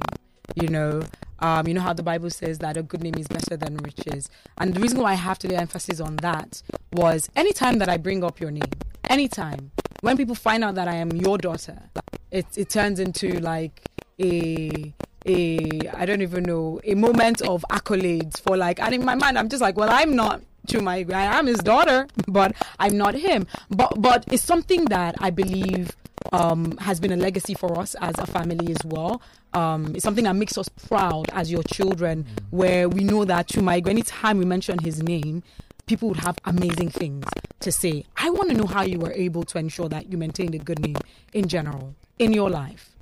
you 0.54 0.68
know. 0.68 1.02
Um, 1.40 1.66
you 1.66 1.74
know 1.74 1.80
how 1.80 1.92
the 1.92 2.04
Bible 2.04 2.30
says 2.30 2.60
that 2.60 2.76
a 2.76 2.82
good 2.84 3.02
name 3.02 3.16
is 3.18 3.26
better 3.26 3.56
than 3.56 3.76
riches. 3.78 4.30
And 4.58 4.74
the 4.74 4.80
reason 4.80 5.00
why 5.00 5.10
I 5.10 5.14
have 5.14 5.40
to 5.40 5.48
lay 5.48 5.56
emphasis 5.56 5.98
on 5.98 6.14
that 6.18 6.62
was 6.92 7.28
anytime 7.34 7.78
that 7.78 7.88
I 7.88 7.96
bring 7.96 8.22
up 8.22 8.38
your 8.38 8.52
name, 8.52 8.70
anytime, 9.10 9.72
when 10.02 10.16
people 10.16 10.36
find 10.36 10.62
out 10.62 10.76
that 10.76 10.86
I 10.86 10.94
am 10.94 11.10
your 11.10 11.36
daughter, 11.36 11.82
it, 12.30 12.46
it 12.56 12.70
turns 12.70 13.00
into 13.00 13.40
like 13.40 13.82
a 14.20 14.92
a 15.26 15.80
I 15.94 16.06
don't 16.06 16.22
even 16.22 16.44
know 16.44 16.80
a 16.84 16.94
moment 16.94 17.40
of 17.42 17.64
accolades 17.70 18.40
for 18.40 18.56
like 18.56 18.80
and 18.80 18.94
in 18.94 19.04
my 19.04 19.14
mind 19.14 19.38
I'm 19.38 19.48
just 19.48 19.62
like 19.62 19.76
well 19.76 19.88
I'm 19.90 20.14
not 20.14 20.42
to 20.68 20.80
my 20.80 21.04
I 21.12 21.38
am 21.38 21.46
his 21.46 21.58
daughter 21.58 22.06
but 22.28 22.54
I'm 22.78 22.96
not 22.96 23.14
him 23.14 23.46
but 23.70 24.00
but 24.00 24.24
it's 24.30 24.42
something 24.42 24.84
that 24.86 25.14
I 25.20 25.30
believe 25.30 25.96
um, 26.32 26.76
has 26.78 27.00
been 27.00 27.12
a 27.12 27.16
legacy 27.16 27.54
for 27.54 27.78
us 27.78 27.94
as 28.00 28.14
a 28.18 28.26
family 28.26 28.72
as 28.72 28.84
well. 28.84 29.20
Um, 29.52 29.94
it's 29.94 30.02
something 30.04 30.24
that 30.24 30.34
makes 30.34 30.58
us 30.58 30.68
proud 30.68 31.26
as 31.32 31.50
your 31.50 31.62
children, 31.62 32.26
where 32.50 32.88
we 32.88 33.04
know 33.04 33.24
that 33.24 33.48
to 33.48 33.62
my 33.62 33.82
anytime 33.86 34.38
we 34.38 34.44
mention 34.44 34.78
his 34.78 35.02
name, 35.02 35.42
people 35.86 36.08
would 36.08 36.18
have 36.18 36.38
amazing 36.44 36.90
things 36.90 37.26
to 37.60 37.70
say. 37.70 38.04
I 38.16 38.30
want 38.30 38.50
to 38.50 38.56
know 38.56 38.66
how 38.66 38.82
you 38.82 38.98
were 38.98 39.12
able 39.12 39.44
to 39.44 39.58
ensure 39.58 39.88
that 39.88 40.10
you 40.10 40.18
maintained 40.18 40.54
a 40.54 40.58
good 40.58 40.80
name 40.80 40.96
in 41.32 41.48
general 41.48 41.94
in 42.18 42.32
your 42.32 42.50
life. 42.50 42.93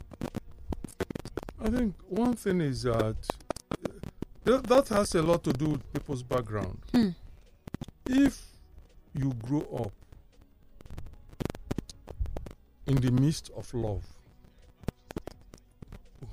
I 1.64 1.70
think 1.70 1.94
one 2.08 2.34
thing 2.34 2.60
is 2.60 2.82
that 2.82 3.16
th- 4.44 4.62
that 4.62 4.88
has 4.88 5.14
a 5.14 5.22
lot 5.22 5.44
to 5.44 5.52
do 5.52 5.66
with 5.70 5.92
people's 5.92 6.22
background. 6.22 6.78
If 8.06 8.42
you 9.14 9.32
grow 9.44 9.60
up 9.84 9.92
in 12.86 12.96
the 12.96 13.10
midst 13.12 13.50
of 13.56 13.72
love, 13.74 14.02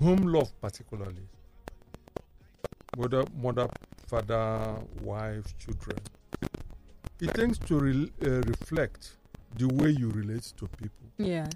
home 0.01 0.23
love 0.23 0.51
particularly, 0.61 1.27
whether 2.97 3.23
mother, 3.41 3.67
father, 4.07 4.75
wife, 5.03 5.53
children, 5.59 5.97
it 7.21 7.33
tends 7.35 7.59
to 7.59 7.77
re- 7.79 8.11
uh, 8.25 8.41
reflect 8.47 9.11
the 9.57 9.67
way 9.67 9.89
you 9.91 10.09
relate 10.09 10.53
to 10.57 10.67
people 10.67 11.07
Yes. 11.17 11.51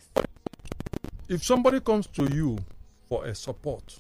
if 1.30 1.44
somebody 1.44 1.80
comes 1.80 2.06
to 2.08 2.24
you 2.34 2.58
for 3.10 3.26
a 3.26 3.36
support, 3.36 4.00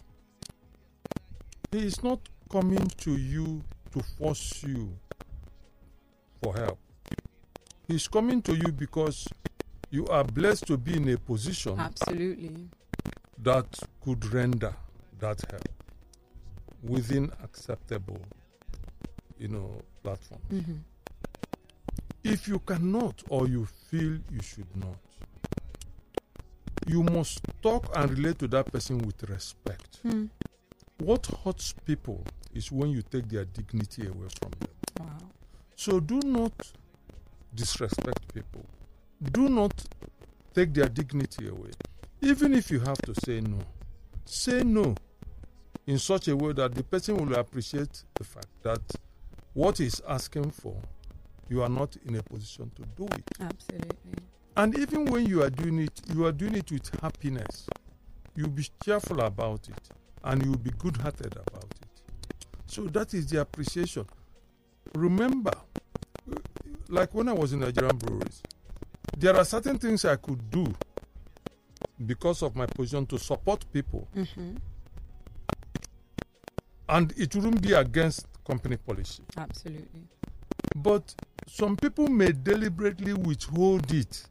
he 1.72 1.80
is 1.86 2.04
not 2.04 2.20
coming 2.51 2.88
to 2.97 3.18
you 3.18 3.64
to 3.91 4.01
force 4.18 4.64
you 4.64 4.95
for 6.41 6.56
help. 6.56 6.80
He's 7.88 8.08
coming 8.08 8.41
to 8.43 8.56
you 8.56 8.72
because 8.72 9.28
you 9.89 10.08
are 10.08 10.24
blessed 10.24 10.68
to 10.68 10.78
be 10.78 10.95
in 10.95 11.10
a 11.10 11.18
position 11.18 11.80
Absolutely. 11.80 12.70
that 13.39 13.80
could 14.04 14.26
render 14.34 14.74
that 15.20 15.41
help 15.49 15.68
within 16.84 17.32
acceptable, 17.43 18.20
you 19.38 19.47
know, 19.47 19.82
platform. 20.01 20.41
Mm-hmm. 20.51 20.76
If 22.24 22.47
you 22.47 22.60
cannot 22.60 23.22
or 23.30 23.47
you 23.47 23.66
feel 23.89 24.14
you 24.32 24.41
should 24.41 24.76
not, 24.76 24.97
you 26.88 27.03
must 27.03 27.41
talk 27.61 27.89
and 27.95 28.09
relate 28.11 28.39
to 28.39 28.47
that 28.49 28.71
person 28.71 28.97
with 28.99 29.23
respect. 29.29 29.99
Mm. 30.05 30.29
What 30.99 31.27
hurts 31.43 31.73
people 31.86 32.23
is 32.53 32.71
when 32.71 32.89
you 32.89 33.01
take 33.01 33.27
their 33.29 33.45
dignity 33.45 34.07
away 34.07 34.27
from 34.39 34.51
them. 34.59 34.69
Wow. 34.99 35.17
So 35.75 35.99
do 35.99 36.19
not 36.23 36.53
disrespect 37.53 38.34
people. 38.34 38.65
Do 39.31 39.49
not 39.49 39.73
take 40.53 40.73
their 40.73 40.89
dignity 40.89 41.47
away. 41.47 41.71
Even 42.21 42.53
if 42.53 42.71
you 42.71 42.79
have 42.79 42.97
to 42.99 43.13
say 43.25 43.41
no, 43.41 43.59
say 44.25 44.63
no 44.63 44.95
in 45.88 45.99
such 45.99 46.27
a 46.27 46.36
way 46.36 46.53
that 46.53 46.73
the 46.73 46.84
person 46.84 47.17
will 47.17 47.36
appreciate 47.36 48.03
the 48.15 48.23
fact 48.23 48.47
that 48.63 48.81
what 49.53 49.77
he's 49.77 50.01
asking 50.07 50.51
for, 50.51 50.75
you 51.49 51.61
are 51.61 51.69
not 51.69 51.95
in 52.05 52.15
a 52.15 52.23
position 52.23 52.71
to 52.75 52.84
do 52.95 53.05
it. 53.05 53.23
Absolutely. 53.39 54.23
And 54.56 54.78
even 54.78 55.06
when 55.06 55.26
you 55.26 55.41
are 55.43 55.49
doing 55.49 55.80
it, 55.80 56.01
you 56.14 56.26
are 56.26 56.32
doing 56.32 56.56
it 56.56 56.72
with 56.72 56.89
happiness. 57.01 57.68
You'll 58.36 58.49
be 58.49 58.68
cheerful 58.84 59.20
about 59.22 59.68
it 59.70 59.89
and 60.24 60.43
you'll 60.45 60.58
be 60.58 60.72
good 60.78 60.97
hearted 60.97 61.34
about 61.34 61.66
it. 61.82 61.88
So 62.68 62.84
that 62.86 63.14
is 63.14 63.28
the 63.28 63.41
appreciation. 63.41 64.06
Remember, 64.95 65.54
like 66.89 67.14
when 67.14 67.30
I 67.30 67.34
was 67.34 67.54
in 67.54 67.60
Nigerian 67.62 67.97
breweries, 67.97 68.41
there 69.18 69.36
are 69.36 69.45
certain 69.45 69.78
things 69.80 70.06
I 70.06 70.16
could 70.18 70.49
do 70.51 70.74
because 72.06 72.41
of 72.43 72.56
my 72.56 72.66
position 72.66 73.06
to 73.08 73.18
support 73.20 73.66
people, 73.72 74.08
Mm-hmm. 74.16 74.56
and 76.89 77.14
it 77.18 77.36
wouldn't 77.36 77.62
be 77.62 77.74
against 77.74 78.28
company 78.45 78.78
policy. 78.78 79.24
Absolutely. 79.38 80.08
But 80.76 81.14
some 81.47 81.76
people 81.78 82.08
may 82.08 82.32
deliberately 82.32 83.14
withhold 83.14 83.91
it 83.93 84.26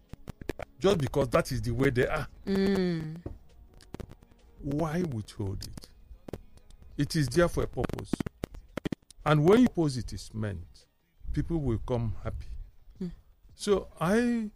just 0.79 0.99
because 0.99 1.29
that 1.29 1.51
is 1.53 1.63
the 1.63 1.71
way 1.73 1.91
they 1.91 2.07
are. 2.07 2.27
Mm. 2.47 3.17
why 4.63 5.03
withhold 5.13 5.63
it? 5.65 5.89
It 6.99 7.17
is 7.17 7.29
there 7.29 7.49
for 7.49 7.65
a 7.65 7.67
purpose. 7.67 8.13
And 9.25 9.45
when 9.45 9.61
you 9.61 9.69
pose 9.69 9.97
it 9.97 10.13
is 10.13 10.31
meant, 10.35 10.87
people 11.33 11.59
will 11.61 11.79
come 11.87 12.15
happy. 12.23 12.47
Hmm. 12.99 13.09
So 13.55 13.89
I 14.01 14.51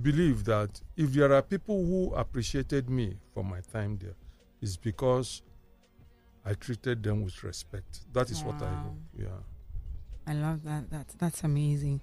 believe 0.00 0.44
that 0.44 0.80
if 0.96 1.12
there 1.12 1.32
are 1.32 1.42
people 1.42 1.84
who 1.84 2.14
appreciated 2.14 2.88
me 2.88 3.18
for 3.34 3.44
my 3.44 3.60
time 3.72 3.98
there, 4.00 4.14
it's 4.60 4.76
because 4.76 5.42
I 6.44 6.54
treated 6.54 7.02
them 7.02 7.22
with 7.22 7.42
respect. 7.44 8.00
That 8.12 8.30
is 8.30 8.42
what 8.42 8.56
I 8.62 8.72
Wow. 8.72 8.96
yeah. 9.18 9.26
I 10.26 10.34
love 10.34 10.62
that. 10.64 10.90
That's 10.90 11.14
that's 11.14 11.44
amazing. 11.44 12.00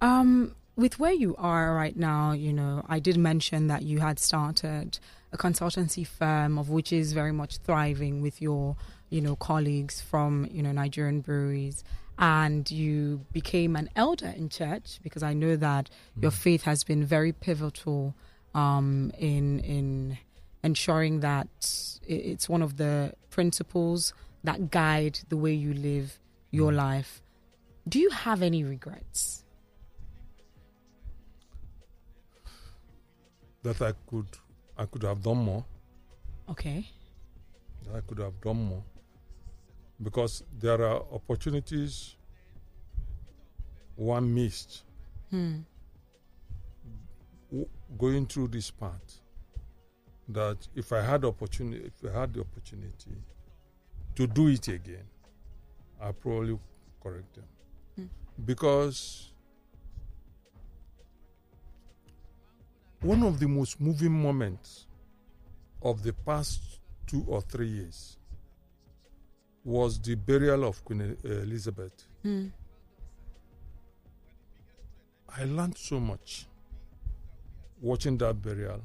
Um, 0.00 0.54
with 0.76 0.98
where 0.98 1.12
you 1.12 1.36
are 1.36 1.74
right 1.74 1.96
now, 1.96 2.32
you 2.32 2.52
know, 2.52 2.84
I 2.88 2.98
did 2.98 3.16
mention 3.16 3.68
that 3.68 3.82
you 3.82 4.00
had 4.00 4.18
started 4.18 4.98
a 5.32 5.36
consultancy 5.36 6.06
firm 6.06 6.58
of 6.58 6.68
which 6.68 6.92
is 6.92 7.12
very 7.12 7.32
much 7.32 7.58
thriving 7.58 8.20
with 8.22 8.42
your, 8.42 8.76
you 9.10 9.20
know, 9.20 9.36
colleagues 9.36 10.00
from, 10.00 10.48
you 10.50 10.62
know, 10.62 10.72
Nigerian 10.72 11.20
breweries. 11.20 11.84
And 12.18 12.68
you 12.70 13.24
became 13.32 13.74
an 13.74 13.90
elder 13.96 14.32
in 14.36 14.48
church 14.48 15.00
because 15.02 15.22
I 15.22 15.32
know 15.32 15.56
that 15.56 15.90
your 16.20 16.30
faith 16.30 16.62
has 16.62 16.84
been 16.84 17.04
very 17.04 17.32
pivotal 17.32 18.14
um, 18.54 19.10
in 19.18 19.58
in 19.60 20.18
ensuring 20.62 21.20
that 21.20 21.48
it's 22.06 22.48
one 22.48 22.62
of 22.62 22.76
the 22.76 23.14
principles 23.30 24.14
that 24.44 24.70
guide 24.70 25.18
the 25.28 25.36
way 25.36 25.52
you 25.52 25.74
live 25.74 26.18
your 26.50 26.72
life. 26.72 27.20
Do 27.88 27.98
you 27.98 28.10
have 28.10 28.42
any 28.42 28.62
regrets? 28.62 29.43
That 33.64 33.80
I 33.82 33.92
could 34.08 34.26
I 34.78 34.84
could 34.86 35.02
have 35.02 35.22
done 35.22 35.38
more. 35.38 35.64
Okay. 36.48 36.86
That 37.84 37.96
I 37.96 38.00
could 38.02 38.18
have 38.18 38.38
done 38.40 38.62
more. 38.62 38.84
Because 40.02 40.44
there 40.60 40.82
are 40.84 41.02
opportunities 41.12 42.16
one 43.96 44.32
missed 44.34 44.82
Hmm. 45.30 45.60
going 47.98 48.26
through 48.26 48.48
this 48.48 48.70
path. 48.70 49.20
That 50.28 50.68
if 50.74 50.92
I 50.92 51.02
had 51.02 51.24
opportunity, 51.24 51.84
if 51.86 52.04
I 52.14 52.20
had 52.20 52.32
the 52.34 52.40
opportunity 52.40 53.16
to 54.16 54.26
do 54.26 54.48
it 54.48 54.68
again, 54.68 55.06
I 56.00 56.12
probably 56.12 56.58
correct 57.02 57.34
them 57.34 57.44
Hmm. 57.96 58.06
because 58.44 59.32
one 63.04 63.22
of 63.22 63.38
the 63.38 63.46
most 63.46 63.80
moving 63.80 64.12
moments 64.12 64.86
of 65.82 66.02
the 66.02 66.12
past 66.12 66.80
two 67.06 67.22
or 67.28 67.42
three 67.42 67.68
years 67.68 68.16
was 69.64 69.98
the 70.00 70.14
burial 70.14 70.64
of 70.64 70.82
Queen 70.84 71.16
E- 71.24 71.28
Elizabeth. 71.28 71.92
Hmm. 72.22 72.46
I 75.28 75.44
learned 75.44 75.76
so 75.76 75.98
much 76.00 76.46
watching 77.80 78.16
that 78.18 78.40
burial 78.40 78.80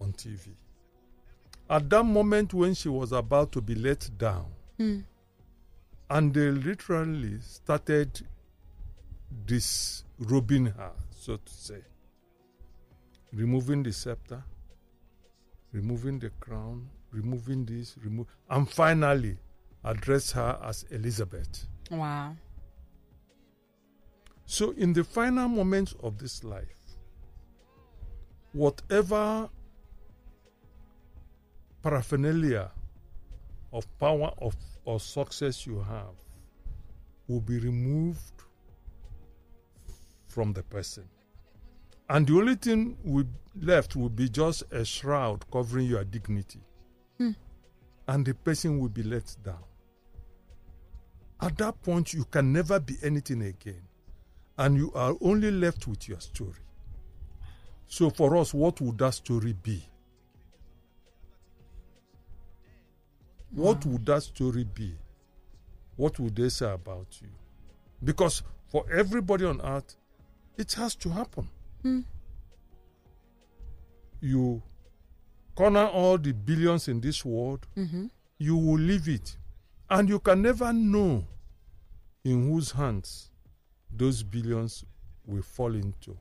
on 0.00 0.12
TV. 0.12 0.48
At 1.70 1.88
that 1.90 2.04
moment 2.04 2.52
when 2.52 2.74
she 2.74 2.88
was 2.88 3.12
about 3.12 3.52
to 3.52 3.60
be 3.60 3.74
let 3.74 4.10
down, 4.18 4.46
Hmm. 4.76 5.00
and 6.10 6.34
they 6.34 6.50
literally 6.50 7.38
started 7.40 8.20
disrobing 9.46 10.66
her, 10.66 10.92
so 11.10 11.36
to 11.36 11.52
say, 11.54 11.82
removing 13.32 13.82
the 13.82 13.92
scepter, 13.92 14.42
removing 15.72 16.18
the 16.18 16.30
crown, 16.40 16.88
removing 17.10 17.64
this, 17.64 17.96
remove, 18.02 18.26
and 18.50 18.68
finally 18.68 19.36
address 19.84 20.32
her 20.32 20.58
as 20.62 20.84
Elizabeth. 20.90 21.66
Wow. 21.90 22.36
So, 24.46 24.72
in 24.72 24.92
the 24.92 25.04
final 25.04 25.48
moments 25.48 25.94
of 26.02 26.18
this 26.18 26.44
life, 26.44 26.66
whatever 28.52 29.48
paraphernalia 31.82 32.70
of 33.72 33.86
power 33.98 34.30
of 34.38 34.54
or 34.84 35.00
success 35.00 35.66
you 35.66 35.78
have 35.80 36.14
will 37.28 37.40
be 37.40 37.58
removed 37.58 38.42
from 40.28 40.52
the 40.52 40.62
person. 40.64 41.08
And 42.12 42.26
the 42.26 42.34
only 42.34 42.56
thing 42.56 42.98
we 43.02 43.24
left 43.58 43.96
will 43.96 44.10
be 44.10 44.28
just 44.28 44.64
a 44.70 44.84
shroud 44.84 45.50
covering 45.50 45.86
your 45.86 46.04
dignity. 46.04 46.60
Hmm. 47.16 47.30
And 48.06 48.26
the 48.26 48.34
person 48.34 48.78
will 48.78 48.90
be 48.90 49.02
let 49.02 49.34
down. 49.42 49.64
At 51.40 51.56
that 51.56 51.82
point, 51.82 52.12
you 52.12 52.26
can 52.26 52.52
never 52.52 52.78
be 52.78 52.96
anything 53.02 53.40
again 53.40 53.80
and 54.58 54.76
you 54.76 54.92
are 54.94 55.16
only 55.22 55.50
left 55.50 55.86
with 55.86 56.06
your 56.06 56.20
story. 56.20 56.60
So, 57.86 58.10
for 58.10 58.36
us, 58.36 58.52
what 58.52 58.78
would 58.82 58.98
that 58.98 59.14
story 59.14 59.54
be? 59.54 59.82
What 63.52 63.86
would 63.86 64.04
that 64.04 64.22
story 64.24 64.64
be? 64.64 64.94
What 65.96 66.18
would 66.18 66.36
they 66.36 66.50
say 66.50 66.70
about 66.70 67.06
you? 67.22 67.28
Because 68.04 68.42
for 68.68 68.84
everybody 68.92 69.46
on 69.46 69.62
earth, 69.62 69.96
it 70.58 70.74
has 70.74 70.94
to 70.96 71.08
happen. 71.08 71.48
You 74.20 74.62
corner 75.54 75.86
all 75.86 76.18
the 76.18 76.32
billions 76.32 76.88
in 76.88 77.00
this 77.00 77.24
world, 77.24 77.66
you 78.38 78.56
will 78.56 78.78
leave 78.78 79.08
it. 79.08 79.36
And 79.90 80.08
you 80.08 80.20
can 80.20 80.40
never 80.42 80.72
know 80.72 81.24
in 82.24 82.48
whose 82.48 82.70
hands 82.70 83.30
those 83.94 84.22
billions 84.22 84.84
will 85.26 85.42
fall 85.42 85.74
into. 85.74 86.16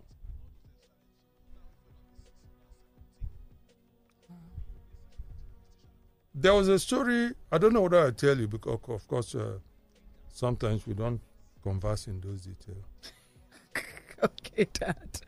There 6.34 6.53
was 6.53 6.68
a 6.70 6.80
story, 6.80 7.32
I 7.51 7.57
don't 7.57 7.74
know 7.74 7.82
whether 7.82 8.07
I 8.07 8.12
tell 8.12 8.38
you 8.38 8.47
because, 8.47 8.80
of 8.88 9.07
course, 9.07 9.36
uh, 9.36 9.59
sometimes 10.30 10.88
we 10.88 10.93
don't 10.93 11.20
converse 11.62 12.07
in 12.07 12.20
those 12.22 12.41
details. 12.41 12.86
okay, 14.24 14.66
Dad. 14.74 15.22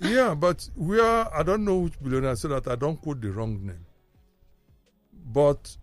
Yeah, 0.00 0.34
but 0.34 0.68
we 0.76 0.98
are, 1.00 1.30
I 1.34 1.42
don't 1.42 1.64
know 1.64 1.78
which 1.78 2.00
billionaire, 2.02 2.36
so 2.36 2.48
that 2.48 2.68
I 2.68 2.74
don't 2.76 3.00
quote 3.00 3.20
the 3.20 3.30
wrong 3.30 3.64
name. 3.64 3.84
But 5.32 5.76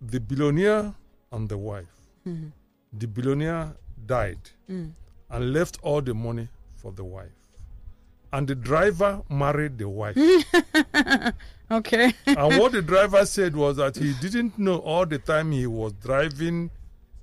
the 0.00 0.20
billionaire 0.20 0.94
and 1.32 1.48
the 1.48 1.58
wife, 1.58 2.00
mm-hmm. 2.26 2.48
the 2.92 3.06
billionaire 3.06 3.74
died 4.06 4.38
mm. 4.68 4.92
and 5.30 5.52
left 5.52 5.78
all 5.82 6.00
the 6.00 6.14
money 6.14 6.48
for 6.76 6.92
the 6.92 7.04
wife. 7.04 7.30
And 8.32 8.48
the 8.48 8.54
driver 8.56 9.22
married 9.30 9.78
the 9.78 9.88
wife. 9.88 10.16
Okay. 11.70 12.12
and 12.26 12.58
what 12.60 12.72
the 12.72 12.82
driver 12.86 13.24
said 13.24 13.56
was 13.56 13.78
that 13.78 13.96
he 13.96 14.12
didn't 14.20 14.58
know 14.58 14.78
all 14.78 15.06
the 15.06 15.18
time 15.18 15.50
he 15.50 15.66
was 15.66 15.92
driving 15.94 16.70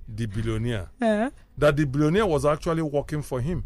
the 0.08 0.26
billionaire 0.26 0.90
Yeah. 1.00 1.30
that 1.56 1.76
the 1.76 1.86
billionaire 1.86 2.26
was 2.26 2.44
actually 2.44 2.82
working 2.82 3.22
for 3.22 3.40
him. 3.40 3.64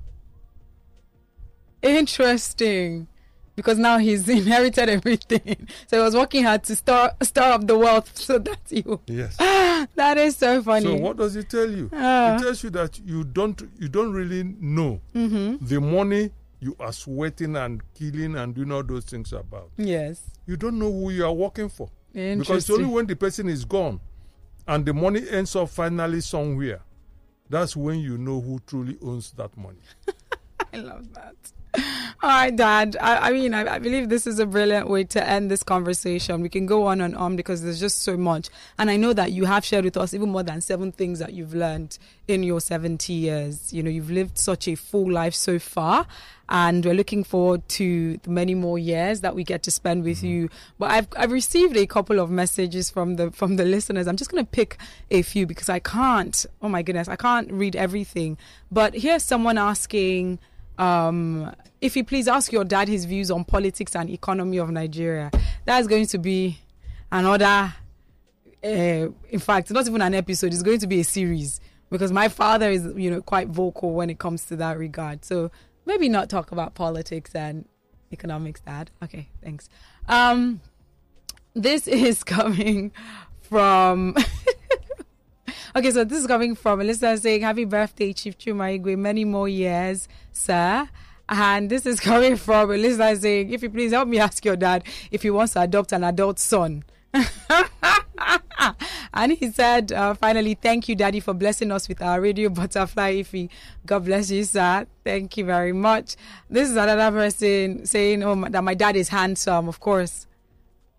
Interesting. 1.88 3.08
Because 3.54 3.78
now 3.78 3.96
he's 3.98 4.28
inherited 4.40 4.88
everything. 4.90 5.66
So 5.86 5.96
he 5.96 6.02
was 6.02 6.14
working 6.14 6.44
hard 6.44 6.62
to 6.64 6.76
store 6.76 7.12
store 7.22 7.44
up 7.52 7.66
the 7.66 7.76
wealth 7.78 8.16
so 8.18 8.38
that 8.38 8.58
you. 8.70 9.00
Yes. 9.06 9.36
That 9.94 10.16
is 10.18 10.36
so 10.38 10.62
funny. 10.62 10.84
So 10.86 10.94
what 10.96 11.16
does 11.18 11.36
it 11.36 11.48
tell 11.50 11.70
you? 11.70 11.90
Ah. 11.92 12.36
it 12.36 12.42
tells 12.42 12.64
you 12.64 12.70
that 12.70 12.98
you 13.04 13.24
don't 13.24 13.60
you 13.78 13.88
don't 13.88 14.12
really 14.12 14.42
know 14.60 15.00
Mm-hmm. 15.14 15.64
the 15.66 15.80
money 15.80 16.30
you 16.60 16.74
are 16.80 16.92
sweating 16.92 17.56
and 17.56 17.82
killing 17.94 18.36
and 18.36 18.54
doing 18.54 18.72
all 18.72 18.82
those 18.82 19.04
things 19.04 19.32
about. 19.32 19.70
Yes. 19.76 20.22
You 20.46 20.56
don't 20.56 20.78
know 20.78 20.90
who 20.90 21.10
you 21.10 21.24
are 21.26 21.32
working 21.32 21.68
for. 21.68 21.90
Because 22.12 22.64
it's 22.64 22.70
only 22.70 22.86
when 22.86 23.06
the 23.06 23.14
person 23.16 23.48
is 23.48 23.64
gone 23.66 24.00
and 24.66 24.84
the 24.86 24.94
money 24.94 25.22
ends 25.30 25.54
up 25.54 25.68
finally 25.68 26.22
somewhere, 26.22 26.80
that's 27.50 27.76
when 27.76 27.98
you 28.00 28.16
know 28.16 28.40
who 28.40 28.58
truly 28.66 28.96
owns 29.02 29.32
that 29.32 29.54
money. 29.56 29.78
I 30.72 30.78
love 30.78 31.12
that. 31.14 31.36
All 32.22 32.30
right, 32.30 32.54
Dad. 32.54 32.96
I, 33.00 33.28
I 33.28 33.32
mean, 33.32 33.52
I, 33.52 33.74
I 33.74 33.78
believe 33.78 34.08
this 34.08 34.26
is 34.26 34.38
a 34.38 34.46
brilliant 34.46 34.88
way 34.88 35.04
to 35.04 35.24
end 35.24 35.50
this 35.50 35.62
conversation. 35.62 36.40
We 36.40 36.48
can 36.48 36.64
go 36.64 36.86
on 36.86 37.00
and 37.00 37.14
on 37.14 37.36
because 37.36 37.62
there's 37.62 37.78
just 37.78 38.02
so 38.02 38.16
much. 38.16 38.48
And 38.78 38.90
I 38.90 38.96
know 38.96 39.12
that 39.12 39.32
you 39.32 39.44
have 39.44 39.64
shared 39.64 39.84
with 39.84 39.96
us 39.96 40.14
even 40.14 40.30
more 40.30 40.42
than 40.42 40.60
seven 40.60 40.92
things 40.92 41.18
that 41.18 41.34
you've 41.34 41.54
learned 41.54 41.98
in 42.26 42.42
your 42.42 42.60
70 42.60 43.12
years. 43.12 43.72
You 43.72 43.82
know, 43.82 43.90
you've 43.90 44.10
lived 44.10 44.38
such 44.38 44.66
a 44.66 44.74
full 44.76 45.10
life 45.10 45.34
so 45.34 45.58
far. 45.58 46.06
And 46.48 46.84
we're 46.84 46.94
looking 46.94 47.22
forward 47.22 47.68
to 47.70 48.16
the 48.18 48.30
many 48.30 48.54
more 48.54 48.78
years 48.78 49.20
that 49.20 49.34
we 49.34 49.44
get 49.44 49.62
to 49.64 49.70
spend 49.70 50.04
with 50.04 50.18
mm-hmm. 50.18 50.26
you. 50.26 50.48
But 50.78 50.92
I've 50.92 51.08
I've 51.16 51.32
received 51.32 51.76
a 51.76 51.86
couple 51.86 52.20
of 52.20 52.30
messages 52.30 52.88
from 52.88 53.16
the 53.16 53.32
from 53.32 53.56
the 53.56 53.64
listeners. 53.64 54.06
I'm 54.06 54.16
just 54.16 54.30
gonna 54.30 54.44
pick 54.44 54.78
a 55.10 55.22
few 55.22 55.44
because 55.44 55.68
I 55.68 55.80
can't. 55.80 56.46
Oh 56.62 56.68
my 56.68 56.82
goodness, 56.82 57.08
I 57.08 57.16
can't 57.16 57.50
read 57.50 57.74
everything. 57.74 58.38
But 58.70 58.94
here's 58.94 59.24
someone 59.24 59.58
asking 59.58 60.38
um, 60.78 61.54
if 61.80 61.96
you 61.96 62.04
please 62.04 62.28
ask 62.28 62.52
your 62.52 62.64
dad 62.64 62.88
his 62.88 63.04
views 63.04 63.30
on 63.30 63.44
politics 63.44 63.94
and 63.94 64.10
economy 64.10 64.58
of 64.58 64.70
Nigeria. 64.70 65.30
That's 65.64 65.86
going 65.86 66.06
to 66.06 66.18
be 66.18 66.58
another, 67.10 67.74
uh, 68.64 68.66
in 68.66 69.38
fact, 69.38 69.70
not 69.70 69.86
even 69.86 70.02
an 70.02 70.14
episode. 70.14 70.52
It's 70.52 70.62
going 70.62 70.80
to 70.80 70.86
be 70.86 71.00
a 71.00 71.04
series 71.04 71.60
because 71.90 72.12
my 72.12 72.28
father 72.28 72.70
is, 72.70 72.84
you 72.96 73.10
know, 73.10 73.22
quite 73.22 73.48
vocal 73.48 73.92
when 73.92 74.10
it 74.10 74.18
comes 74.18 74.44
to 74.46 74.56
that 74.56 74.78
regard. 74.78 75.24
So 75.24 75.50
maybe 75.84 76.08
not 76.08 76.28
talk 76.28 76.52
about 76.52 76.74
politics 76.74 77.34
and 77.34 77.66
economics, 78.12 78.60
Dad. 78.60 78.90
Okay, 79.02 79.28
thanks. 79.42 79.68
Um, 80.08 80.60
this 81.54 81.86
is 81.88 82.24
coming 82.24 82.92
from. 83.40 84.16
Okay, 85.76 85.90
so 85.90 86.04
this 86.04 86.20
is 86.20 86.26
coming 86.26 86.54
from 86.54 86.80
a 86.80 86.84
listener 86.84 87.14
saying, 87.18 87.42
Happy 87.42 87.66
birthday, 87.66 88.14
Chief 88.14 88.38
Chuma 88.38 88.80
Igwe. 88.80 88.96
Many 88.96 89.26
more 89.26 89.46
years, 89.46 90.08
sir. 90.32 90.88
And 91.28 91.68
this 91.68 91.84
is 91.84 92.00
coming 92.10 92.36
from 92.36 92.70
a 92.70 92.78
listener 92.78 93.14
saying, 93.14 93.52
If 93.52 93.62
you 93.62 93.68
please 93.68 93.92
help 93.92 94.08
me 94.08 94.18
ask 94.18 94.42
your 94.42 94.56
dad 94.56 94.84
if 95.10 95.20
he 95.22 95.28
wants 95.28 95.52
to 95.52 95.60
adopt 95.60 95.92
an 95.92 96.02
adult 96.02 96.38
son. 96.38 96.82
and 99.12 99.32
he 99.32 99.50
said, 99.50 99.92
uh, 99.92 100.14
finally, 100.14 100.54
thank 100.54 100.88
you, 100.88 100.94
Daddy, 100.94 101.20
for 101.20 101.34
blessing 101.34 101.70
us 101.70 101.88
with 101.88 102.00
our 102.00 102.22
radio 102.22 102.48
butterfly. 102.48 103.16
Ify, 103.16 103.50
God 103.84 104.06
bless 104.06 104.30
you, 104.30 104.44
sir. 104.44 104.86
Thank 105.04 105.36
you 105.36 105.44
very 105.44 105.74
much. 105.74 106.16
This 106.48 106.70
is 106.70 106.76
another 106.76 107.14
person 107.14 107.84
saying, 107.84 108.22
oh, 108.22 108.48
that 108.48 108.64
my 108.64 108.72
dad 108.72 108.96
is 108.96 109.10
handsome. 109.10 109.68
Of 109.68 109.80
course, 109.80 110.26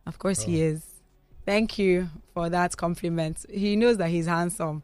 of 0.06 0.20
course, 0.20 0.44
oh. 0.44 0.46
he 0.46 0.62
is. 0.62 0.84
Thank 1.48 1.80
you 1.80 2.10
for 2.38 2.50
that 2.50 2.78
compliment. 2.78 3.44
He 3.50 3.76
knows 3.76 3.98
that 3.98 4.10
he's 4.10 4.28
handsome. 4.28 4.84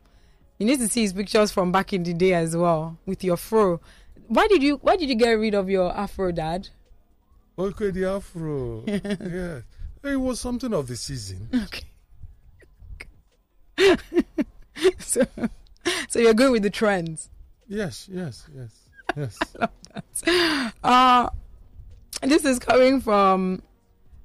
You 0.58 0.66
need 0.66 0.80
to 0.80 0.88
see 0.88 1.04
his 1.04 1.14
pictures 1.14 1.52
from 1.52 1.72
back 1.72 1.94
in 1.94 2.02
the 2.02 2.12
day 2.12 2.34
as 2.34 2.58
well 2.58 2.98
with 3.06 3.24
your 3.24 3.38
fro. 3.38 3.80
Why 4.28 4.48
did 4.48 4.64
you 4.64 4.78
Why 4.78 4.96
did 4.96 5.08
you 5.08 5.14
get 5.14 5.34
rid 5.34 5.54
of 5.54 5.70
your 5.70 5.96
afro, 5.96 6.32
Dad? 6.32 6.70
Okay, 7.60 7.92
the 7.92 8.06
afro. 8.06 8.84
yeah. 8.88 9.60
It 10.12 10.16
was 10.16 10.40
something 10.40 10.74
of 10.74 10.88
the 10.88 10.96
season. 10.96 11.48
Okay. 11.54 11.84
so, 14.98 15.28
so 16.10 16.18
you're 16.18 16.34
going 16.34 16.54
with 16.54 16.64
the 16.64 16.72
trends. 16.72 17.30
Yes, 17.68 18.10
yes, 18.12 18.48
yes, 18.56 18.72
yes. 19.16 19.38
I 19.60 19.60
love 19.60 19.70
that. 19.94 20.74
Uh, 20.84 21.30
this 22.24 22.46
is 22.46 22.58
coming 22.58 23.00
from 23.00 23.62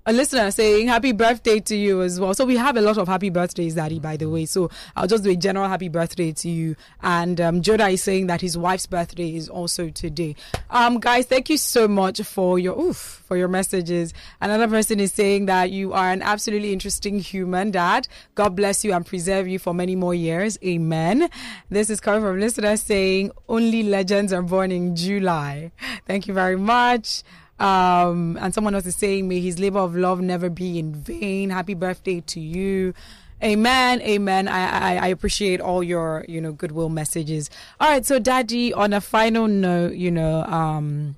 a 0.08 0.12
listener 0.12 0.50
saying 0.50 0.88
happy 0.88 1.12
birthday 1.12 1.60
to 1.60 1.76
you 1.76 2.00
as 2.00 2.18
well. 2.18 2.32
So 2.32 2.46
we 2.46 2.56
have 2.56 2.78
a 2.78 2.80
lot 2.80 2.96
of 2.96 3.06
happy 3.06 3.28
birthdays, 3.28 3.74
Daddy, 3.74 3.98
by 3.98 4.16
the 4.16 4.30
way. 4.30 4.46
So 4.46 4.70
I'll 4.96 5.06
just 5.06 5.22
do 5.22 5.28
a 5.28 5.36
general 5.36 5.68
happy 5.68 5.90
birthday 5.90 6.32
to 6.32 6.48
you. 6.48 6.76
And 7.02 7.38
um, 7.42 7.60
Joda 7.60 7.92
is 7.92 8.02
saying 8.02 8.26
that 8.28 8.40
his 8.40 8.56
wife's 8.56 8.86
birthday 8.86 9.36
is 9.36 9.50
also 9.50 9.90
today. 9.90 10.34
Um, 10.70 10.98
guys, 10.98 11.26
thank 11.26 11.50
you 11.50 11.58
so 11.58 11.86
much 11.86 12.22
for 12.22 12.58
your 12.58 12.80
oof 12.80 13.22
for 13.26 13.36
your 13.36 13.48
messages. 13.48 14.14
Another 14.40 14.66
person 14.66 14.98
is 14.98 15.12
saying 15.12 15.44
that 15.46 15.70
you 15.70 15.92
are 15.92 16.10
an 16.10 16.22
absolutely 16.22 16.72
interesting 16.72 17.18
human, 17.18 17.70
Dad. 17.70 18.08
God 18.34 18.56
bless 18.56 18.86
you 18.86 18.94
and 18.94 19.04
preserve 19.04 19.46
you 19.46 19.58
for 19.58 19.74
many 19.74 19.94
more 19.94 20.14
years. 20.14 20.58
Amen. 20.64 21.28
This 21.68 21.90
is 21.90 22.00
coming 22.00 22.22
from 22.22 22.40
listener 22.40 22.78
saying 22.78 23.32
only 23.46 23.82
legends 23.82 24.32
are 24.32 24.42
born 24.42 24.72
in 24.72 24.96
July. 24.96 25.70
Thank 26.06 26.26
you 26.26 26.32
very 26.32 26.56
much. 26.56 27.22
Um, 27.58 28.38
and 28.40 28.54
someone 28.54 28.74
else 28.74 28.86
is 28.86 28.96
saying, 28.96 29.28
May 29.28 29.40
his 29.40 29.58
labor 29.58 29.80
of 29.80 29.96
love 29.96 30.20
never 30.20 30.48
be 30.48 30.78
in 30.78 30.94
vain. 30.94 31.50
Happy 31.50 31.74
birthday 31.74 32.20
to 32.20 32.40
you. 32.40 32.94
Amen. 33.42 34.00
Amen. 34.02 34.48
I, 34.48 34.96
I, 34.96 34.96
I 34.96 35.06
appreciate 35.08 35.60
all 35.60 35.82
your, 35.82 36.24
you 36.28 36.40
know, 36.40 36.52
goodwill 36.52 36.88
messages. 36.88 37.50
All 37.80 37.88
right. 37.88 38.04
So, 38.04 38.18
Daddy, 38.18 38.72
on 38.72 38.92
a 38.92 39.00
final 39.00 39.46
note, 39.46 39.94
you 39.94 40.10
know, 40.10 40.42
um, 40.44 41.16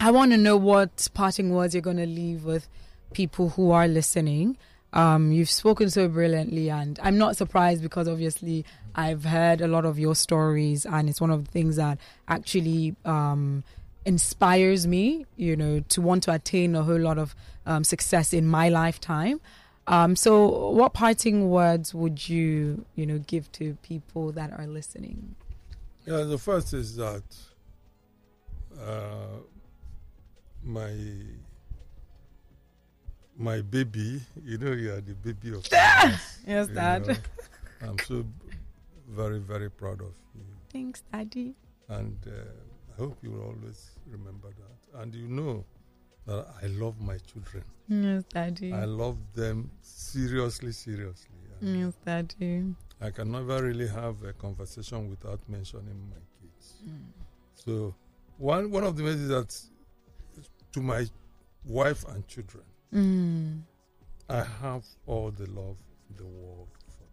I 0.00 0.10
want 0.10 0.32
to 0.32 0.36
know 0.38 0.56
what 0.56 1.08
parting 1.14 1.50
words 1.50 1.74
you're 1.74 1.82
going 1.82 1.98
to 1.98 2.06
leave 2.06 2.44
with 2.44 2.68
people 3.12 3.50
who 3.50 3.70
are 3.70 3.86
listening. 3.86 4.56
Um, 4.92 5.32
you've 5.32 5.50
spoken 5.50 5.88
so 5.88 6.08
brilliantly, 6.08 6.68
and 6.68 6.98
I'm 7.02 7.16
not 7.16 7.36
surprised 7.36 7.82
because 7.82 8.08
obviously 8.08 8.64
I've 8.94 9.24
heard 9.24 9.60
a 9.60 9.68
lot 9.68 9.84
of 9.84 9.98
your 9.98 10.14
stories, 10.14 10.84
and 10.84 11.08
it's 11.08 11.20
one 11.20 11.30
of 11.30 11.44
the 11.44 11.50
things 11.50 11.76
that 11.76 11.98
actually 12.28 12.96
um, 13.04 13.62
inspires 14.04 14.86
me, 14.86 15.26
you 15.36 15.56
know, 15.56 15.80
to 15.88 16.00
want 16.00 16.22
to 16.24 16.32
attain 16.32 16.74
a 16.74 16.82
whole 16.82 16.98
lot 16.98 17.18
of 17.18 17.34
um, 17.66 17.84
success 17.84 18.32
in 18.32 18.46
my 18.46 18.68
lifetime. 18.68 19.40
Um, 19.86 20.14
so, 20.14 20.70
what 20.70 20.94
parting 20.94 21.50
words 21.50 21.92
would 21.92 22.28
you, 22.28 22.84
you 22.94 23.04
know, 23.04 23.18
give 23.18 23.50
to 23.52 23.76
people 23.82 24.30
that 24.32 24.52
are 24.52 24.66
listening? 24.66 25.34
Yeah, 26.06 26.22
the 26.22 26.38
first 26.38 26.72
is 26.72 26.96
that 26.96 27.22
uh, 28.80 29.38
my 30.62 30.94
my 33.36 33.60
baby, 33.60 34.20
you 34.44 34.58
know, 34.58 34.72
you 34.72 34.92
are 34.92 35.00
the 35.00 35.14
baby 35.14 35.50
of 35.52 35.66
yes, 35.72 36.68
Dad. 36.68 37.06
Know, 37.06 37.14
I'm 37.82 37.98
so 38.00 38.24
very, 39.08 39.38
very 39.38 39.70
proud 39.70 40.00
of 40.00 40.12
you. 40.34 40.44
Thanks, 40.72 41.02
Daddy. 41.12 41.54
And 41.88 42.16
uh, 42.26 42.30
I 42.92 43.00
hope 43.00 43.18
you 43.22 43.30
will 43.30 43.42
always 43.42 43.92
remember 44.06 44.48
that. 44.48 45.00
And 45.00 45.14
you 45.14 45.28
know 45.28 45.64
that 46.26 46.46
I 46.62 46.66
love 46.66 47.00
my 47.00 47.18
children. 47.18 47.64
Yes, 47.88 48.24
Daddy. 48.32 48.72
I 48.72 48.84
love 48.84 49.16
them 49.34 49.70
seriously, 49.80 50.72
seriously. 50.72 51.30
And 51.60 51.80
yes, 51.80 51.94
Daddy. 52.04 52.74
I 53.00 53.10
can 53.10 53.32
never 53.32 53.62
really 53.62 53.88
have 53.88 54.22
a 54.24 54.32
conversation 54.32 55.08
without 55.08 55.40
mentioning 55.48 56.08
my 56.10 56.20
kids. 56.40 56.74
Mm. 56.86 56.98
So, 57.54 57.94
one 58.38 58.70
one 58.70 58.84
of 58.84 58.96
the 58.96 59.04
ways 59.04 59.16
is 59.16 59.28
that 59.28 59.54
to 60.72 60.80
my 60.80 61.06
wife 61.64 62.04
and 62.08 62.26
children, 62.28 62.64
mm. 62.94 63.60
I 64.28 64.44
have 64.62 64.84
all 65.06 65.30
the 65.30 65.46
love 65.50 65.76
in 66.10 66.16
the 66.16 66.26
world 66.26 66.68
for 66.86 67.06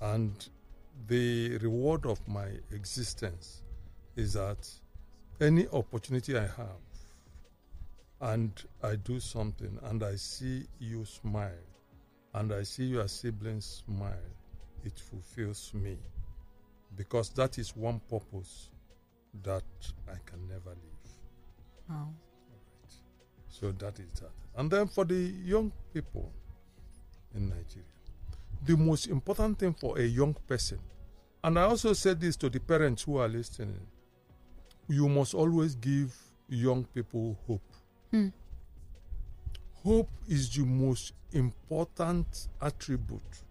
them. 0.00 0.14
And 0.14 0.48
the 1.06 1.58
reward 1.58 2.04
of 2.06 2.26
my 2.28 2.48
existence 2.72 3.62
is 4.18 4.32
that 4.32 4.68
any 5.40 5.68
opportunity 5.68 6.36
I 6.36 6.42
have 6.42 6.82
and 8.20 8.50
I 8.82 8.96
do 8.96 9.20
something 9.20 9.78
and 9.84 10.02
I 10.02 10.16
see 10.16 10.66
you 10.80 11.04
smile 11.04 11.64
and 12.34 12.52
I 12.52 12.64
see 12.64 12.86
your 12.86 13.06
siblings 13.06 13.84
smile, 13.86 14.34
it 14.84 14.98
fulfills 14.98 15.72
me 15.72 15.98
because 16.96 17.30
that 17.30 17.58
is 17.58 17.76
one 17.76 18.00
purpose 18.10 18.70
that 19.44 19.62
I 20.08 20.16
can 20.26 20.48
never 20.48 20.70
leave. 20.70 21.12
Wow. 21.88 22.08
So 23.48 23.70
that 23.70 24.00
is 24.00 24.12
that. 24.20 24.32
And 24.56 24.68
then 24.68 24.88
for 24.88 25.04
the 25.04 25.14
young 25.14 25.70
people 25.94 26.32
in 27.36 27.50
Nigeria, 27.50 27.86
the 28.64 28.76
most 28.76 29.06
important 29.06 29.60
thing 29.60 29.74
for 29.74 29.96
a 29.96 30.02
young 30.04 30.34
person, 30.48 30.80
and 31.44 31.56
I 31.56 31.62
also 31.62 31.92
said 31.92 32.20
this 32.20 32.34
to 32.38 32.50
the 32.50 32.58
parents 32.58 33.04
who 33.04 33.18
are 33.18 33.28
listening 33.28 33.86
you 34.88 35.08
must 35.08 35.34
always 35.34 35.74
give 35.74 36.14
young 36.48 36.84
people 36.94 37.38
hope. 37.46 37.60
Mm. 38.12 38.32
Hope 39.84 40.10
is 40.28 40.48
the 40.50 40.64
most 40.64 41.12
important 41.32 42.48
attribute, 42.60 43.42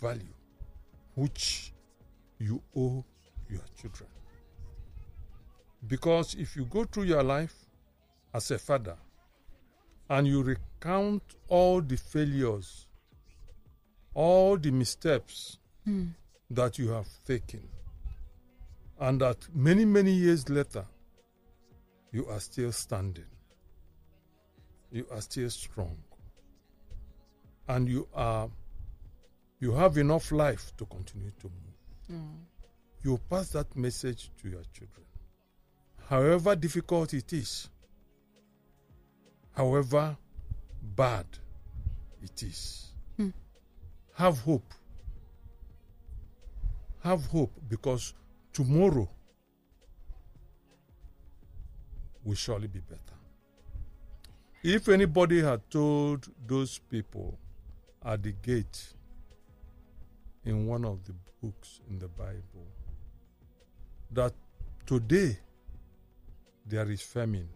value, 0.00 0.34
which 1.14 1.72
you 2.38 2.62
owe 2.76 3.04
your 3.48 3.62
children. 3.80 4.08
Because 5.86 6.34
if 6.34 6.56
you 6.56 6.64
go 6.64 6.84
through 6.84 7.04
your 7.04 7.22
life 7.22 7.54
as 8.32 8.50
a 8.50 8.58
father 8.58 8.96
and 10.08 10.26
you 10.26 10.42
recount 10.42 11.22
all 11.48 11.80
the 11.80 11.96
failures, 11.96 12.86
all 14.14 14.56
the 14.56 14.70
missteps 14.70 15.58
mm. 15.86 16.08
that 16.50 16.78
you 16.78 16.88
have 16.90 17.08
taken, 17.26 17.68
and 18.98 19.20
that 19.20 19.36
many, 19.54 19.84
many 19.84 20.12
years 20.12 20.48
later, 20.48 20.84
you 22.12 22.26
are 22.26 22.40
still 22.40 22.72
standing. 22.72 23.24
You 24.90 25.06
are 25.10 25.20
still 25.20 25.50
strong. 25.50 25.96
And 27.68 27.88
you 27.88 28.08
are 28.14 28.48
you 29.58 29.72
have 29.72 29.96
enough 29.98 30.32
life 30.32 30.72
to 30.76 30.84
continue 30.86 31.32
to 31.40 31.46
move. 31.46 32.20
Mm. 32.20 32.36
You 33.02 33.20
pass 33.28 33.50
that 33.50 33.74
message 33.74 34.30
to 34.42 34.48
your 34.48 34.62
children. 34.72 35.06
However 36.08 36.54
difficult 36.54 37.14
it 37.14 37.32
is, 37.32 37.68
however 39.52 40.16
bad 40.94 41.26
it 42.22 42.42
is, 42.42 42.92
mm. 43.18 43.32
have 44.14 44.38
hope. 44.40 44.72
Have 47.02 47.26
hope 47.26 47.52
because 47.68 48.14
tomorrow 48.56 49.06
will 52.24 52.34
surely 52.34 52.66
be 52.68 52.80
better. 52.80 53.00
If 54.62 54.88
anybody 54.88 55.42
had 55.42 55.60
told 55.70 56.26
those 56.46 56.78
people 56.90 57.38
at 58.02 58.22
the 58.22 58.32
gate 58.32 58.94
in 60.46 60.66
one 60.66 60.86
of 60.86 61.04
the 61.04 61.12
books 61.42 61.80
in 61.90 61.98
the 61.98 62.08
Bible 62.08 62.66
that 64.12 64.32
today 64.86 65.36
there 66.64 66.90
is 66.90 67.02
famine, 67.02 67.50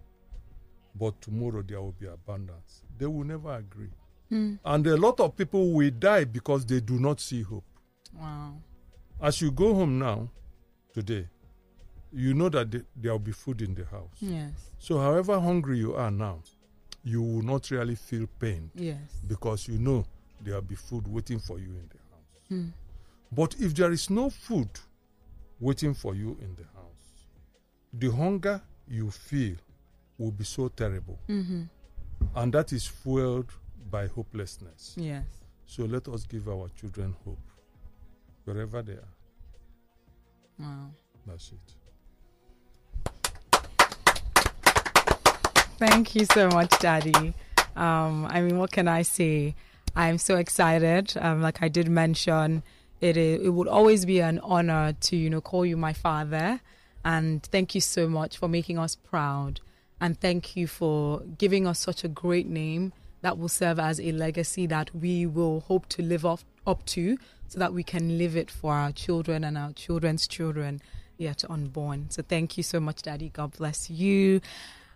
but 0.94 1.18
tomorrow 1.22 1.62
there 1.62 1.80
will 1.80 1.92
be 1.98 2.08
abundance, 2.08 2.82
they 2.98 3.06
will 3.06 3.24
never 3.24 3.54
agree. 3.54 3.94
Mm. 4.30 4.58
And 4.66 4.86
a 4.86 4.98
lot 4.98 5.18
of 5.20 5.34
people 5.34 5.72
will 5.72 5.90
die 5.98 6.24
because 6.24 6.66
they 6.66 6.80
do 6.80 6.98
not 6.98 7.20
see 7.20 7.40
hope. 7.40 7.64
Wow. 8.14 8.56
As 9.18 9.40
you 9.40 9.50
go 9.50 9.74
home 9.74 9.98
now, 9.98 10.28
today, 10.92 11.26
you 12.12 12.34
know 12.34 12.48
that 12.48 12.70
there 12.96 13.12
will 13.12 13.18
be 13.18 13.32
food 13.32 13.62
in 13.62 13.74
the 13.74 13.84
house. 13.84 14.16
Yes. 14.20 14.52
So, 14.78 14.98
however 14.98 15.38
hungry 15.38 15.78
you 15.78 15.94
are 15.94 16.10
now, 16.10 16.40
you 17.04 17.22
will 17.22 17.42
not 17.42 17.70
really 17.70 17.94
feel 17.94 18.26
pain. 18.38 18.70
Yes. 18.74 18.98
Because 19.26 19.68
you 19.68 19.78
know 19.78 20.04
there 20.40 20.54
will 20.54 20.62
be 20.62 20.74
food 20.74 21.06
waiting 21.06 21.38
for 21.38 21.58
you 21.58 21.70
in 21.70 21.88
the 21.88 21.98
house. 22.10 22.42
Hmm. 22.48 22.66
But 23.32 23.54
if 23.60 23.74
there 23.74 23.92
is 23.92 24.10
no 24.10 24.30
food 24.30 24.68
waiting 25.60 25.94
for 25.94 26.14
you 26.14 26.36
in 26.40 26.54
the 26.56 26.64
house, 26.64 27.26
the 27.92 28.10
hunger 28.10 28.60
you 28.88 29.10
feel 29.10 29.56
will 30.18 30.32
be 30.32 30.44
so 30.44 30.68
terrible. 30.68 31.18
Mm-hmm. 31.28 31.62
And 32.34 32.52
that 32.52 32.72
is 32.72 32.86
fueled 32.86 33.50
by 33.90 34.08
hopelessness. 34.08 34.94
Yes. 34.96 35.24
So 35.66 35.84
let 35.84 36.08
us 36.08 36.24
give 36.24 36.48
our 36.48 36.68
children 36.70 37.14
hope 37.24 37.38
wherever 38.44 38.82
they 38.82 38.94
are. 38.94 39.14
Wow. 40.60 40.90
That's 41.26 41.52
it. 41.52 41.58
Thank 45.78 46.14
you 46.14 46.26
so 46.26 46.48
much, 46.48 46.78
Daddy. 46.78 47.34
Um, 47.74 48.26
I 48.26 48.42
mean, 48.42 48.58
what 48.58 48.70
can 48.70 48.86
I 48.86 49.02
say? 49.02 49.54
I'm 49.96 50.18
so 50.18 50.36
excited. 50.36 51.14
Um, 51.16 51.40
like 51.40 51.62
I 51.62 51.68
did 51.68 51.88
mention, 51.88 52.62
it 53.00 53.16
is, 53.16 53.46
it 53.46 53.48
would 53.48 53.68
always 53.68 54.04
be 54.04 54.20
an 54.20 54.38
honor 54.40 54.94
to 55.00 55.16
you 55.16 55.30
know 55.30 55.40
call 55.40 55.64
you 55.64 55.76
my 55.76 55.94
father, 55.94 56.60
and 57.04 57.42
thank 57.42 57.74
you 57.74 57.80
so 57.80 58.08
much 58.08 58.36
for 58.36 58.46
making 58.46 58.78
us 58.78 58.94
proud, 58.94 59.60
and 60.00 60.20
thank 60.20 60.54
you 60.54 60.66
for 60.66 61.22
giving 61.38 61.66
us 61.66 61.78
such 61.78 62.04
a 62.04 62.08
great 62.08 62.46
name 62.46 62.92
that 63.22 63.38
will 63.38 63.48
serve 63.48 63.78
as 63.78 64.00
a 64.00 64.12
legacy 64.12 64.66
that 64.66 64.94
we 64.94 65.26
will 65.26 65.60
hope 65.60 65.88
to 65.90 66.02
live 66.02 66.24
off, 66.24 66.44
up 66.66 66.84
to, 66.86 67.18
so 67.48 67.58
that 67.58 67.72
we 67.72 67.82
can 67.82 68.18
live 68.18 68.36
it 68.36 68.50
for 68.50 68.74
our 68.74 68.92
children 68.92 69.44
and 69.44 69.58
our 69.58 69.72
children's 69.72 70.26
children 70.26 70.80
yet 71.18 71.44
unborn. 71.48 72.06
So 72.10 72.22
thank 72.22 72.56
you 72.56 72.62
so 72.62 72.80
much, 72.80 73.02
Daddy. 73.02 73.28
God 73.28 73.56
bless 73.56 73.90
you. 73.90 74.40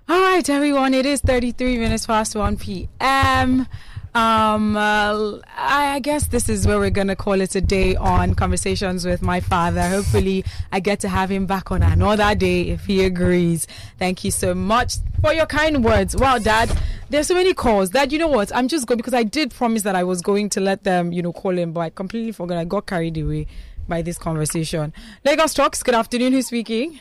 All 0.06 0.20
right, 0.20 0.46
everyone. 0.50 0.92
It 0.92 1.06
is 1.06 1.22
33 1.22 1.78
minutes 1.78 2.04
past 2.04 2.36
1 2.36 2.58
p.m. 2.58 3.66
Um, 4.14 4.76
uh, 4.76 5.38
I 5.56 5.98
guess 6.00 6.26
this 6.26 6.50
is 6.50 6.66
where 6.66 6.78
we're 6.78 6.90
going 6.90 7.06
to 7.06 7.16
call 7.16 7.40
it 7.40 7.54
a 7.54 7.62
day 7.62 7.96
on 7.96 8.34
conversations 8.34 9.06
with 9.06 9.22
my 9.22 9.40
father. 9.40 9.80
Hopefully, 9.80 10.44
I 10.70 10.80
get 10.80 11.00
to 11.00 11.08
have 11.08 11.30
him 11.30 11.46
back 11.46 11.72
on 11.72 11.82
another 11.82 12.34
day 12.34 12.68
if 12.68 12.84
he 12.84 13.02
agrees. 13.02 13.66
Thank 13.98 14.24
you 14.24 14.30
so 14.30 14.54
much 14.54 14.96
for 15.22 15.32
your 15.32 15.46
kind 15.46 15.82
words. 15.82 16.14
Wow, 16.14 16.36
Dad, 16.36 16.70
there's 17.08 17.28
so 17.28 17.34
many 17.34 17.54
calls. 17.54 17.88
Dad, 17.88 18.12
you 18.12 18.18
know 18.18 18.28
what? 18.28 18.54
I'm 18.54 18.68
just 18.68 18.86
going 18.86 18.98
because 18.98 19.14
I 19.14 19.22
did 19.22 19.52
promise 19.52 19.84
that 19.84 19.96
I 19.96 20.04
was 20.04 20.20
going 20.20 20.50
to 20.50 20.60
let 20.60 20.84
them, 20.84 21.12
you 21.12 21.22
know, 21.22 21.32
call 21.32 21.56
him, 21.56 21.72
but 21.72 21.80
I 21.80 21.88
completely 21.88 22.32
forgot. 22.32 22.58
I 22.58 22.64
got 22.64 22.84
carried 22.84 23.16
away 23.16 23.46
by 23.88 24.02
this 24.02 24.18
conversation. 24.18 24.92
Lagos 25.24 25.54
Talks, 25.54 25.82
good 25.82 25.94
afternoon. 25.94 26.34
Who's 26.34 26.48
speaking? 26.48 27.00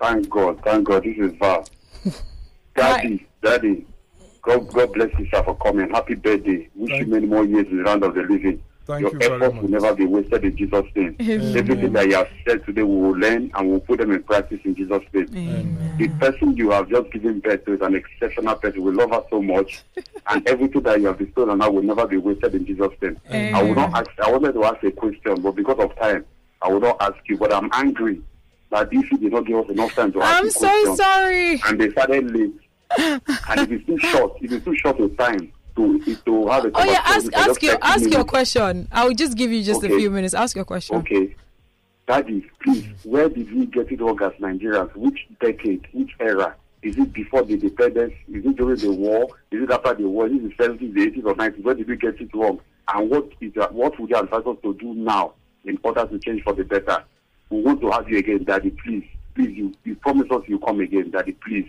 Thank 0.00 0.30
God, 0.30 0.62
thank 0.62 0.86
God. 0.86 1.02
This 1.02 1.16
is 1.18 1.32
Val. 1.40 1.66
Daddy, 2.74 3.26
Daddy, 3.42 3.86
God, 4.42 4.72
God 4.72 4.92
bless 4.92 5.10
you, 5.18 5.26
sir, 5.32 5.42
for 5.42 5.56
coming. 5.56 5.90
Happy 5.90 6.14
birthday. 6.14 6.68
Wish 6.74 6.90
Thank 6.90 7.06
you 7.06 7.06
many 7.06 7.26
more 7.26 7.44
years 7.44 7.66
in 7.70 7.78
the 7.78 7.84
land 7.84 8.04
of 8.04 8.14
the 8.14 8.22
living. 8.22 8.62
Thank 8.86 9.00
Your 9.00 9.12
you 9.12 9.18
efforts 9.20 9.56
will 9.62 9.68
never 9.68 9.94
be 9.94 10.04
wasted 10.04 10.44
in 10.44 10.56
Jesus' 10.56 10.84
name. 10.94 11.16
Everything 11.18 11.92
that 11.92 12.06
you 12.06 12.16
have 12.16 12.28
said 12.46 12.64
today, 12.66 12.82
we 12.82 12.94
will 12.94 13.16
learn 13.16 13.50
and 13.54 13.70
we'll 13.70 13.80
put 13.80 14.00
them 14.00 14.10
in 14.10 14.22
practice 14.22 14.60
in 14.64 14.74
Jesus' 14.74 15.02
name. 15.14 15.28
Amen. 15.34 15.96
The 15.98 16.08
person 16.08 16.56
you 16.56 16.70
have 16.70 16.90
just 16.90 17.10
given 17.10 17.40
birth 17.40 17.64
to 17.64 17.74
is 17.74 17.80
an 17.80 17.94
exceptional 17.94 18.56
person. 18.56 18.82
We 18.82 18.92
love 18.92 19.10
her 19.10 19.22
so 19.30 19.40
much, 19.40 19.82
and 20.28 20.46
everything 20.46 20.82
that 20.82 21.00
you 21.00 21.06
have 21.06 21.18
bestowed 21.18 21.48
on 21.48 21.60
her 21.60 21.70
will 21.70 21.82
never 21.82 22.06
be 22.06 22.18
wasted 22.18 22.54
in 22.54 22.66
Jesus' 22.66 22.92
name. 23.00 23.18
I 23.32 23.62
will 23.62 23.74
not 23.74 23.94
ask. 23.94 24.10
I 24.22 24.30
wanted 24.30 24.52
to 24.52 24.64
ask 24.64 24.82
a 24.84 24.90
question, 24.90 25.40
but 25.40 25.52
because 25.52 25.78
of 25.78 25.96
time, 25.96 26.26
I 26.60 26.68
will 26.68 26.80
not 26.80 27.00
ask 27.00 27.16
you. 27.26 27.38
But 27.38 27.54
I'm 27.54 27.70
angry 27.72 28.20
that 28.74 28.90
DC 28.90 29.20
did 29.20 29.32
not 29.32 29.46
give 29.46 29.56
us 29.58 29.70
enough 29.70 29.94
time 29.94 30.12
to 30.12 30.20
ask 30.22 30.42
I'm 30.42 30.50
so 30.50 30.68
question 30.68 30.96
sorry. 30.96 31.60
and 31.66 31.80
they 31.80 31.90
started 31.90 32.30
late. 32.34 32.52
and 32.98 33.60
it 33.60 33.72
is 33.72 33.86
too 33.86 33.98
short. 34.10 34.36
It 34.42 34.52
is 34.52 34.64
too 34.64 34.76
short 34.76 34.98
a 35.00 35.08
time 35.10 35.52
to 35.76 35.98
to 36.26 36.48
have 36.48 36.64
a 36.64 36.70
Oh 36.74 36.84
yeah, 36.84 37.00
ask 37.04 37.32
ask 37.34 37.62
your 37.62 37.74
30 37.74 37.82
ask 37.82 38.10
your 38.10 38.24
question. 38.24 38.88
I 38.90 39.04
will 39.06 39.14
just 39.14 39.36
give 39.36 39.52
you 39.52 39.62
just 39.62 39.84
a 39.84 39.88
few 39.88 40.10
minutes. 40.10 40.34
Ask 40.34 40.56
your 40.56 40.64
question. 40.64 40.96
Okay, 40.96 41.34
Daddy, 42.08 42.46
please, 42.62 42.86
where 43.04 43.28
did 43.28 43.52
we 43.54 43.66
get 43.66 43.90
it 43.92 44.00
wrong 44.00 44.20
as 44.22 44.32
Nigerians? 44.40 44.94
Which 44.96 45.26
decade? 45.40 45.86
Which 45.92 46.10
era? 46.20 46.54
Is 46.82 46.98
it 46.98 47.12
before 47.14 47.42
the 47.44 47.54
independence? 47.54 48.12
Is 48.28 48.44
it 48.44 48.56
during 48.56 48.76
the 48.78 48.92
war? 48.92 49.28
Is 49.50 49.62
it 49.62 49.70
after 49.70 49.94
the 49.94 50.06
war? 50.08 50.26
Is 50.26 50.32
it 50.34 50.42
the 50.42 50.64
seventies, 50.64 50.94
the 50.94 51.02
eighties, 51.02 51.24
or 51.24 51.34
nineties? 51.36 51.64
Where 51.64 51.74
did 51.74 51.88
we 51.88 51.96
get 51.96 52.20
it 52.20 52.34
wrong? 52.34 52.60
And 52.92 53.08
what 53.08 53.30
is 53.40 53.54
that, 53.54 53.72
what 53.72 53.98
would 53.98 54.10
you 54.10 54.16
advise 54.16 54.42
us 54.46 54.56
to 54.62 54.74
do 54.74 54.92
now 54.94 55.32
in 55.64 55.78
order 55.82 56.06
to 56.06 56.18
change 56.18 56.42
for 56.42 56.52
the 56.52 56.64
better? 56.64 57.02
We 57.50 57.62
want 57.62 57.80
to 57.80 57.90
have 57.90 58.08
you 58.08 58.18
again, 58.18 58.44
Daddy. 58.44 58.70
Please, 58.70 59.06
please, 59.34 59.56
you, 59.56 59.74
you 59.84 59.94
promise 59.96 60.30
us 60.30 60.42
you 60.46 60.58
come 60.58 60.80
again, 60.80 61.10
Daddy. 61.10 61.32
Please. 61.32 61.68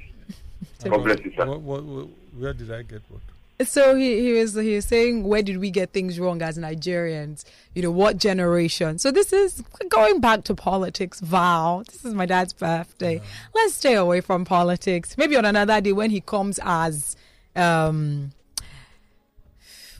God 0.83 1.03
bless 1.03 1.19
you, 1.19 1.33
sir. 1.35 1.45
What, 1.45 1.61
what, 1.61 1.83
what, 1.83 2.07
where 2.37 2.53
did 2.53 2.71
I 2.71 2.81
get 2.83 3.01
what? 3.09 3.21
So 3.63 3.95
he, 3.95 4.19
he 4.21 4.33
was 4.33 4.53
he 4.53 4.75
was 4.75 4.83
saying 4.83 5.23
where 5.23 5.41
did 5.41 5.59
we 5.59 5.71
get 5.71 5.93
things 5.93 6.19
wrong 6.19 6.41
as 6.41 6.57
Nigerians? 6.57 7.45
You 7.73 7.83
know 7.83 7.91
what 7.91 8.17
generation? 8.17 8.97
So 8.97 9.11
this 9.11 9.31
is 9.31 9.63
going 9.87 10.19
back 10.19 10.43
to 10.45 10.55
politics. 10.55 11.21
Val, 11.21 11.83
this 11.85 12.03
is 12.03 12.13
my 12.13 12.25
dad's 12.25 12.51
birthday. 12.51 13.21
Let's 13.53 13.75
stay 13.75 13.93
away 13.93 14.19
from 14.19 14.43
politics. 14.43 15.17
Maybe 15.17 15.37
on 15.37 15.45
another 15.45 15.79
day 15.79 15.93
when 15.93 16.09
he 16.09 16.19
comes 16.19 16.59
as 16.63 17.15
um 17.55 18.31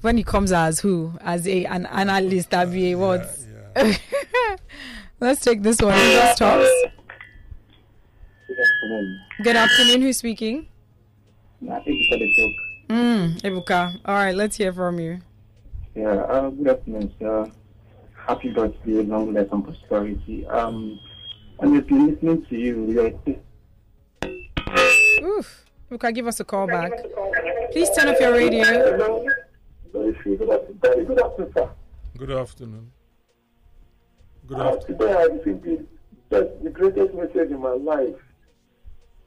when 0.01 0.17
he 0.17 0.23
comes 0.23 0.51
as 0.51 0.81
who 0.81 1.13
as 1.21 1.47
a 1.47 1.63
an 1.63 1.85
analyst 1.85 2.49
that 2.49 2.71
be 2.71 2.91
a 2.91 2.97
what? 2.97 3.39
Yeah, 3.77 3.83
yeah. 3.85 4.55
Let's 5.19 5.41
take 5.41 5.63
this 5.63 5.81
one. 5.81 5.93
Just 5.93 6.37
talks. 6.37 6.67
Good 8.47 8.57
afternoon. 8.59 9.21
Good 9.43 9.55
afternoon. 9.55 10.01
Who's 10.01 10.17
speaking? 10.17 10.67
I 11.71 11.79
think 11.79 11.97
you 11.97 12.07
said 12.11 12.21
a 12.21 12.35
joke. 12.35 12.53
Mm, 12.89 13.41
Ebuka. 13.41 13.99
All 14.05 14.15
right, 14.15 14.35
let's 14.35 14.57
hear 14.57 14.73
from 14.73 14.99
you. 14.99 15.21
Yeah, 15.95 16.09
uh, 16.09 16.49
good 16.49 16.67
afternoon, 16.67 17.13
sir. 17.19 17.49
Happy 18.27 18.49
birthday, 18.49 19.03
long 19.03 19.33
life 19.33 19.47
and 19.51 19.63
prosperity. 19.63 20.45
Um, 20.47 20.99
honestly, 21.59 21.97
listening 21.97 22.45
to 22.45 22.55
you, 22.55 22.91
you're 22.91 23.13
Oof. 25.25 25.65
Ebuka, 25.89 26.13
give 26.13 26.27
us 26.27 26.39
a 26.39 26.43
call 26.43 26.67
back. 26.67 26.91
Please 27.71 27.89
turn 27.97 28.09
off 28.09 28.19
your 28.19 28.33
radio. 28.33 28.63
very. 28.65 30.37
Good 30.37 30.49
afternoon, 30.49 31.05
good 31.05 31.19
afternoon, 31.21 31.53
sir. 31.55 32.94
Good 34.47 34.59
afternoon. 34.59 35.01
Uh, 35.01 35.05
today 35.05 35.13
I 35.13 35.23
received 35.23 35.63
the, 35.63 35.85
that's 36.29 36.49
the 36.63 36.69
greatest 36.69 37.13
message 37.15 37.51
in 37.51 37.59
my 37.59 37.71
life. 37.71 38.15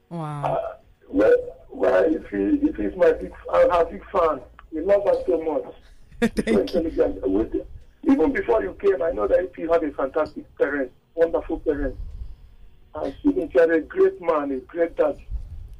Wow. 0.09 0.43
Uh, 0.43 0.75
well, 1.09 1.33
well, 1.69 2.03
if 2.05 2.29
he, 2.29 2.67
if 2.67 2.75
he's 2.77 2.97
my 2.97 3.11
big, 3.11 3.31
I'm 3.51 3.69
her 3.69 3.85
big 3.85 4.03
fan. 4.11 4.39
We 4.71 4.81
love 4.81 5.03
her 5.05 5.15
so 5.27 5.41
much. 5.43 5.73
so 6.21 6.27
Thank 6.43 6.73
you. 6.73 7.21
With, 7.23 7.55
even 8.03 8.31
before 8.31 8.63
you 8.63 8.77
came, 8.79 9.01
I 9.01 9.11
know 9.11 9.27
that 9.27 9.39
if 9.39 9.57
you 9.57 9.71
had 9.71 9.83
a 9.83 9.91
fantastic 9.91 10.45
parent, 10.57 10.91
wonderful 11.15 11.59
parent. 11.59 11.95
And 12.95 13.13
you 13.23 13.49
are 13.59 13.71
a 13.71 13.81
great 13.81 14.21
man, 14.21 14.51
a 14.51 14.57
great 14.59 14.95
dad. 14.95 15.17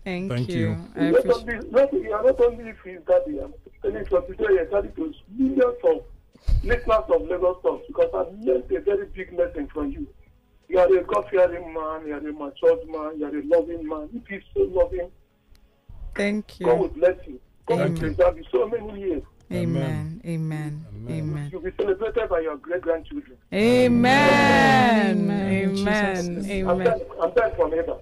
Thank, 0.03 0.31
Thank 0.31 0.49
you. 0.49 0.57
you. 0.57 0.77
I 0.95 1.11
Not 1.11 1.19
appreciate 1.19 1.63
only, 1.63 1.69
not, 1.71 1.93
you 1.93 2.13
are 2.13 2.23
not 2.23 2.41
only 2.41 2.73
his 2.83 3.01
daddy, 3.07 3.39
I'm 3.39 3.53
telling 3.81 3.97
you 3.97 4.05
from 4.05 4.25
today, 4.27 4.45
you're 4.49 4.65
daddy 4.65 4.89
to 4.95 5.13
millions 5.37 5.75
of 5.83 6.03
listeners 6.63 7.03
of 7.13 7.21
Lagos 7.27 7.61
Talks 7.61 7.87
because 7.87 8.09
I've 8.13 8.39
learned 8.39 8.71
a 8.71 8.79
very 8.81 9.05
big 9.07 9.33
lesson 9.33 9.67
from 9.73 9.91
you. 9.91 10.07
You 10.67 10.79
are 10.79 10.97
a 10.97 11.03
God-fearing 11.03 11.73
man, 11.73 12.07
you 12.07 12.13
are 12.13 12.17
a 12.17 12.33
matured 12.33 12.87
man, 12.87 13.19
you 13.19 13.25
are 13.25 13.35
a 13.35 13.43
loving 13.43 13.87
man. 13.87 14.09
If 14.13 14.27
he's 14.27 14.43
so 14.53 14.61
loving, 14.61 15.09
Thank 16.15 16.59
you. 16.59 16.65
God 16.65 16.79
will 16.79 16.87
bless 16.89 17.15
you. 17.27 17.39
God 17.65 17.79
will 17.79 17.85
Thank 17.85 17.99
preserve 17.99 18.37
you 18.37 18.43
so 18.51 18.67
many 18.67 18.99
years. 18.99 19.23
Amen. 19.51 20.21
Amen. 20.25 20.85
Amen. 20.93 21.09
Amen. 21.09 21.49
You'll 21.51 21.61
be 21.61 21.71
celebrated 21.79 22.29
by 22.29 22.41
your 22.41 22.57
great-grandchildren. 22.57 23.37
Amen. 23.51 25.17
Amen. 25.17 25.69
Amen. 25.69 26.41
Jesus. 26.41 26.51
I'm 26.51 26.69
Amen. 26.69 26.85
back, 26.85 27.01
I'm 27.19 27.33
back 27.33 27.55
from 27.55 27.73
Eva. 27.73 27.97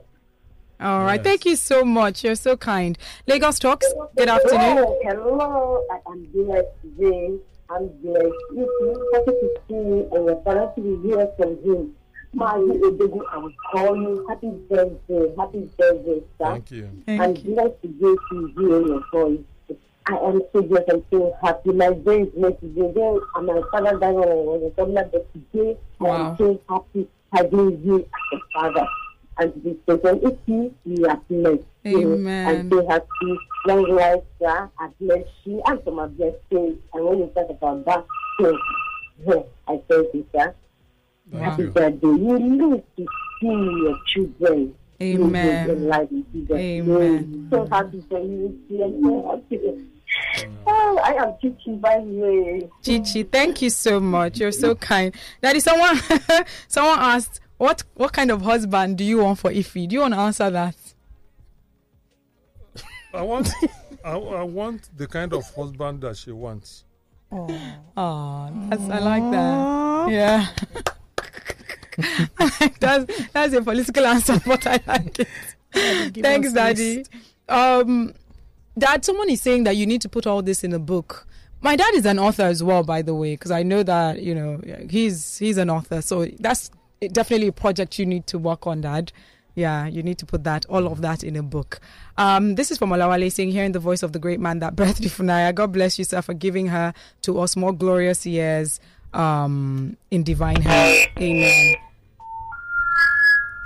All 0.79 1.03
right. 1.03 1.15
Yes. 1.15 1.23
Thank 1.23 1.45
you 1.45 1.55
so 1.55 1.85
much. 1.85 2.23
You're 2.23 2.35
so 2.35 2.57
kind. 2.57 2.97
Lagos 3.27 3.59
Talks. 3.59 3.87
Good 4.15 4.29
afternoon. 4.29 4.59
Hello, 4.59 4.99
hello. 5.03 5.85
I 5.89 6.11
am 6.11 6.23
blessed 6.33 6.67
today. 6.81 7.37
I'm 7.69 7.87
blessed. 8.01 8.33
If 8.51 8.69
you 8.79 9.11
happy 9.13 9.31
to 9.31 9.49
see 9.67 9.73
you 9.73 10.09
and 10.13 10.25
your 10.25 10.41
father 10.43 10.71
to 10.75 10.81
be 10.81 11.07
here 11.07 11.29
from 11.37 11.57
him. 11.63 11.93
Mahi 12.33 12.61
Odegu, 12.61 13.21
I 13.31 13.37
will 13.37 13.53
call 13.71 13.95
you. 13.97 14.25
Happy 14.29 14.51
birthday. 14.69 15.33
Happy 15.37 15.69
birthday, 15.77 16.21
sir. 16.37 16.51
Thank 16.51 16.71
you. 16.71 16.89
I'm 17.07 17.17
Thank 17.17 17.43
you. 17.43 17.55
blessed 17.55 17.81
to 17.81 17.87
get 17.87 18.17
to 18.31 18.53
hear 18.57 18.87
your 18.87 19.03
voice. 19.11 19.39
I 20.09 20.15
am 20.15 20.41
so 20.53 20.61
blessed. 20.61 20.89
I'm 20.91 21.03
so 21.11 21.35
happy. 21.43 21.71
My 21.71 21.91
day 21.91 22.21
is 22.21 22.29
blessed 22.29 22.59
today. 22.61 22.91
Then 22.95 23.19
uh, 23.35 23.41
my 23.41 23.61
father 23.71 23.97
died 23.99 24.15
when 24.15 24.29
I 24.29 24.33
was 24.33 24.71
a 24.71 24.75
toddler, 24.75 25.09
but 25.11 25.27
today 25.33 25.77
I 25.99 26.05
am 26.07 26.37
so 26.37 26.61
happy 26.69 27.07
having 27.33 27.81
you 27.83 27.99
as 27.99 28.39
a 28.39 28.53
father. 28.53 28.87
And 29.39 29.53
to 29.53 29.59
be 29.59 29.73
present 29.73 30.23
with 30.23 30.39
you, 30.45 30.73
you 30.85 31.05
are 31.07 31.19
blessed. 31.29 31.63
Amen. 31.95 32.47
I'm 32.47 32.69
so 32.69 32.87
happy. 32.87 33.39
Long 33.65 33.89
life, 33.95 34.23
sir. 34.39 34.69
I 34.79 34.89
bless 34.99 35.25
you. 35.43 35.61
And 35.65 35.83
for 35.83 35.91
my 35.91 36.07
blessing. 36.07 36.79
And 36.93 37.05
when 37.05 37.19
you 37.19 37.31
talk 37.33 37.49
about 37.49 37.85
that, 37.85 38.05
so, 38.39 38.57
yeah, 39.25 39.41
I 39.67 39.81
thank 39.89 40.13
you, 40.13 40.25
sir. 40.33 40.53
Thank 41.31 41.43
Happy 41.43 41.63
you. 41.63 41.69
birthday. 41.71 42.07
You 42.07 42.37
live 42.37 42.83
to 42.97 43.05
see 43.39 43.47
your 43.47 43.99
children. 44.05 44.75
Amen. 45.01 45.69
In 45.69 45.87
life 45.87 46.09
in 46.09 46.25
Jesus' 46.33 46.51
Amen. 46.51 47.15
name. 47.15 47.47
So 47.51 47.67
happy 47.67 48.03
for 48.09 48.19
you. 48.19 48.59
I'm 48.71 49.03
so 49.03 49.31
happy. 49.31 49.85
Oh, 50.65 50.99
I 51.03 51.13
am 51.13 51.33
Chichi, 51.41 51.75
by 51.75 51.99
the 51.99 52.05
way. 52.05 52.69
Chichi, 52.81 53.23
thank 53.23 53.61
you 53.61 53.69
so 53.69 53.99
much. 53.99 54.39
You're 54.39 54.51
so 54.51 54.75
kind. 54.75 55.13
Daddy, 55.41 55.59
someone 55.59 55.99
someone 56.67 56.99
asked, 56.99 57.39
what 57.57 57.83
what 57.93 58.13
kind 58.13 58.31
of 58.31 58.41
husband 58.41 58.97
do 58.97 59.03
you 59.03 59.19
want 59.19 59.39
for 59.39 59.51
Ify? 59.51 59.87
Do 59.87 59.93
you 59.95 60.01
want 60.01 60.13
to 60.13 60.19
answer 60.19 60.49
that? 60.49 60.75
I 63.13 63.21
want, 63.21 63.49
I, 64.03 64.11
I 64.11 64.43
want 64.43 64.89
the 64.97 65.07
kind 65.07 65.33
of 65.33 65.49
husband 65.55 66.01
that 66.01 66.17
she 66.17 66.31
wants. 66.31 66.83
Oh, 67.31 67.47
that's 68.69 68.89
I 68.89 68.99
like 68.99 69.31
that. 69.31 70.09
Yeah. 70.09 70.47
that's 72.79 73.27
that's 73.33 73.53
a 73.53 73.61
political 73.61 74.05
answer, 74.05 74.39
but 74.45 74.65
I 74.65 74.79
like 74.87 75.19
it. 75.19 75.27
Thanks, 76.21 76.47
us 76.47 76.53
Daddy. 76.53 77.05
Um, 77.49 78.13
Dad, 78.77 79.03
someone 79.03 79.29
is 79.29 79.41
saying 79.41 79.63
that 79.63 79.75
you 79.75 79.85
need 79.85 80.01
to 80.01 80.09
put 80.09 80.27
all 80.27 80.41
this 80.41 80.63
in 80.63 80.73
a 80.73 80.79
book. 80.79 81.27
My 81.61 81.75
dad 81.75 81.95
is 81.95 82.05
an 82.05 82.19
author 82.19 82.43
as 82.43 82.63
well, 82.63 82.83
by 82.83 83.01
the 83.01 83.15
way, 83.15 83.33
because 83.33 83.51
I 83.51 83.63
know 83.63 83.81
that 83.83 84.21
you 84.21 84.35
know 84.35 84.61
he's 84.89 85.37
he's 85.37 85.57
an 85.57 85.69
author. 85.69 86.01
So 86.01 86.25
that's 86.39 86.69
definitely 87.11 87.47
a 87.47 87.51
project 87.51 87.97
you 87.97 88.05
need 88.05 88.27
to 88.27 88.37
work 88.37 88.67
on, 88.67 88.81
Dad. 88.81 89.11
Yeah, 89.57 89.87
you 89.87 90.03
need 90.03 90.19
to 90.19 90.25
put 90.27 90.43
that 90.43 90.67
all 90.67 90.85
of 90.85 91.01
that 91.01 91.23
in 91.23 91.35
a 91.35 91.41
book. 91.41 91.79
Um, 92.15 92.53
this 92.53 92.69
is 92.69 92.77
from 92.77 92.91
Olawale 92.91 93.31
saying, 93.31 93.49
hearing 93.49 93.71
the 93.71 93.79
voice 93.79 94.03
of 94.03 94.13
the 94.13 94.19
great 94.19 94.39
man 94.39 94.59
that 94.59 94.75
birthed 94.75 95.01
Ifunaya. 95.01 95.53
God 95.53 95.71
bless 95.71 95.97
you, 95.97 96.05
sir, 96.05 96.21
for 96.21 96.35
giving 96.35 96.67
her 96.67 96.93
to 97.23 97.39
us 97.39 97.55
more 97.55 97.73
glorious 97.73 98.23
years 98.23 98.79
um, 99.15 99.97
in 100.11 100.21
divine 100.21 100.61
health. 100.61 101.07
Amen. 101.17 101.75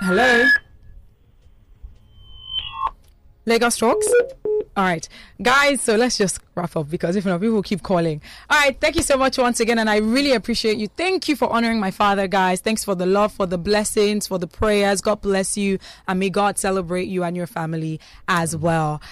Hello. 0.00 0.48
Lagos 3.44 3.76
Talks. 3.76 4.08
All 4.74 4.84
right, 4.84 5.06
guys. 5.42 5.82
So 5.82 5.96
let's 5.96 6.16
just 6.16 6.40
wrap 6.54 6.74
up 6.76 6.88
because 6.88 7.14
if 7.16 7.26
not, 7.26 7.40
people 7.40 7.56
will 7.56 7.62
keep 7.62 7.82
calling. 7.82 8.22
All 8.48 8.58
right, 8.58 8.78
thank 8.80 8.96
you 8.96 9.02
so 9.02 9.18
much 9.18 9.36
once 9.36 9.60
again, 9.60 9.78
and 9.78 9.90
I 9.90 9.98
really 9.98 10.32
appreciate 10.32 10.78
you. 10.78 10.88
Thank 10.88 11.28
you 11.28 11.36
for 11.36 11.50
honoring 11.52 11.78
my 11.78 11.90
father, 11.90 12.26
guys. 12.26 12.60
Thanks 12.60 12.82
for 12.82 12.94
the 12.94 13.04
love, 13.04 13.32
for 13.32 13.44
the 13.46 13.58
blessings, 13.58 14.26
for 14.26 14.38
the 14.38 14.46
prayers. 14.46 15.02
God 15.02 15.20
bless 15.20 15.58
you, 15.58 15.78
and 16.08 16.18
may 16.20 16.30
God 16.30 16.58
celebrate 16.58 17.08
you 17.08 17.22
and 17.22 17.36
your 17.36 17.46
family 17.46 18.00
as 18.28 18.56
well. 18.56 19.02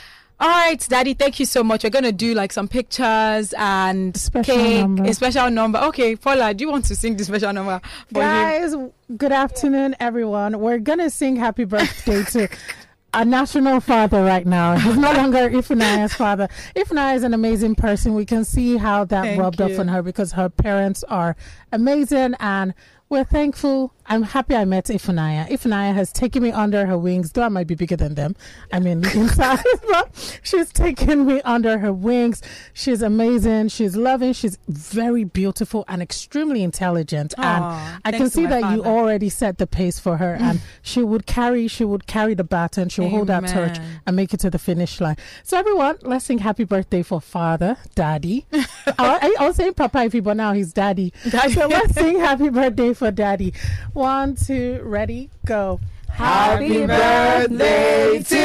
All 0.42 0.48
right, 0.48 0.80
Daddy, 0.88 1.12
thank 1.12 1.38
you 1.38 1.44
so 1.44 1.62
much. 1.62 1.84
We're 1.84 1.90
gonna 1.90 2.12
do 2.12 2.32
like 2.32 2.50
some 2.50 2.66
pictures 2.66 3.52
and 3.58 4.16
Special 4.16 4.54
cake, 4.56 4.80
number. 4.80 5.04
a 5.04 5.12
special 5.12 5.50
number. 5.50 5.78
Okay, 5.80 6.16
Paula, 6.16 6.54
do 6.54 6.64
you 6.64 6.70
want 6.70 6.86
to 6.86 6.96
sing 6.96 7.18
the 7.18 7.24
special 7.24 7.52
number 7.52 7.78
for 8.10 8.22
him? 8.22 8.30
Guys, 8.30 8.74
good 9.18 9.32
afternoon, 9.32 9.96
everyone. 10.00 10.58
We're 10.60 10.78
gonna 10.78 11.10
sing 11.10 11.36
happy 11.36 11.64
birthday 11.64 12.22
to 12.22 12.48
a 13.12 13.24
national 13.24 13.80
father 13.80 14.22
right 14.22 14.46
now. 14.46 14.76
He's 14.76 14.96
no 14.96 15.12
longer 15.20 15.50
Ifunaya's 15.50 16.14
father. 16.14 16.48
Ifunaya 16.76 17.16
is 17.16 17.22
an 17.22 17.34
amazing 17.34 17.74
person. 17.74 18.14
We 18.14 18.24
can 18.24 18.44
see 18.44 18.76
how 18.76 19.04
that 19.04 19.22
Thank 19.22 19.40
rubbed 19.40 19.60
off 19.60 19.78
on 19.78 19.88
her 19.88 20.02
because 20.02 20.32
her 20.32 20.48
parents 20.48 21.02
are 21.04 21.36
amazing 21.72 22.34
and 22.40 22.74
we're 23.10 23.24
thankful. 23.24 23.92
I'm 24.06 24.22
happy 24.22 24.56
I 24.56 24.64
met 24.64 24.86
Ifunaya. 24.86 25.48
Ifunaya 25.48 25.94
has 25.94 26.12
taken 26.12 26.42
me 26.42 26.50
under 26.50 26.86
her 26.86 26.96
wings, 26.96 27.32
though 27.32 27.42
I 27.42 27.48
might 27.48 27.66
be 27.66 27.74
bigger 27.74 27.96
than 27.96 28.14
them. 28.14 28.34
I 28.72 28.78
mean, 28.78 29.04
in 29.14 29.28
size, 29.28 29.62
but 29.88 30.40
she's 30.42 30.72
taken 30.72 31.26
me 31.26 31.40
under 31.42 31.78
her 31.78 31.92
wings. 31.92 32.40
She's 32.72 33.02
amazing. 33.02 33.68
She's 33.68 33.96
loving. 33.96 34.32
She's 34.32 34.58
very 34.68 35.24
beautiful 35.24 35.84
and 35.88 36.02
extremely 36.02 36.62
intelligent. 36.62 37.34
Aw, 37.38 38.00
and 38.04 38.14
I 38.14 38.18
can 38.18 38.30
see 38.30 38.46
that 38.46 38.72
you 38.72 38.84
already 38.84 39.28
set 39.28 39.58
the 39.58 39.66
pace 39.66 39.98
for 39.98 40.16
her, 40.16 40.34
and 40.34 40.60
she 40.82 41.02
would 41.02 41.26
carry. 41.26 41.66
She 41.66 41.84
would 41.84 42.06
carry 42.06 42.34
the 42.34 42.44
baton. 42.44 42.88
She 42.88 43.00
will 43.00 43.10
hold 43.10 43.26
that 43.28 43.46
torch 43.48 43.78
and 44.06 44.14
make 44.16 44.32
it 44.32 44.40
to 44.40 44.50
the 44.50 44.58
finish 44.58 45.00
line. 45.00 45.16
So 45.42 45.56
everyone, 45.58 45.98
let's 46.02 46.24
sing 46.24 46.38
happy 46.38 46.64
birthday 46.64 47.02
for 47.02 47.20
father, 47.20 47.76
daddy. 47.96 48.46
I, 48.52 49.34
I, 49.38 49.46
was 49.46 49.56
saying 49.56 49.74
Papa 49.74 50.08
but 50.22 50.36
now 50.36 50.52
he's 50.52 50.72
daddy. 50.72 51.12
Daddy. 51.28 51.52
So 51.54 51.66
let's 51.66 51.94
sing 51.94 52.18
happy 52.20 52.48
birthday 52.48 52.92
for 53.00 53.10
daddy. 53.10 53.54
One, 53.94 54.36
two, 54.36 54.80
ready, 54.82 55.30
go. 55.46 55.80
Happy 56.06 56.86
birthday 56.86 58.22
to 58.22 58.36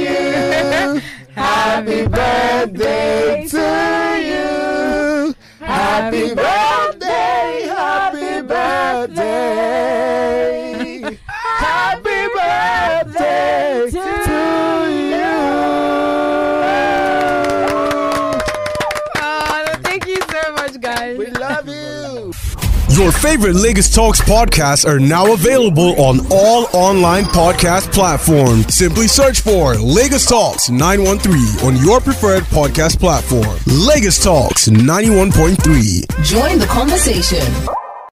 you. 0.00 1.02
Happy 1.34 2.06
birthday 2.08 3.46
to 3.46 3.58
you. 4.24 5.34
Happy 5.62 6.34
birthday, 6.34 7.66
happy 7.68 8.40
birthday. 8.48 9.18
Happy 11.58 12.28
birthday 12.34 13.90
to 13.90 13.98
you. 13.98 14.29
Your 23.10 23.18
favorite 23.18 23.56
Lagos 23.56 23.92
Talks 23.92 24.20
podcasts 24.20 24.86
are 24.86 25.00
now 25.00 25.32
available 25.32 26.00
on 26.00 26.20
all 26.30 26.68
online 26.72 27.24
podcast 27.24 27.92
platforms. 27.92 28.72
Simply 28.72 29.08
search 29.08 29.40
for 29.40 29.74
Lagos 29.74 30.26
Talks 30.26 30.70
913 30.70 31.66
on 31.66 31.76
your 31.84 32.00
preferred 32.00 32.44
podcast 32.44 33.00
platform. 33.00 33.58
Lagos 33.66 34.22
Talks 34.22 34.68
91.3. 34.68 36.24
Join 36.24 36.60
the 36.60 36.66
conversation. 36.66 37.79